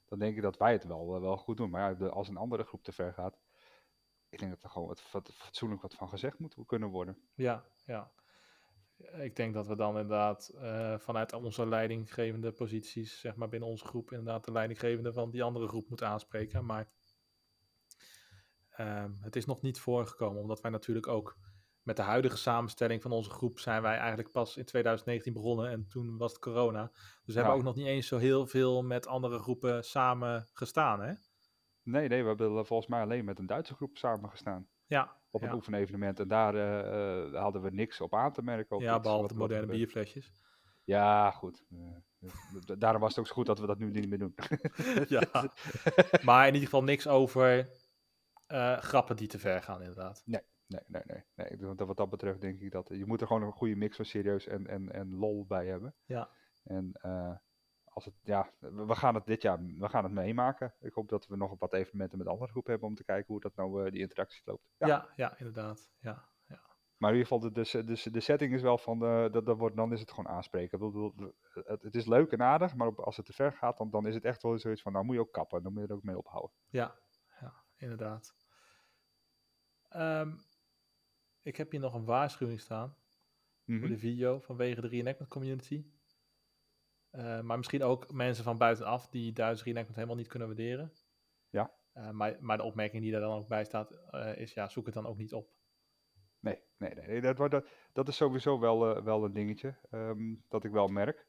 dan 0.05 0.19
denk 0.19 0.35
ik 0.35 0.41
dat 0.41 0.57
wij 0.57 0.71
het 0.71 0.83
wel, 0.83 1.21
wel 1.21 1.37
goed 1.37 1.57
doen. 1.57 1.69
Maar 1.69 1.89
ja, 1.89 1.95
de- 1.97 2.09
als 2.09 2.27
een 2.27 2.37
andere 2.37 2.63
groep 2.63 2.83
te 2.83 2.91
ver 2.91 3.13
gaat, 3.13 3.37
ik 4.29 4.39
denk 4.39 4.51
dat 4.51 4.63
er 4.63 4.69
gewoon 4.69 4.87
wat, 4.87 5.11
wat 5.11 5.31
fatsoenlijk 5.33 5.81
wat 5.81 5.93
van 5.93 6.09
gezegd 6.09 6.39
moet 6.39 6.55
kunnen 6.65 6.89
worden. 6.89 7.17
Ja, 7.35 7.65
ja. 7.85 8.11
Ik 8.97 9.35
denk 9.35 9.53
dat 9.53 9.67
we 9.67 9.75
dan 9.75 9.97
inderdaad 9.97 10.47
eh, 10.47 10.97
vanuit 10.97 11.33
onze 11.33 11.67
leidinggevende 11.67 12.51
posities, 12.51 13.19
zeg 13.19 13.35
maar 13.35 13.49
binnen 13.49 13.69
onze 13.69 13.85
groep, 13.85 14.11
inderdaad 14.11 14.45
de 14.45 14.51
leidinggevende 14.51 15.13
van 15.13 15.29
die 15.29 15.43
andere 15.43 15.67
groep 15.67 15.89
moeten 15.89 16.07
aanspreken. 16.07 16.65
Maar 16.65 16.91
ehm, 18.69 19.11
het 19.19 19.35
is 19.35 19.45
nog 19.45 19.61
niet 19.61 19.79
voorgekomen, 19.79 20.41
omdat 20.41 20.61
wij 20.61 20.71
natuurlijk 20.71 21.07
ook 21.07 21.37
met 21.81 21.95
de 21.95 22.01
huidige 22.01 22.37
samenstelling 22.37 23.01
van 23.01 23.11
onze 23.11 23.29
groep 23.29 23.59
zijn 23.59 23.81
wij 23.81 23.97
eigenlijk 23.97 24.31
pas 24.31 24.57
in 24.57 24.65
2019 24.65 25.33
begonnen 25.33 25.69
en 25.69 25.87
toen 25.87 26.17
was 26.17 26.31
het 26.31 26.41
corona. 26.41 26.91
Dus 27.25 27.33
we 27.33 27.33
hebben 27.33 27.53
ook 27.53 27.63
nog 27.63 27.75
niet 27.75 27.85
eens 27.85 28.07
zo 28.07 28.17
heel 28.17 28.47
veel 28.47 28.83
met 28.83 29.07
andere 29.07 29.39
groepen 29.39 29.83
samen 29.83 30.49
gestaan, 30.53 31.01
hè? 31.01 31.13
Nee, 31.89 32.07
nee, 32.07 32.21
we 32.21 32.27
hebben 32.27 32.65
volgens 32.65 32.89
mij 32.89 33.01
alleen 33.01 33.25
met 33.25 33.39
een 33.39 33.45
Duitse 33.45 33.73
groep 33.73 33.97
samengestaan 33.97 34.67
Ja, 34.85 35.17
op 35.29 35.41
een 35.41 35.47
ja. 35.47 35.55
oefenevenement. 35.55 36.19
En 36.19 36.27
daar 36.27 36.55
eh, 36.55 37.25
eh, 37.25 37.41
hadden 37.41 37.61
we 37.61 37.69
niks 37.71 38.01
op 38.01 38.15
aan 38.15 38.33
te 38.33 38.41
merken. 38.41 38.75
of 38.75 38.81
ja 38.81 38.99
behalve 38.99 39.27
de 39.27 39.39
moderne 39.39 39.67
bierflesjes. 39.67 40.31
Ja, 40.83 41.31
goed. 41.31 41.65
Eh, 41.69 42.29
daarom 42.77 43.01
was 43.01 43.09
het 43.09 43.19
ook 43.19 43.27
zo 43.27 43.33
goed 43.33 43.45
dat 43.45 43.59
we 43.59 43.67
dat 43.67 43.79
nu 43.79 43.89
niet 43.89 44.09
meer 44.09 44.19
doen. 44.19 44.35
Ja. 45.07 45.51
Maar 46.23 46.47
in 46.47 46.53
ieder 46.53 46.69
geval 46.69 46.83
niks 46.83 47.07
over 47.07 47.69
grappen 48.79 49.15
die 49.15 49.27
te 49.27 49.39
ver 49.39 49.61
gaan, 49.61 49.81
inderdaad. 49.81 50.21
Nee, 50.25 50.41
nee, 50.67 50.81
nee. 50.87 51.23
nee. 51.35 51.57
Denk 51.57 51.77
dat 51.77 51.87
wat 51.87 51.97
dat 51.97 52.09
betreft 52.09 52.41
denk 52.41 52.59
ik 52.59 52.71
dat 52.71 52.87
je 52.87 53.05
moet 53.05 53.21
er 53.21 53.27
gewoon 53.27 53.43
een 53.43 53.51
goede 53.51 53.75
mix 53.75 53.95
van 53.95 54.05
serieus 54.05 54.47
en, 54.47 54.67
en, 54.67 54.91
en 54.91 55.15
lol 55.15 55.45
bij 55.45 55.65
hebben. 55.65 55.95
Ja. 56.05 56.29
En 56.63 56.91
als 58.05 58.13
het, 58.13 58.15
ja, 58.23 58.51
we 58.59 58.95
gaan 58.95 59.15
het 59.15 59.25
dit 59.25 59.41
jaar, 59.41 59.59
we 59.63 59.89
gaan 59.89 60.03
het 60.03 60.13
meemaken. 60.13 60.73
Ik 60.79 60.93
hoop 60.93 61.09
dat 61.09 61.27
we 61.27 61.35
nog 61.35 61.55
wat 61.59 61.73
evenementen 61.73 62.17
met 62.17 62.27
andere 62.27 62.51
groepen 62.51 62.71
hebben 62.71 62.89
om 62.89 62.95
te 62.95 63.03
kijken 63.03 63.27
hoe 63.27 63.39
dat 63.41 63.55
nou 63.55 63.85
eh, 63.85 63.91
die 63.91 64.01
interactie 64.01 64.41
loopt. 64.45 64.63
Ja. 64.77 64.87
Ja, 64.87 65.09
ja, 65.15 65.37
inderdaad. 65.37 65.91
Ja, 65.99 66.29
ja. 66.47 66.61
Maar 66.97 67.11
in 67.13 67.17
ieder 67.17 67.31
geval, 67.31 67.39
de, 67.39 67.51
de, 67.51 67.83
de, 67.83 68.11
de 68.11 68.19
setting 68.19 68.53
is 68.53 68.61
wel 68.61 68.77
van, 68.77 69.03
eh, 69.05 69.31
dat, 69.31 69.45
dat 69.45 69.57
wordt, 69.57 69.75
dan 69.75 69.93
is 69.93 69.99
het 69.99 70.11
gewoon 70.11 70.31
aanspreken. 70.31 70.79
Het, 71.53 71.81
het 71.81 71.95
is 71.95 72.05
leuk 72.05 72.31
en 72.31 72.41
aardig, 72.41 72.75
maar 72.75 72.87
op- 72.87 72.99
als 72.99 73.17
het 73.17 73.25
te 73.25 73.33
ver 73.33 73.53
gaat, 73.53 73.77
dan, 73.77 73.89
dan 73.89 74.07
is 74.07 74.15
het 74.15 74.25
echt 74.25 74.41
wel 74.43 74.59
zoiets 74.59 74.81
van, 74.81 74.91
nou 74.91 75.05
moet 75.05 75.15
je 75.15 75.21
ook 75.21 75.31
kappen. 75.33 75.63
Dan 75.63 75.73
moet 75.73 75.81
je 75.81 75.87
er 75.87 75.95
ook 75.95 76.03
mee 76.03 76.17
ophouden. 76.17 76.51
ja, 76.69 76.95
ja 77.39 77.53
inderdaad. 77.77 78.35
Ehm, 79.89 80.37
ik 81.41 81.55
heb 81.57 81.71
hier 81.71 81.79
nog 81.79 81.93
een 81.93 82.05
waarschuwing 82.05 82.59
staan 82.59 82.95
Mhm. 83.63 83.79
voor 83.79 83.87
de 83.87 83.97
video 83.97 84.39
vanwege 84.39 84.81
de 84.81 84.87
reenactment 84.87 85.31
community. 85.31 85.85
Eh, 87.09 87.41
maar 87.41 87.57
misschien 87.57 87.83
ook 87.83 88.13
mensen 88.13 88.43
van 88.43 88.57
buitenaf 88.57 89.07
die 89.07 89.33
Duits 89.33 89.63
reenactment 89.63 89.95
helemaal 89.95 90.17
niet 90.17 90.27
kunnen 90.27 90.47
waarderen. 90.47 90.93
Ja. 91.49 91.73
Eh, 91.93 92.09
maar, 92.09 92.37
maar 92.39 92.57
de 92.57 92.63
opmerking 92.63 93.01
die 93.01 93.11
daar 93.11 93.21
dan 93.21 93.37
ook 93.37 93.47
bij 93.47 93.65
staat 93.65 93.91
eh, 93.91 94.37
is, 94.37 94.53
ja, 94.53 94.69
zoek 94.69 94.85
het 94.85 94.95
dan 94.95 95.05
ook 95.05 95.17
niet 95.17 95.33
op. 95.33 95.49
Nee, 96.39 96.63
nee, 96.77 96.93
nee. 96.93 97.07
nee, 97.07 97.33
Dat, 97.33 97.51
dat, 97.51 97.67
dat 97.93 98.07
is 98.07 98.15
sowieso 98.15 98.59
wel, 98.59 99.03
wel 99.03 99.23
een 99.23 99.33
dingetje 99.33 99.75
ehm, 99.89 100.35
dat 100.47 100.63
ik 100.63 100.71
wel 100.71 100.87
merk. 100.87 101.27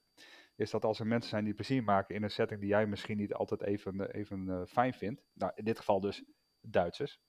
Is 0.57 0.70
dat 0.70 0.85
als 0.85 1.01
er 1.01 1.07
mensen 1.07 1.31
zijn 1.31 1.45
die 1.45 1.55
plezier 1.55 1.83
maken 1.85 2.14
in 2.14 2.22
een 2.22 2.31
setting 2.31 2.61
die 2.61 2.68
jij 2.68 2.87
misschien 2.87 3.16
niet 3.16 3.35
altijd 3.35 3.62
even, 3.62 4.11
even 4.11 4.68
fijn 4.68 4.95
vindt. 4.95 5.22
Nou, 5.33 5.53
in 5.55 5.64
dit 5.64 5.78
geval 5.78 6.01
dus 6.01 6.24
Duitsers. 6.61 7.20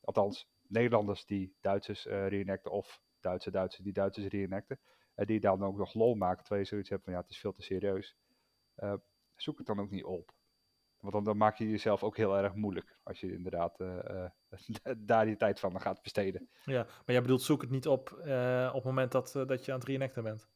Althans, 0.00 0.48
Nederlanders 0.62 1.26
die 1.26 1.56
Duitsers 1.60 2.04
reenacten 2.04 2.70
of 2.70 3.02
Duitse 3.20 3.50
Duitsers 3.50 3.84
die 3.84 3.92
Duitsers 3.92 4.26
reenacten. 4.26 4.80
En 5.14 5.26
die 5.26 5.40
dan 5.40 5.64
ook 5.64 5.76
nog 5.76 5.94
lol 5.94 6.14
maken 6.14 6.40
terwijl 6.40 6.60
je 6.62 6.68
zoiets 6.68 6.88
hebt 6.88 7.04
van 7.04 7.12
ja, 7.12 7.20
het 7.20 7.30
is 7.30 7.38
veel 7.38 7.52
te 7.52 7.62
serieus. 7.62 8.16
Eh, 8.74 8.94
zoek 9.36 9.58
het 9.58 9.66
dan 9.66 9.80
ook 9.80 9.90
niet 9.90 10.04
op. 10.04 10.32
Want 10.98 11.12
dan, 11.12 11.24
dan 11.24 11.36
maak 11.36 11.56
je 11.56 11.70
jezelf 11.70 12.02
ook 12.02 12.16
heel 12.16 12.36
erg 12.36 12.54
moeilijk 12.54 12.98
als 13.02 13.20
je 13.20 13.32
inderdaad 13.32 13.80
eh, 13.80 14.24
eh, 14.24 14.30
daar 14.98 15.24
die 15.24 15.36
tijd 15.36 15.60
van 15.60 15.80
gaat 15.80 16.02
besteden. 16.02 16.50
Ja, 16.64 16.82
maar 16.82 17.02
jij 17.04 17.22
bedoelt 17.22 17.42
zoek 17.42 17.60
het 17.60 17.70
niet 17.70 17.86
op 17.86 18.12
eh, 18.12 18.68
op 18.68 18.74
het 18.74 18.84
moment 18.84 19.12
dat, 19.12 19.36
eh, 19.36 19.46
dat 19.46 19.64
je 19.64 19.72
aan 19.72 19.78
het 19.78 19.88
reenacten 19.88 20.22
bent. 20.22 20.48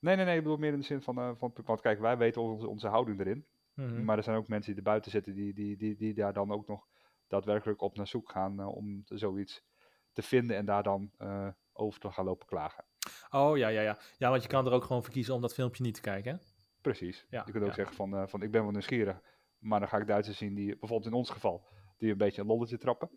Nee, 0.00 0.16
nee, 0.16 0.24
nee, 0.24 0.36
ik 0.36 0.42
bedoel 0.42 0.58
meer 0.58 0.72
in 0.72 0.78
de 0.78 0.84
zin 0.84 1.02
van, 1.02 1.18
eh, 1.18 1.30
van 1.36 1.52
want 1.64 1.80
kijk, 1.80 2.00
wij 2.00 2.18
weten 2.18 2.42
onze, 2.42 2.68
onze 2.68 2.88
houding 2.88 3.20
erin. 3.20 3.46
Mhm. 3.74 4.04
Maar 4.04 4.16
er 4.16 4.22
zijn 4.22 4.36
ook 4.36 4.48
mensen 4.48 4.70
die 4.70 4.80
er 4.80 4.90
buiten 4.90 5.10
zitten 5.10 5.34
die, 5.34 5.54
die, 5.54 5.76
die, 5.76 5.96
die 5.96 6.14
daar 6.14 6.32
dan 6.32 6.52
ook 6.52 6.66
nog 6.66 6.88
daadwerkelijk 7.26 7.80
op 7.80 7.96
naar 7.96 8.06
zoek 8.06 8.30
gaan 8.30 8.60
eh, 8.60 8.68
om 8.76 9.02
zoiets 9.04 9.64
te 10.12 10.22
vinden 10.22 10.56
en 10.56 10.64
daar 10.64 10.82
dan 10.82 11.10
eh, 11.16 11.48
over 11.72 12.00
te 12.00 12.10
gaan 12.10 12.24
lopen 12.24 12.46
klagen. 12.46 12.84
Oh 13.30 13.56
ja, 13.56 13.68
ja, 13.68 13.80
ja. 13.80 13.98
Ja, 14.18 14.30
want 14.30 14.42
je 14.42 14.48
kan 14.48 14.66
er 14.66 14.72
ook 14.72 14.84
gewoon 14.84 15.02
voor 15.02 15.12
kiezen 15.12 15.34
om 15.34 15.40
dat 15.40 15.54
filmpje 15.54 15.82
niet 15.82 15.94
te 15.94 16.00
kijken. 16.00 16.32
Hè? 16.32 16.38
Precies. 16.80 17.26
Ja, 17.30 17.42
je 17.46 17.52
kunt 17.52 17.64
ook 17.64 17.70
ja. 17.70 17.74
zeggen 17.76 17.96
van, 17.96 18.16
eh, 18.16 18.26
van 18.26 18.42
ik 18.42 18.50
ben 18.50 18.62
wel 18.62 18.70
nieuwsgierig, 18.70 19.20
maar 19.58 19.80
dan 19.80 19.88
ga 19.88 19.96
ik 19.98 20.06
Duitsers 20.06 20.38
zien 20.38 20.54
die, 20.54 20.66
bijvoorbeeld 20.78 21.06
in 21.12 21.18
ons 21.18 21.30
geval, 21.30 21.66
die 21.98 22.10
een 22.10 22.18
beetje 22.18 22.40
een 22.40 22.46
lolletje 22.46 22.78
trappen. 22.78 23.10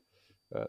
eh, 0.49 0.64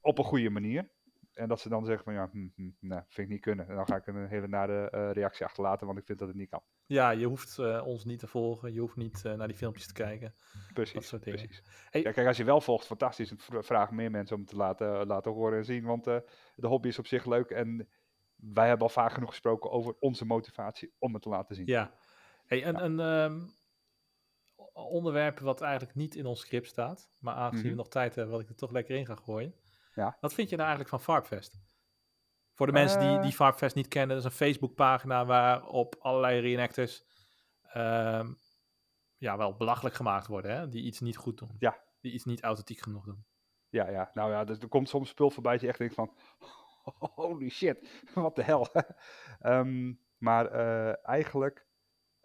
op 0.00 0.18
een 0.18 0.24
goede 0.24 0.50
manier. 0.50 0.88
En 1.32 1.48
dat 1.48 1.60
ze 1.60 1.68
dan 1.68 1.84
zeggen 1.84 2.04
van 2.04 2.14
ja, 2.14 2.28
hm, 2.32 2.48
hm, 2.54 2.70
nee, 2.80 3.00
vind 3.06 3.26
ik 3.26 3.28
niet 3.28 3.40
kunnen. 3.40 3.68
En 3.68 3.74
dan 3.76 3.86
ga 3.86 3.96
ik 3.96 4.06
een 4.06 4.26
hele 4.26 4.48
nare 4.48 4.90
eh, 4.90 5.10
reactie 5.12 5.44
achterlaten, 5.44 5.86
want 5.86 5.98
ik 5.98 6.04
vind 6.06 6.18
dat 6.18 6.28
het 6.28 6.36
niet 6.36 6.48
kan. 6.50 6.62
Ja, 6.86 7.10
je 7.10 7.26
hoeft 7.26 7.58
ons 7.84 8.04
niet 8.04 8.18
te 8.18 8.26
volgen. 8.26 8.72
Je 8.72 8.80
hoeft 8.80 8.96
niet 8.96 9.22
naar 9.22 9.46
die 9.48 9.56
filmpjes 9.56 9.86
te 9.86 9.92
kijken. 9.92 10.34
Precies, 10.72 11.08
soort 11.08 11.22
dingen. 11.24 11.38
precies. 11.40 11.62
Hey- 11.90 12.02
Ja, 12.02 12.12
kijk, 12.12 12.26
als 12.26 12.36
je 12.36 12.44
wel 12.44 12.60
volgt, 12.60 12.86
fantastisch. 12.86 13.32
Vraag 13.36 13.90
meer 13.90 14.10
mensen 14.10 14.36
om 14.36 14.44
te 14.44 14.56
laten, 14.56 15.06
laten 15.06 15.32
horen 15.32 15.58
en 15.58 15.64
zien. 15.64 15.84
Want 15.84 16.04
de 16.04 16.22
hobby 16.56 16.88
is 16.88 16.98
op 16.98 17.06
zich 17.06 17.24
leuk. 17.24 17.50
En 17.50 17.88
wij 18.36 18.68
hebben 18.68 18.86
al 18.86 18.92
vaak 18.92 19.12
genoeg 19.12 19.28
gesproken 19.28 19.70
over 19.70 19.96
onze 20.00 20.24
motivatie 20.24 20.94
om 20.98 21.12
het 21.14 21.22
te 21.22 21.28
laten 21.28 21.56
zien. 21.56 21.66
Ja. 21.66 21.92
Hey, 22.46 22.66
een, 22.66 22.84
een 22.84 23.00
ehm, 23.00 23.46
onderwerp 24.72 25.38
wat 25.38 25.60
eigenlijk 25.60 25.94
niet 25.94 26.14
in 26.14 26.26
ons 26.26 26.40
script 26.40 26.68
staat. 26.68 27.10
Maar 27.20 27.34
aangezien 27.34 27.60
Mhm. 27.66 27.70
we 27.70 27.76
nog 27.82 27.88
tijd 27.88 28.14
hebben, 28.14 28.32
wat 28.34 28.42
ik 28.42 28.48
er 28.48 28.54
toch 28.56 28.70
lekker 28.70 28.96
in 28.96 29.06
ga 29.06 29.14
gooien. 29.14 29.54
Ja. 29.94 30.16
Wat 30.20 30.34
vind 30.34 30.48
je 30.48 30.56
nou 30.56 30.68
eigenlijk 30.68 30.96
van 30.96 31.14
Farpfest? 31.14 31.58
Voor 32.54 32.66
de 32.66 32.72
mensen 32.72 33.00
die, 33.00 33.16
Eh. 33.16 33.22
die 33.22 33.32
Farpfest 33.32 33.74
niet 33.74 33.88
kennen, 33.88 34.16
dat 34.16 34.24
is 34.24 34.30
een 34.30 34.46
Facebookpagina 34.46 35.26
waarop 35.26 35.96
allerlei 35.98 36.40
reenactors 36.40 37.04
ehm, 37.62 38.32
ja, 39.16 39.36
wel 39.36 39.56
belachelijk 39.56 39.94
gemaakt 39.94 40.26
worden. 40.26 40.56
Hè? 40.56 40.68
Die 40.68 40.82
iets 40.84 41.00
niet 41.00 41.16
goed 41.16 41.38
doen. 41.38 41.56
Ja. 41.58 41.82
Die 42.00 42.12
iets 42.12 42.24
niet 42.24 42.42
authentiek 42.42 42.80
genoeg 42.80 43.04
doen. 43.04 43.24
Ja, 43.68 43.88
ja. 43.90 44.10
Nou 44.14 44.30
ja, 44.30 44.44
dus 44.44 44.58
er 44.58 44.68
komt 44.68 44.88
soms 44.88 45.08
spul 45.08 45.30
voorbij 45.30 45.52
dat 45.52 45.60
je 45.60 45.68
echt 45.68 45.78
denkt 45.78 45.94
van... 45.94 46.16
Holy 46.98 47.48
shit, 47.48 48.02
wat 48.14 48.36
de 48.36 48.42
hel. 48.42 48.66
Maar 50.18 50.46
eh, 50.46 51.08
eigenlijk... 51.08 51.66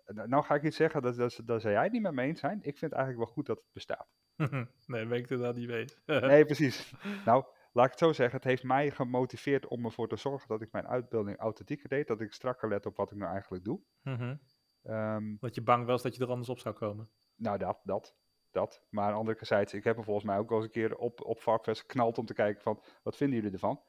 nou- 0.05 0.28
Nou 0.28 0.43
ga 0.43 0.55
ik 0.55 0.64
iets 0.64 0.76
zeggen, 0.76 1.01
dat, 1.01 1.16
dat, 1.16 1.39
dat 1.45 1.62
zou 1.62 1.74
jij 1.74 1.84
het 1.84 1.91
niet 1.91 2.01
met 2.01 2.14
me 2.14 2.22
eens 2.22 2.39
zijn. 2.39 2.59
Ik 2.62 2.78
vind 2.78 2.91
eigenlijk 2.91 3.24
wel 3.26 3.34
goed 3.34 3.45
dat 3.45 3.57
het 3.57 3.74
bestaat. 3.74 4.07
nee, 4.86 5.05
ben 5.05 5.18
ik 5.18 5.22
het 5.22 5.32
inderdaad 5.32 5.55
niet 5.55 5.70
weet. 5.70 6.01
Nee, 6.32 6.45
precies. 6.45 6.93
Nou, 7.26 7.45
laat 7.72 7.86
ik 7.86 7.91
het 7.91 7.99
zo 7.99 8.14
zeggen. 8.14 8.36
Het 8.36 8.47
heeft 8.47 8.64
mij 8.64 8.91
gemotiveerd 8.91 9.68
om 9.68 9.86
ervoor 9.86 10.07
te 10.07 10.16
zorgen 10.16 10.47
dat 10.47 10.62
ik 10.62 10.72
mijn 10.72 10.88
uitbeelding 10.88 11.38
authentieker 11.38 11.89
deed. 11.89 12.07
Dat 12.07 12.22
ik 12.22 12.34
strakker 12.34 12.70
let 12.70 12.86
op 12.86 12.95
wat 12.95 13.12
ik 13.12 13.18
nou 13.18 13.32
eigenlijk 13.32 13.64
doe. 13.64 13.82
Mhm. 14.01 14.36
Ehm, 14.84 15.36
Dat 15.39 15.55
je 15.55 15.62
bang 15.64 15.86
was 15.86 16.01
dat 16.01 16.16
je 16.16 16.24
er 16.24 16.30
anders 16.30 16.49
op 16.49 16.59
zou 16.59 16.76
komen. 16.76 17.09
nou, 17.36 17.57
dat, 17.57 17.80
dat, 17.84 18.16
dat. 18.51 18.84
Maar 18.89 19.14
anderzijds, 19.14 19.74
ik 19.74 19.84
heb 19.84 19.97
er 19.97 20.03
volgens 20.03 20.26
mij 20.26 20.38
ook 20.38 20.49
wel 20.49 20.57
eens 20.57 20.68
een 20.68 20.74
keer 20.74 20.95
op, 20.97 21.22
op 21.26 21.41
Varkfest 21.41 21.82
geknald 21.82 22.18
om 22.18 22.26
te 22.26 22.34
kijken 22.34 22.62
van, 22.62 22.84
wat 23.03 23.16
vinden 23.18 23.36
jullie 23.38 23.53
ervan? 23.53 23.82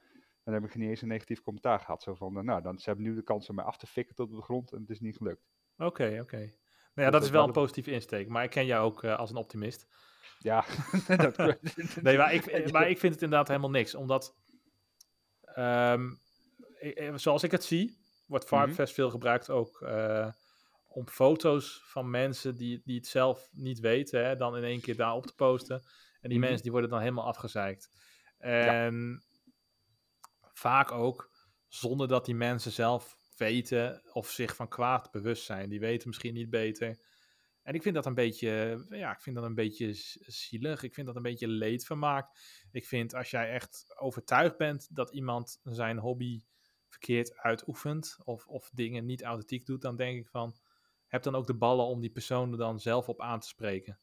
En 0.45 0.53
dan 0.53 0.63
heb 0.63 0.71
ik 0.71 0.77
niet 0.77 0.89
eens 0.89 1.03
een 1.03 1.09
negatief 1.09 1.41
commentaar 1.41 1.81
gehad. 1.81 2.03
Zo 2.03 2.15
van, 2.15 2.37
eh, 2.37 2.43
nou, 2.43 2.63
dan, 2.63 2.79
ze 2.79 2.85
hebben 2.85 3.05
nu 3.05 3.15
de 3.15 3.23
kans 3.23 3.49
om 3.49 3.55
mij 3.55 3.65
af 3.65 3.77
te 3.77 3.87
fikken 3.87 4.15
tot 4.15 4.31
op 4.31 4.37
de 4.37 4.43
grond 4.43 4.73
en 4.73 4.81
het 4.81 4.91
is 4.91 5.01
niet 5.01 5.17
gelukt. 5.17 5.47
Oké, 5.77 6.19
oké. 6.21 6.37
Nou 6.37 6.51
ja, 6.95 7.03
Dat 7.05 7.13
dat 7.13 7.23
is 7.23 7.31
wel 7.31 7.47
een 7.47 7.53
positieve 7.53 7.91
insteek, 7.91 8.29
maar 8.29 8.45
ik 8.45 8.51
ken 8.51 8.67
jou 8.67 8.85
ook 8.85 9.03
eh, 9.03 9.19
als 9.19 9.31
een 9.31 9.37
optimist. 9.37 9.87
Ja, 10.39 10.65
dat 11.17 11.37
Nee, 12.03 12.17
maar 12.17 12.35
ik, 12.35 12.73
maar 12.73 12.89
ik 12.91 12.99
vind 12.99 13.13
het 13.15 13.23
inderdaad 13.23 13.49
helemaal 13.49 13.71
niks, 13.71 13.95
omdat, 13.95 14.35
ehm, 15.45 16.11
ik- 16.79 16.95
eh, 16.95 17.15
zoals 17.17 17.43
ik 17.43 17.51
het 17.51 17.65
zie, 17.65 17.99
wordt 18.27 18.45
Mhm. 18.51 18.55
Farmfest 18.55 18.95
veel 18.95 19.11
gebruikt 19.11 19.51
ook 19.51 19.81
eh, 19.81 20.29
om 20.89 21.09
foto's 21.09 21.83
van 21.85 22.11
mensen 22.11 22.57
die, 22.57 22.81
die 22.85 22.97
het 22.97 23.07
zelf 23.07 23.49
niet 23.53 23.81
weten, 23.81 24.25
hè, 24.25 24.37
dan 24.37 24.57
in 24.57 24.65
één 24.65 24.81
keer 24.81 24.97
daar 24.97 25.15
op 25.15 25.27
te 25.27 25.35
posten. 25.35 25.77
En 26.21 26.29
die 26.29 26.39
Mhm. 26.39 26.41
mensen 26.47 26.63
die 26.63 26.73
worden 26.73 26.91
dan 26.91 27.01
helemaal 27.01 27.27
afgezeikt. 27.27 27.91
En 28.39 29.23
vaak 30.63 30.93
ook 30.93 31.31
zonder 31.69 32.09
dat 32.09 32.25
die 32.25 32.35
mensen 32.35 32.73
zelf 32.73 33.19
weten 33.37 34.03
of 34.13 34.31
zich 34.31 34.57
van 34.57 34.69
kwaad 34.69 35.11
bewust 35.11 35.45
zijn. 35.45 35.69
Die 35.69 35.81
weten 35.81 36.09
misschien 36.09 36.35
niet 36.35 36.51
beter. 36.51 37.01
En 37.63 37.75
ik 37.75 37.83
vind 37.83 37.95
dat 37.95 38.07
een 38.07 38.15
beetje, 38.15 38.85
ja, 38.89 39.13
ik 39.13 39.21
vind 39.21 39.37
dat 39.37 39.45
een 39.45 39.55
beetje 39.55 39.93
zielig. 40.27 40.83
Ik 40.83 40.95
vind 40.95 41.07
dat 41.07 41.17
een 41.17 41.23
beetje 41.23 41.49
leedvermaak. 41.49 42.29
Ik 42.71 42.87
vind 42.87 43.15
als 43.15 43.31
jij 43.31 43.51
echt 43.51 43.95
overtuigd 43.99 44.57
bent 44.57 44.89
dat 44.91 45.13
iemand 45.13 45.61
zijn 45.63 45.99
hobby 45.99 46.43
verkeerd 46.89 47.37
uitoefent 47.37 48.17
of, 48.25 48.47
of 48.47 48.71
dingen 48.73 49.07
niet 49.07 49.23
authentiek 49.23 49.67
doet, 49.67 49.83
dan 49.83 49.97
denk 49.97 50.19
ik 50.19 50.29
van, 50.29 50.55
heb 51.07 51.23
dan 51.23 51.35
ook 51.35 51.47
de 51.47 51.57
ballen 51.57 51.87
om 51.87 52.01
die 52.01 52.11
persoon 52.11 52.53
er 52.53 52.59
dan 52.59 52.81
zelf 52.81 53.09
op 53.09 53.21
aan 53.21 53.41
te 53.41 53.49
spreken. 53.49 53.99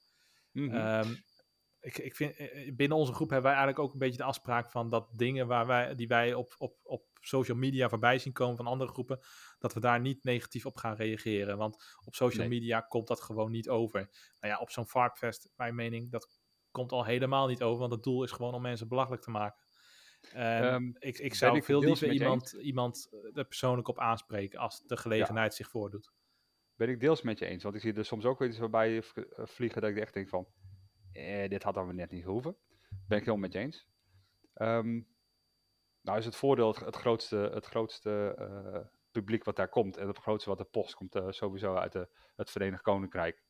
Ehm, 0.54 1.16
ik, 1.80 1.98
ik 1.98 2.16
vind, 2.16 2.36
eh, 2.36 2.76
binnen 2.76 2.98
onze 2.98 3.14
groep 3.14 3.30
hebben 3.30 3.52
wij 3.52 3.60
eigenlijk 3.60 3.88
ook 3.88 3.94
een 3.94 4.00
beetje 4.00 4.18
de 4.18 4.24
afspraak 4.24 4.72
van 4.72 4.90
dat 4.90 5.10
dingen 5.16 5.48
waar 5.48 5.66
wij, 5.68 5.96
die 5.96 6.08
wij 6.08 6.34
op, 6.34 6.56
op, 6.58 6.78
op 6.84 7.08
social 7.22 7.58
media 7.58 7.90
voorbij 7.90 8.20
zien 8.20 8.34
komen 8.34 8.58
van 8.58 8.68
andere 8.68 8.92
groepen, 8.92 9.20
dat 9.60 9.74
we 9.74 9.80
daar 9.80 10.00
niet 10.00 10.24
negatief 10.24 10.66
op 10.66 10.78
gaan 10.78 10.96
reageren. 10.96 11.58
Want 11.58 11.98
op 12.06 12.16
social 12.16 12.48
Nee. 12.48 12.60
media 12.60 12.82
komt 12.82 13.08
dat 13.08 13.22
gewoon 13.22 13.52
niet 13.52 13.70
over. 13.70 14.00
Nou 14.40 14.54
ja, 14.54 14.60
op 14.60 14.70
zo'n 14.70 14.88
Varkfest, 14.88 15.52
mijn 15.56 15.76
mening, 15.76 16.12
dat 16.12 16.40
komt 16.72 16.92
al 16.92 17.06
helemaal 17.06 17.48
niet 17.48 17.64
over, 17.64 17.80
want 17.80 17.92
het 17.92 18.04
doel 18.04 18.24
is 18.24 18.32
gewoon 18.32 18.54
om 18.54 18.62
mensen 18.62 18.88
belachelijk 18.88 19.22
te 19.22 19.32
maken. 19.32 19.64
En 20.34 20.64
Ehm, 20.64 20.92
ik, 21.00 21.18
ik 21.18 21.34
zou 21.34 21.58
ik 21.58 21.64
veel 21.64 21.80
liever 21.80 22.12
iemand, 22.12 22.52
iemand 22.52 23.08
eh, 23.12 23.38
er 23.38 23.46
persoonlijk 23.46 23.88
op 23.88 24.00
aanspreken 24.00 24.60
als 24.60 24.82
de 24.82 24.98
gelegenheid 24.98 25.54
zich 25.54 25.70
voordoet. 25.70 26.12
Ben 26.76 26.90
ik 26.90 27.00
deels 27.00 27.22
met 27.22 27.40
je 27.40 27.46
eens. 27.46 27.64
Want 27.64 27.76
ik 27.76 27.82
zie 27.82 27.94
er 27.94 28.06
soms 28.06 28.26
ook 28.26 28.40
weer 28.40 28.48
iets 28.48 28.58
voorbij 28.58 28.98
eh, 28.98 29.46
vliegen 29.46 29.82
dat 29.82 29.90
ik 29.90 29.98
echt 29.98 30.14
denk 30.14 30.30
van, 30.30 30.48
eh, 31.12 31.50
dit 31.50 31.64
had 31.64 31.74
dan 31.74 31.86
weer 31.86 31.96
net 31.96 32.12
niet 32.12 32.24
gehoeven. 32.24 32.56
Ben 33.08 33.18
ik 33.18 33.26
helemaal 33.26 33.38
met 33.38 33.54
je 33.54 33.60
eens. 33.60 33.88
Ehm, 34.54 35.02
nou 36.02 36.18
is 36.18 36.26
het 36.26 36.36
voordeel 36.36 36.68
het, 36.68 36.80
het 36.80 36.96
grootste, 36.96 37.36
het 37.54 37.66
grootste 37.66 38.36
eh, 38.38 38.88
publiek 39.12 39.44
wat 39.44 39.56
daar 39.56 39.70
komt. 39.70 39.98
En 39.98 40.08
het 40.08 40.18
grootste 40.18 40.50
wat 40.50 40.58
de 40.58 40.64
post 40.64 40.94
komt 40.96 41.16
eh, 41.16 41.26
sowieso 41.30 41.76
uit 41.76 41.92
de, 41.92 42.08
het 42.36 42.50
Verenigd 42.52 42.82
Koninkrijk. 42.82 43.44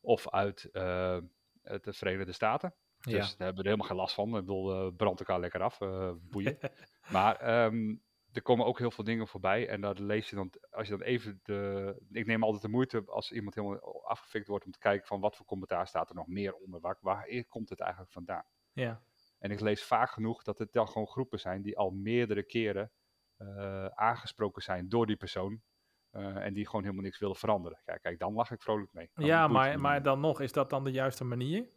Of 0.00 0.30
uit 0.30 0.64
eh, 0.64 1.18
het- 1.62 1.84
de 1.84 1.92
Verenigde 1.92 2.32
Staten. 2.32 2.74
Dus 3.00 3.12
Ja. 3.12 3.18
daar 3.20 3.28
hebben 3.28 3.54
we 3.54 3.58
er 3.60 3.64
helemaal 3.64 3.86
geen 3.86 3.96
last 3.96 4.14
van. 4.14 4.28
Ik 4.28 4.32
bedoel, 4.34 4.72
eh 4.86 4.96
brand 4.96 5.18
elkaar 5.18 5.40
lekker 5.40 5.62
af, 5.62 5.80
eh, 5.80 6.12
boeien. 6.20 6.58
maar 7.12 7.36
ehm, 7.36 7.96
er 8.32 8.42
komen 8.42 8.66
ook 8.66 8.78
heel 8.78 8.90
veel 8.90 9.04
dingen 9.04 9.28
voorbij. 9.28 9.68
En 9.68 9.80
dat 9.80 9.98
lees 9.98 10.30
je 10.30 10.36
dan, 10.36 10.52
als 10.70 10.88
je 10.88 10.96
dan 10.96 11.06
even 11.06 11.40
de... 11.42 12.02
Ik 12.10 12.26
neem 12.26 12.42
altijd 12.42 12.62
de 12.62 12.68
moeite 12.68 13.02
als 13.06 13.32
iemand 13.32 13.54
helemaal 13.54 14.04
afgefikt 14.06 14.46
wordt 14.46 14.64
om 14.64 14.72
te 14.72 14.78
kijken 14.78 15.06
van 15.06 15.20
wat 15.20 15.36
voor 15.36 15.46
commentaar 15.46 15.86
staat 15.86 16.08
er 16.08 16.14
nog 16.14 16.26
meer 16.26 16.54
onder. 16.54 16.80
Waar, 16.80 16.98
waar 17.00 17.44
komt 17.48 17.68
het 17.68 17.80
eigenlijk 17.80 18.12
vandaan? 18.12 18.44
ja. 18.72 19.02
En 19.38 19.50
ik 19.50 19.60
lees 19.60 19.84
vaak 19.84 20.10
genoeg 20.10 20.42
dat 20.42 20.58
het 20.58 20.72
dan 20.72 20.88
gewoon 20.88 21.06
groepen 21.06 21.40
zijn 21.40 21.62
die 21.62 21.78
al 21.78 21.90
meerdere 21.90 22.42
keren 22.42 22.92
eh, 23.36 23.86
aangesproken 23.86 24.62
zijn 24.62 24.88
door 24.88 25.06
die 25.06 25.16
persoon. 25.16 25.62
eh, 26.10 26.36
en 26.36 26.52
die 26.52 26.66
gewoon 26.66 26.82
helemaal 26.82 27.04
niks 27.04 27.18
willen 27.18 27.36
veranderen. 27.36 27.80
Kijk, 27.84 28.02
kijk 28.02 28.18
dan 28.18 28.32
lach 28.32 28.50
ik 28.50 28.62
vrolijk 28.62 28.92
mee. 28.92 29.10
Dan 29.14 29.24
ja, 29.26 29.48
maar, 29.48 29.80
maar 29.80 30.02
dan 30.02 30.20
nog, 30.20 30.40
is 30.40 30.52
dat 30.52 30.70
dan 30.70 30.84
de 30.84 30.90
juiste 30.90 31.24
manier? 31.24 31.68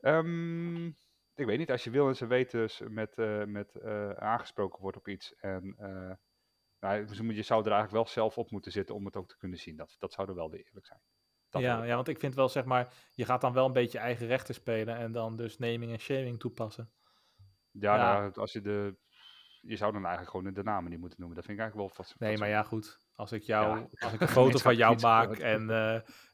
Ehm, 0.00 0.90
ik 1.34 1.46
weet 1.46 1.58
niet, 1.58 1.70
als 1.70 1.84
je 1.84 1.90
wil 1.90 2.08
en 2.08 2.16
ze 2.16 2.26
weten 2.26 2.70
s- 2.70 2.82
met, 2.88 3.18
eh, 3.18 3.44
met 3.44 3.74
eh, 3.74 4.10
aangesproken 4.10 4.80
wordt 4.80 4.96
op 4.96 5.08
iets. 5.08 5.34
En 5.34 5.74
eh, 5.78 6.10
nou, 6.80 7.04
dus 7.06 7.18
je 7.18 7.42
zou 7.42 7.60
er 7.64 7.70
eigenlijk 7.72 7.90
wel 7.90 8.06
zelf 8.06 8.38
op 8.38 8.50
moeten 8.50 8.72
zitten 8.72 8.94
om 8.94 9.04
het 9.04 9.16
ook 9.16 9.28
te 9.28 9.36
kunnen 9.36 9.58
zien. 9.58 9.76
Dat, 9.76 9.96
dat 9.98 10.12
zou 10.12 10.28
er 10.28 10.34
wel 10.34 10.50
weer 10.50 10.64
eerlijk 10.64 10.86
zijn. 10.86 11.00
Dat 11.48 11.62
ja, 11.62 11.84
ja, 11.84 11.94
want 11.94 12.08
ik 12.08 12.18
vind 12.18 12.34
wel, 12.34 12.48
zeg 12.48 12.64
maar, 12.64 12.94
je 13.14 13.24
gaat 13.24 13.40
dan 13.40 13.52
wel 13.52 13.66
een 13.66 13.72
beetje 13.72 13.98
eigen 13.98 14.26
rechten 14.26 14.54
spelen 14.54 14.96
en 14.96 15.12
dan 15.12 15.36
dus 15.36 15.58
naming 15.58 15.92
en 15.92 16.00
shaming 16.00 16.38
toepassen. 16.40 16.92
ja, 17.70 17.96
ja. 17.96 18.18
nou, 18.20 18.32
als 18.34 18.52
je 18.52 18.60
de. 18.60 18.96
Je 19.60 19.76
zou 19.76 19.92
dan 19.92 20.00
eigenlijk 20.06 20.36
gewoon 20.36 20.52
de 20.54 20.62
namen 20.62 20.90
niet 20.90 21.00
moeten 21.00 21.18
noemen. 21.20 21.36
Dat 21.36 21.46
vind 21.46 21.58
ik 21.58 21.62
eigenlijk 21.64 21.94
wel 21.96 22.04
vast. 22.04 22.20
Nee, 22.20 22.38
maar 22.38 22.48
ja, 22.48 22.62
goed. 22.62 22.98
Als 23.14 23.32
ik 23.32 23.42
jou, 23.42 23.78
Ja, 23.78 23.86
als 24.04 24.12
ik 24.12 24.20
een 24.20 24.28
foto 24.28 24.58
van 24.58 24.76
jou 24.76 25.00
maak 25.00 25.38
en, 25.38 25.70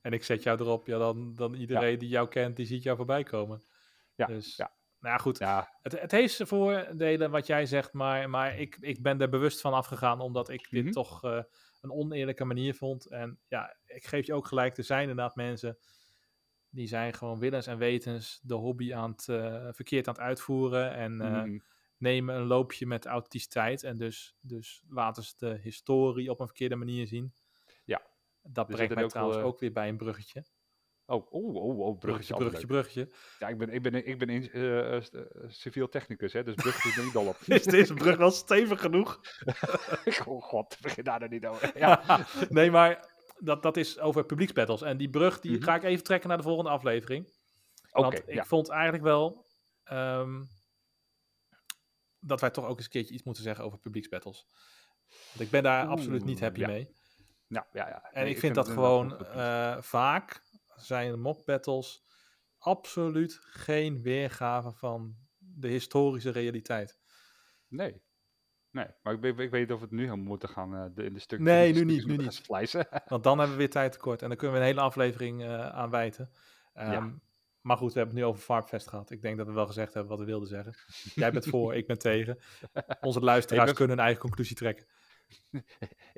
en 0.00 0.12
ik 0.12 0.24
zet 0.24 0.42
jou 0.42 0.60
erop, 0.60 0.86
ja, 0.86 0.98
dan, 0.98 1.34
dan 1.34 1.54
iedereen 1.54 1.98
die 1.98 2.08
jou 2.08 2.28
kent, 2.28 2.56
die 2.56 2.66
ziet 2.66 2.82
jou 2.82 2.96
voorbij 2.96 3.22
komen. 3.22 3.62
Ja, 4.14 4.26
dus, 4.26 4.56
ja. 4.56 4.76
Nou 5.00 5.14
ja, 5.14 5.20
goed. 5.20 5.38
Ja, 5.38 5.78
Het, 5.82 6.00
het 6.00 6.10
heeft 6.10 6.34
zijn 6.34 6.48
voordelen 6.48 7.30
wat 7.30 7.46
jij 7.46 7.66
zegt, 7.66 7.92
maar, 7.92 8.30
maar 8.30 8.58
ik, 8.58 8.76
ik 8.80 9.02
ben 9.02 9.20
er 9.20 9.28
bewust 9.28 9.60
van 9.60 9.72
afgegaan 9.72 10.20
omdat 10.20 10.48
ik 10.48 10.70
dit 10.70 10.84
Mhm. 10.84 10.92
toch 10.92 11.24
eh, 11.24 11.42
een 11.80 11.92
oneerlijke 11.92 12.44
manier 12.44 12.74
vond. 12.74 13.06
En 13.06 13.40
ja, 13.48 13.76
ik 13.86 14.06
geef 14.06 14.26
je 14.26 14.34
ook 14.34 14.46
gelijk, 14.46 14.76
er 14.76 14.84
zijn 14.84 15.00
inderdaad 15.00 15.36
mensen 15.36 15.78
die 16.70 16.86
zijn 16.86 17.14
gewoon 17.14 17.38
willens 17.38 17.66
en 17.66 17.78
wetens 17.78 18.40
de 18.42 18.54
hobby 18.54 18.94
aan 18.94 19.10
het, 19.10 19.28
eh, 19.28 19.68
verkeerd 19.70 20.08
aan 20.08 20.14
het 20.14 20.22
uitvoeren 20.22 20.92
en 20.92 21.20
eh, 21.20 21.30
mhm. 21.30 21.58
nemen 21.96 22.34
een 22.34 22.46
loopje 22.46 22.86
met 22.86 23.06
authenticiteit 23.06 23.82
en 23.82 23.96
dus, 23.96 24.36
dus 24.40 24.84
laten 24.88 25.22
ze 25.22 25.34
de 25.36 25.58
historie 25.62 26.30
op 26.30 26.40
een 26.40 26.46
verkeerde 26.46 26.76
manier 26.76 27.06
zien. 27.06 27.34
Ja. 27.84 28.06
Dat 28.42 28.66
brengt 28.66 28.94
mij 28.94 29.04
ook 29.04 29.10
trouwens 29.10 29.38
ook 29.38 29.60
weer 29.60 29.72
bij 29.72 29.88
een 29.88 29.96
bruggetje. 29.96 30.44
Oh, 31.10 31.32
oh, 31.32 31.54
oh, 31.54 31.78
oh, 31.78 31.98
bruggetje. 31.98 32.34
Bruggetje, 32.34 32.66
bruggetje. 32.66 33.08
Ja, 33.38 33.48
ik 33.48 33.58
ben, 33.58 33.68
ik 33.70 33.82
ben, 33.82 34.06
ik 34.06 34.18
ben 34.18 34.28
in, 34.28 34.52
eh, 34.52 34.96
eh, 34.96 34.96
eh, 34.96 35.20
civiel 35.46 35.88
technicus, 35.88 36.32
hè, 36.32 36.42
dus 36.42 36.54
bruggetje 36.54 36.88
is 36.88 36.96
er 36.96 37.04
niet 37.04 37.12
dol 37.12 37.26
op. 37.26 37.36
Is 37.46 37.64
deze 37.64 37.94
brug 37.94 38.16
wel 38.16 38.30
stevig 38.30 38.80
genoeg? 38.80 39.20
oh 40.26 40.42
god, 40.42 40.76
begin 40.80 41.04
daar 41.04 41.22
er 41.22 41.28
niet 41.28 41.46
over. 41.46 41.78
Ja, 41.78 42.26
nee, 42.48 42.70
maar 42.70 43.08
dat, 43.38 43.62
dat 43.62 43.76
is 43.76 43.98
over 43.98 44.24
publieksbattles. 44.24 44.82
En 44.82 44.96
die 44.96 45.10
brug 45.10 45.40
die 45.40 45.52
Mhm. 45.56 45.62
ga 45.62 45.74
ik 45.74 45.82
even 45.82 46.04
trekken 46.04 46.28
naar 46.28 46.38
de 46.38 46.44
volgende 46.44 46.70
aflevering. 46.70 47.26
oké. 47.90 48.02
Want 48.02 48.28
ik 48.28 48.34
ja. 48.34 48.44
vond 48.44 48.68
eigenlijk 48.68 49.02
wel 49.02 49.46
ehm, 49.84 50.44
dat 52.18 52.40
wij 52.40 52.50
toch 52.50 52.64
ook 52.64 52.76
eens 52.76 52.84
een 52.84 52.90
keertje 52.90 53.14
iets 53.14 53.22
moeten 53.24 53.42
zeggen 53.42 53.64
over 53.64 53.78
publieksbattles. 53.78 54.46
Want 55.08 55.40
ik 55.40 55.50
ben 55.50 55.62
daar 55.62 55.86
absoluut 55.86 56.24
niet 56.24 56.40
happy 56.40 56.60
ja. 56.60 56.66
mee. 56.66 56.96
Nou, 57.46 57.66
ja, 57.72 57.88
ja. 57.88 58.02
En 58.12 58.22
Nee, 58.22 58.32
ik 58.32 58.38
vind 58.38 58.54
dat 58.54 58.68
gewoon 58.68 59.26
eh, 59.26 59.76
vaak 59.80 60.42
zijn 60.82 61.20
mock 61.20 61.44
battles 61.44 62.04
absoluut 62.58 63.38
geen 63.42 64.02
weergave 64.02 64.72
van 64.72 65.16
de 65.38 65.68
historische 65.68 66.30
realiteit. 66.30 66.98
Nee. 67.68 68.02
Nee, 68.70 68.86
maar 69.02 69.14
ik, 69.14 69.20
weet- 69.20 69.38
ik 69.38 69.50
weet 69.50 69.60
niet 69.60 69.72
of 69.72 69.78
we 69.78 69.84
het 69.84 69.94
nu 69.94 70.02
helemaal 70.02 70.24
moeten 70.24 70.48
gaan 70.48 70.92
de, 70.94 71.04
in 71.04 71.12
de 71.14 71.20
stukjes. 71.20 71.48
Nee, 71.48 71.72
de 71.72 71.78
nu 71.78 71.84
niet, 71.84 72.06
nu 72.06 72.16
niet. 72.16 72.34
Splijzen. 72.34 72.86
Want 73.08 73.22
dan 73.24 73.38
hebben 73.38 73.56
we 73.56 73.62
weer 73.62 73.70
tijd 73.70 73.92
tekort. 73.92 74.22
En 74.22 74.28
dan 74.28 74.36
kunnen 74.36 74.56
we 74.56 74.62
een 74.62 74.68
hele 74.68 74.80
aflevering 74.80 75.42
eh, 75.42 75.68
aan 75.68 75.90
wijten. 75.90 76.30
Ehm, 76.74 77.10
Maar 77.60 77.76
goed, 77.76 77.92
we 77.92 77.98
hebben 77.98 78.16
het 78.16 78.24
nu 78.24 78.30
over 78.30 78.42
Farmfest 78.42 78.88
gehad. 78.88 79.10
Ik 79.10 79.22
denk 79.22 79.36
dat 79.38 79.46
we 79.46 79.52
wel 79.52 79.66
gezegd 79.66 79.92
hebben 79.94 80.10
wat 80.10 80.20
we 80.20 80.26
wilden 80.30 80.48
zeggen. 80.48 80.74
Jij 81.22 81.32
bent 81.32 81.46
voor, 81.46 81.74
ik 81.74 81.86
ben 81.86 81.98
tegen. 81.98 82.38
Onze 83.00 83.20
luisteraars 83.20 83.66
ben- 83.66 83.74
kunnen 83.74 83.96
hun 83.96 84.04
eigen 84.04 84.22
conclusie 84.22 84.56
trekken. 84.56 84.86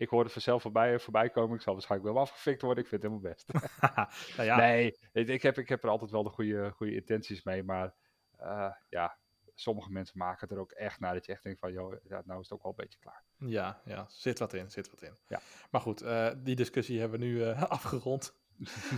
ik 0.02 0.08
hoorde 0.08 0.24
het 0.24 0.32
vanzelf 0.32 0.62
voorbij, 0.62 0.98
voorbij 0.98 1.30
komen. 1.30 1.56
Ik 1.56 1.62
zal 1.62 1.72
waarschijnlijk 1.72 2.12
wel 2.12 2.22
afgefikt 2.22 2.62
worden. 2.62 2.84
Ik 2.84 2.88
vind 2.90 3.02
het 3.02 3.12
helemaal 3.12 3.32
best. 3.32 3.52
nou 4.36 4.48
ja, 4.48 4.56
Nee, 4.56 4.96
ik, 5.12 5.42
heb, 5.42 5.58
ik 5.58 5.68
heb 5.68 5.82
er 5.82 5.90
altijd 5.90 6.10
wel 6.10 6.22
de 6.22 6.30
goede, 6.30 6.70
goede 6.70 6.94
intenties 6.94 7.42
mee. 7.42 7.62
Maar 7.62 7.94
eh, 8.36 8.72
ja, 8.88 9.18
sommige 9.54 9.92
mensen 9.92 10.18
maken 10.18 10.48
het 10.48 10.56
er 10.56 10.62
ook 10.62 10.72
echt 10.72 11.00
naar 11.00 11.14
dat 11.14 11.26
je 11.26 11.32
echt 11.32 11.42
denkt 11.42 11.60
van, 11.60 11.72
joh, 11.72 11.94
ja, 12.04 12.22
nou 12.24 12.40
is 12.40 12.48
het 12.48 12.52
ook 12.52 12.62
wel 12.62 12.74
een 12.76 12.84
beetje 12.84 12.98
klaar. 12.98 13.24
ja, 13.36 13.80
ja, 13.84 14.06
zit 14.08 14.38
wat 14.38 14.52
in, 14.52 14.70
zit 14.70 14.90
wat 14.90 15.02
in. 15.02 15.16
Ja. 15.26 15.40
Maar 15.70 15.80
goed, 15.80 16.02
eh, 16.02 16.30
die 16.38 16.56
discussie 16.56 17.00
hebben 17.00 17.18
we 17.18 17.24
nu 17.24 17.44
eh, 17.44 17.62
afgerond. 17.78 18.38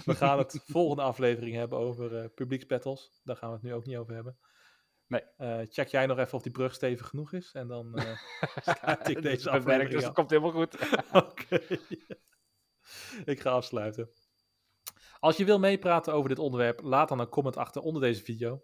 We 0.05 0.15
gaan 0.15 0.39
het 0.39 0.63
volgende 0.67 1.03
aflevering 1.03 1.55
hebben 1.57 1.79
over 1.79 2.17
eh 2.17 2.29
publieksbattles. 2.35 3.21
Daar 3.25 3.37
gaan 3.37 3.49
we 3.49 3.55
het 3.55 3.65
nu 3.65 3.75
ook 3.75 3.87
niet 3.87 3.97
over 3.97 4.15
hebben. 4.15 4.39
Nee. 5.13 5.23
Eh, 5.37 5.67
check 5.69 5.89
jij 5.89 6.07
nog 6.07 6.19
even 6.19 6.35
of 6.35 6.43
die 6.43 6.53
brug 6.53 6.75
stevig 6.75 7.07
genoeg 7.07 7.33
is. 7.33 7.53
En 7.53 7.69
dan 7.69 8.01
sluit 8.63 9.09
ik 9.09 9.23
deze 9.23 9.51
aflevering 9.51 9.91
dus 9.91 10.03
dat 10.03 10.15
komt 10.15 10.31
helemaal 10.31 10.53
goed. 10.53 10.77
Oké. 11.13 11.61
ik 13.25 13.41
ga 13.41 13.51
afsluiten. 13.51 14.11
Als 15.19 15.37
je 15.37 15.45
wil 15.45 15.59
meepraten 15.59 16.13
over 16.13 16.29
dit 16.29 16.39
onderwerp, 16.39 16.81
laat 16.83 17.09
dan 17.09 17.19
een 17.19 17.29
comment 17.29 17.57
achter 17.57 17.83
onder 17.83 18.03
deze 18.03 18.23
video. 18.23 18.63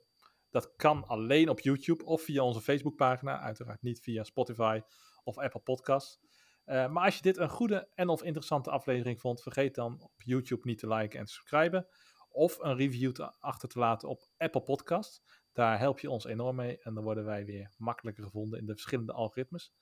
Dat 0.51 0.77
kan 0.77 1.07
alleen 1.07 1.49
op 1.49 1.61
YouTube 1.61 2.05
of 2.05 2.23
via 2.23 2.43
onze 2.43 2.61
Facebookpagina, 2.61 3.41
uiteraard 3.41 3.83
niet 3.83 4.01
via 4.01 4.23
Spotify 4.25 4.81
of 5.25 5.39
Apple 5.39 5.61
Podcasts. 5.61 6.21
Eh, 6.65 6.89
maar 6.89 7.05
als 7.05 7.17
je 7.17 7.23
dit 7.23 7.37
een 7.37 7.49
goede 7.49 7.89
en 7.95 8.09
of 8.09 8.23
interessante 8.23 8.71
aflevering 8.71 9.21
vond, 9.21 9.43
vergeet 9.43 9.75
dan 9.75 10.01
op 10.01 10.13
YouTube 10.17 10.63
niet 10.65 10.79
te 10.79 10.89
liken 10.89 11.19
en 11.19 11.25
te 11.25 11.33
subscriben. 11.33 11.89
Of 12.29 12.59
een 12.59 12.77
review 12.77 13.13
te, 13.13 13.41
achter 13.41 13.69
te 13.69 13.79
laten 13.79 14.09
op 14.09 14.29
Apple 14.37 14.63
Podcasts. 14.63 15.23
Daar 15.59 15.79
help 15.79 15.99
je 15.99 16.11
ons 16.11 16.25
enorm 16.25 16.57
mee 16.57 16.79
en 16.79 16.95
dan 16.95 17.05
worden 17.05 17.25
wij 17.25 17.45
weer 17.45 17.75
makkelijker 17.77 18.25
gevonden 18.25 18.59
in 18.59 18.67
de 18.67 18.73
verschillende 18.73 19.13
algoritmes. 19.13 19.73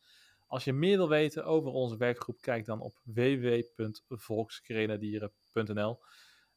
Als 0.47 0.64
je 0.64 0.72
meer 0.72 0.97
wil 0.97 1.09
weten 1.09 1.45
over 1.45 1.70
onze 1.70 1.97
werkgroep, 1.97 2.41
kijk 2.41 2.64
dan 2.64 2.81
op 2.81 3.01
www.volksgrenadieren.nl. 3.05 5.99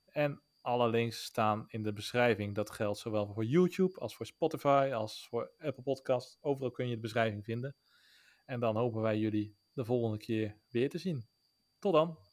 En 0.05 0.41
alle 0.61 0.89
links 0.89 1.24
staan 1.24 1.65
in 1.67 1.84
de 1.84 1.93
beschrijving. 1.93 2.55
Dat 2.55 2.70
geldt 2.70 2.99
zowel 2.99 3.34
voor 3.34 3.45
YouTube 3.45 3.99
als 3.99 4.15
voor 4.15 4.26
Spotify 4.26 4.91
als 4.93 5.28
voor 5.28 5.51
Apple 5.57 5.84
Podcasts. 5.84 6.38
Overal 6.41 6.72
kun 6.72 6.88
je 6.88 6.95
de 6.95 7.01
beschrijving 7.01 7.43
vinden. 7.43 7.76
En 8.45 8.59
dan 8.59 8.76
hopen 8.76 9.01
wij 9.01 9.17
jullie 9.17 9.57
de 9.74 9.86
volgende 9.86 10.17
keer 10.17 10.57
weer 10.70 10.89
te 10.89 10.97
zien. 10.97 11.28
Tot 11.80 11.93
dan. 11.93 12.28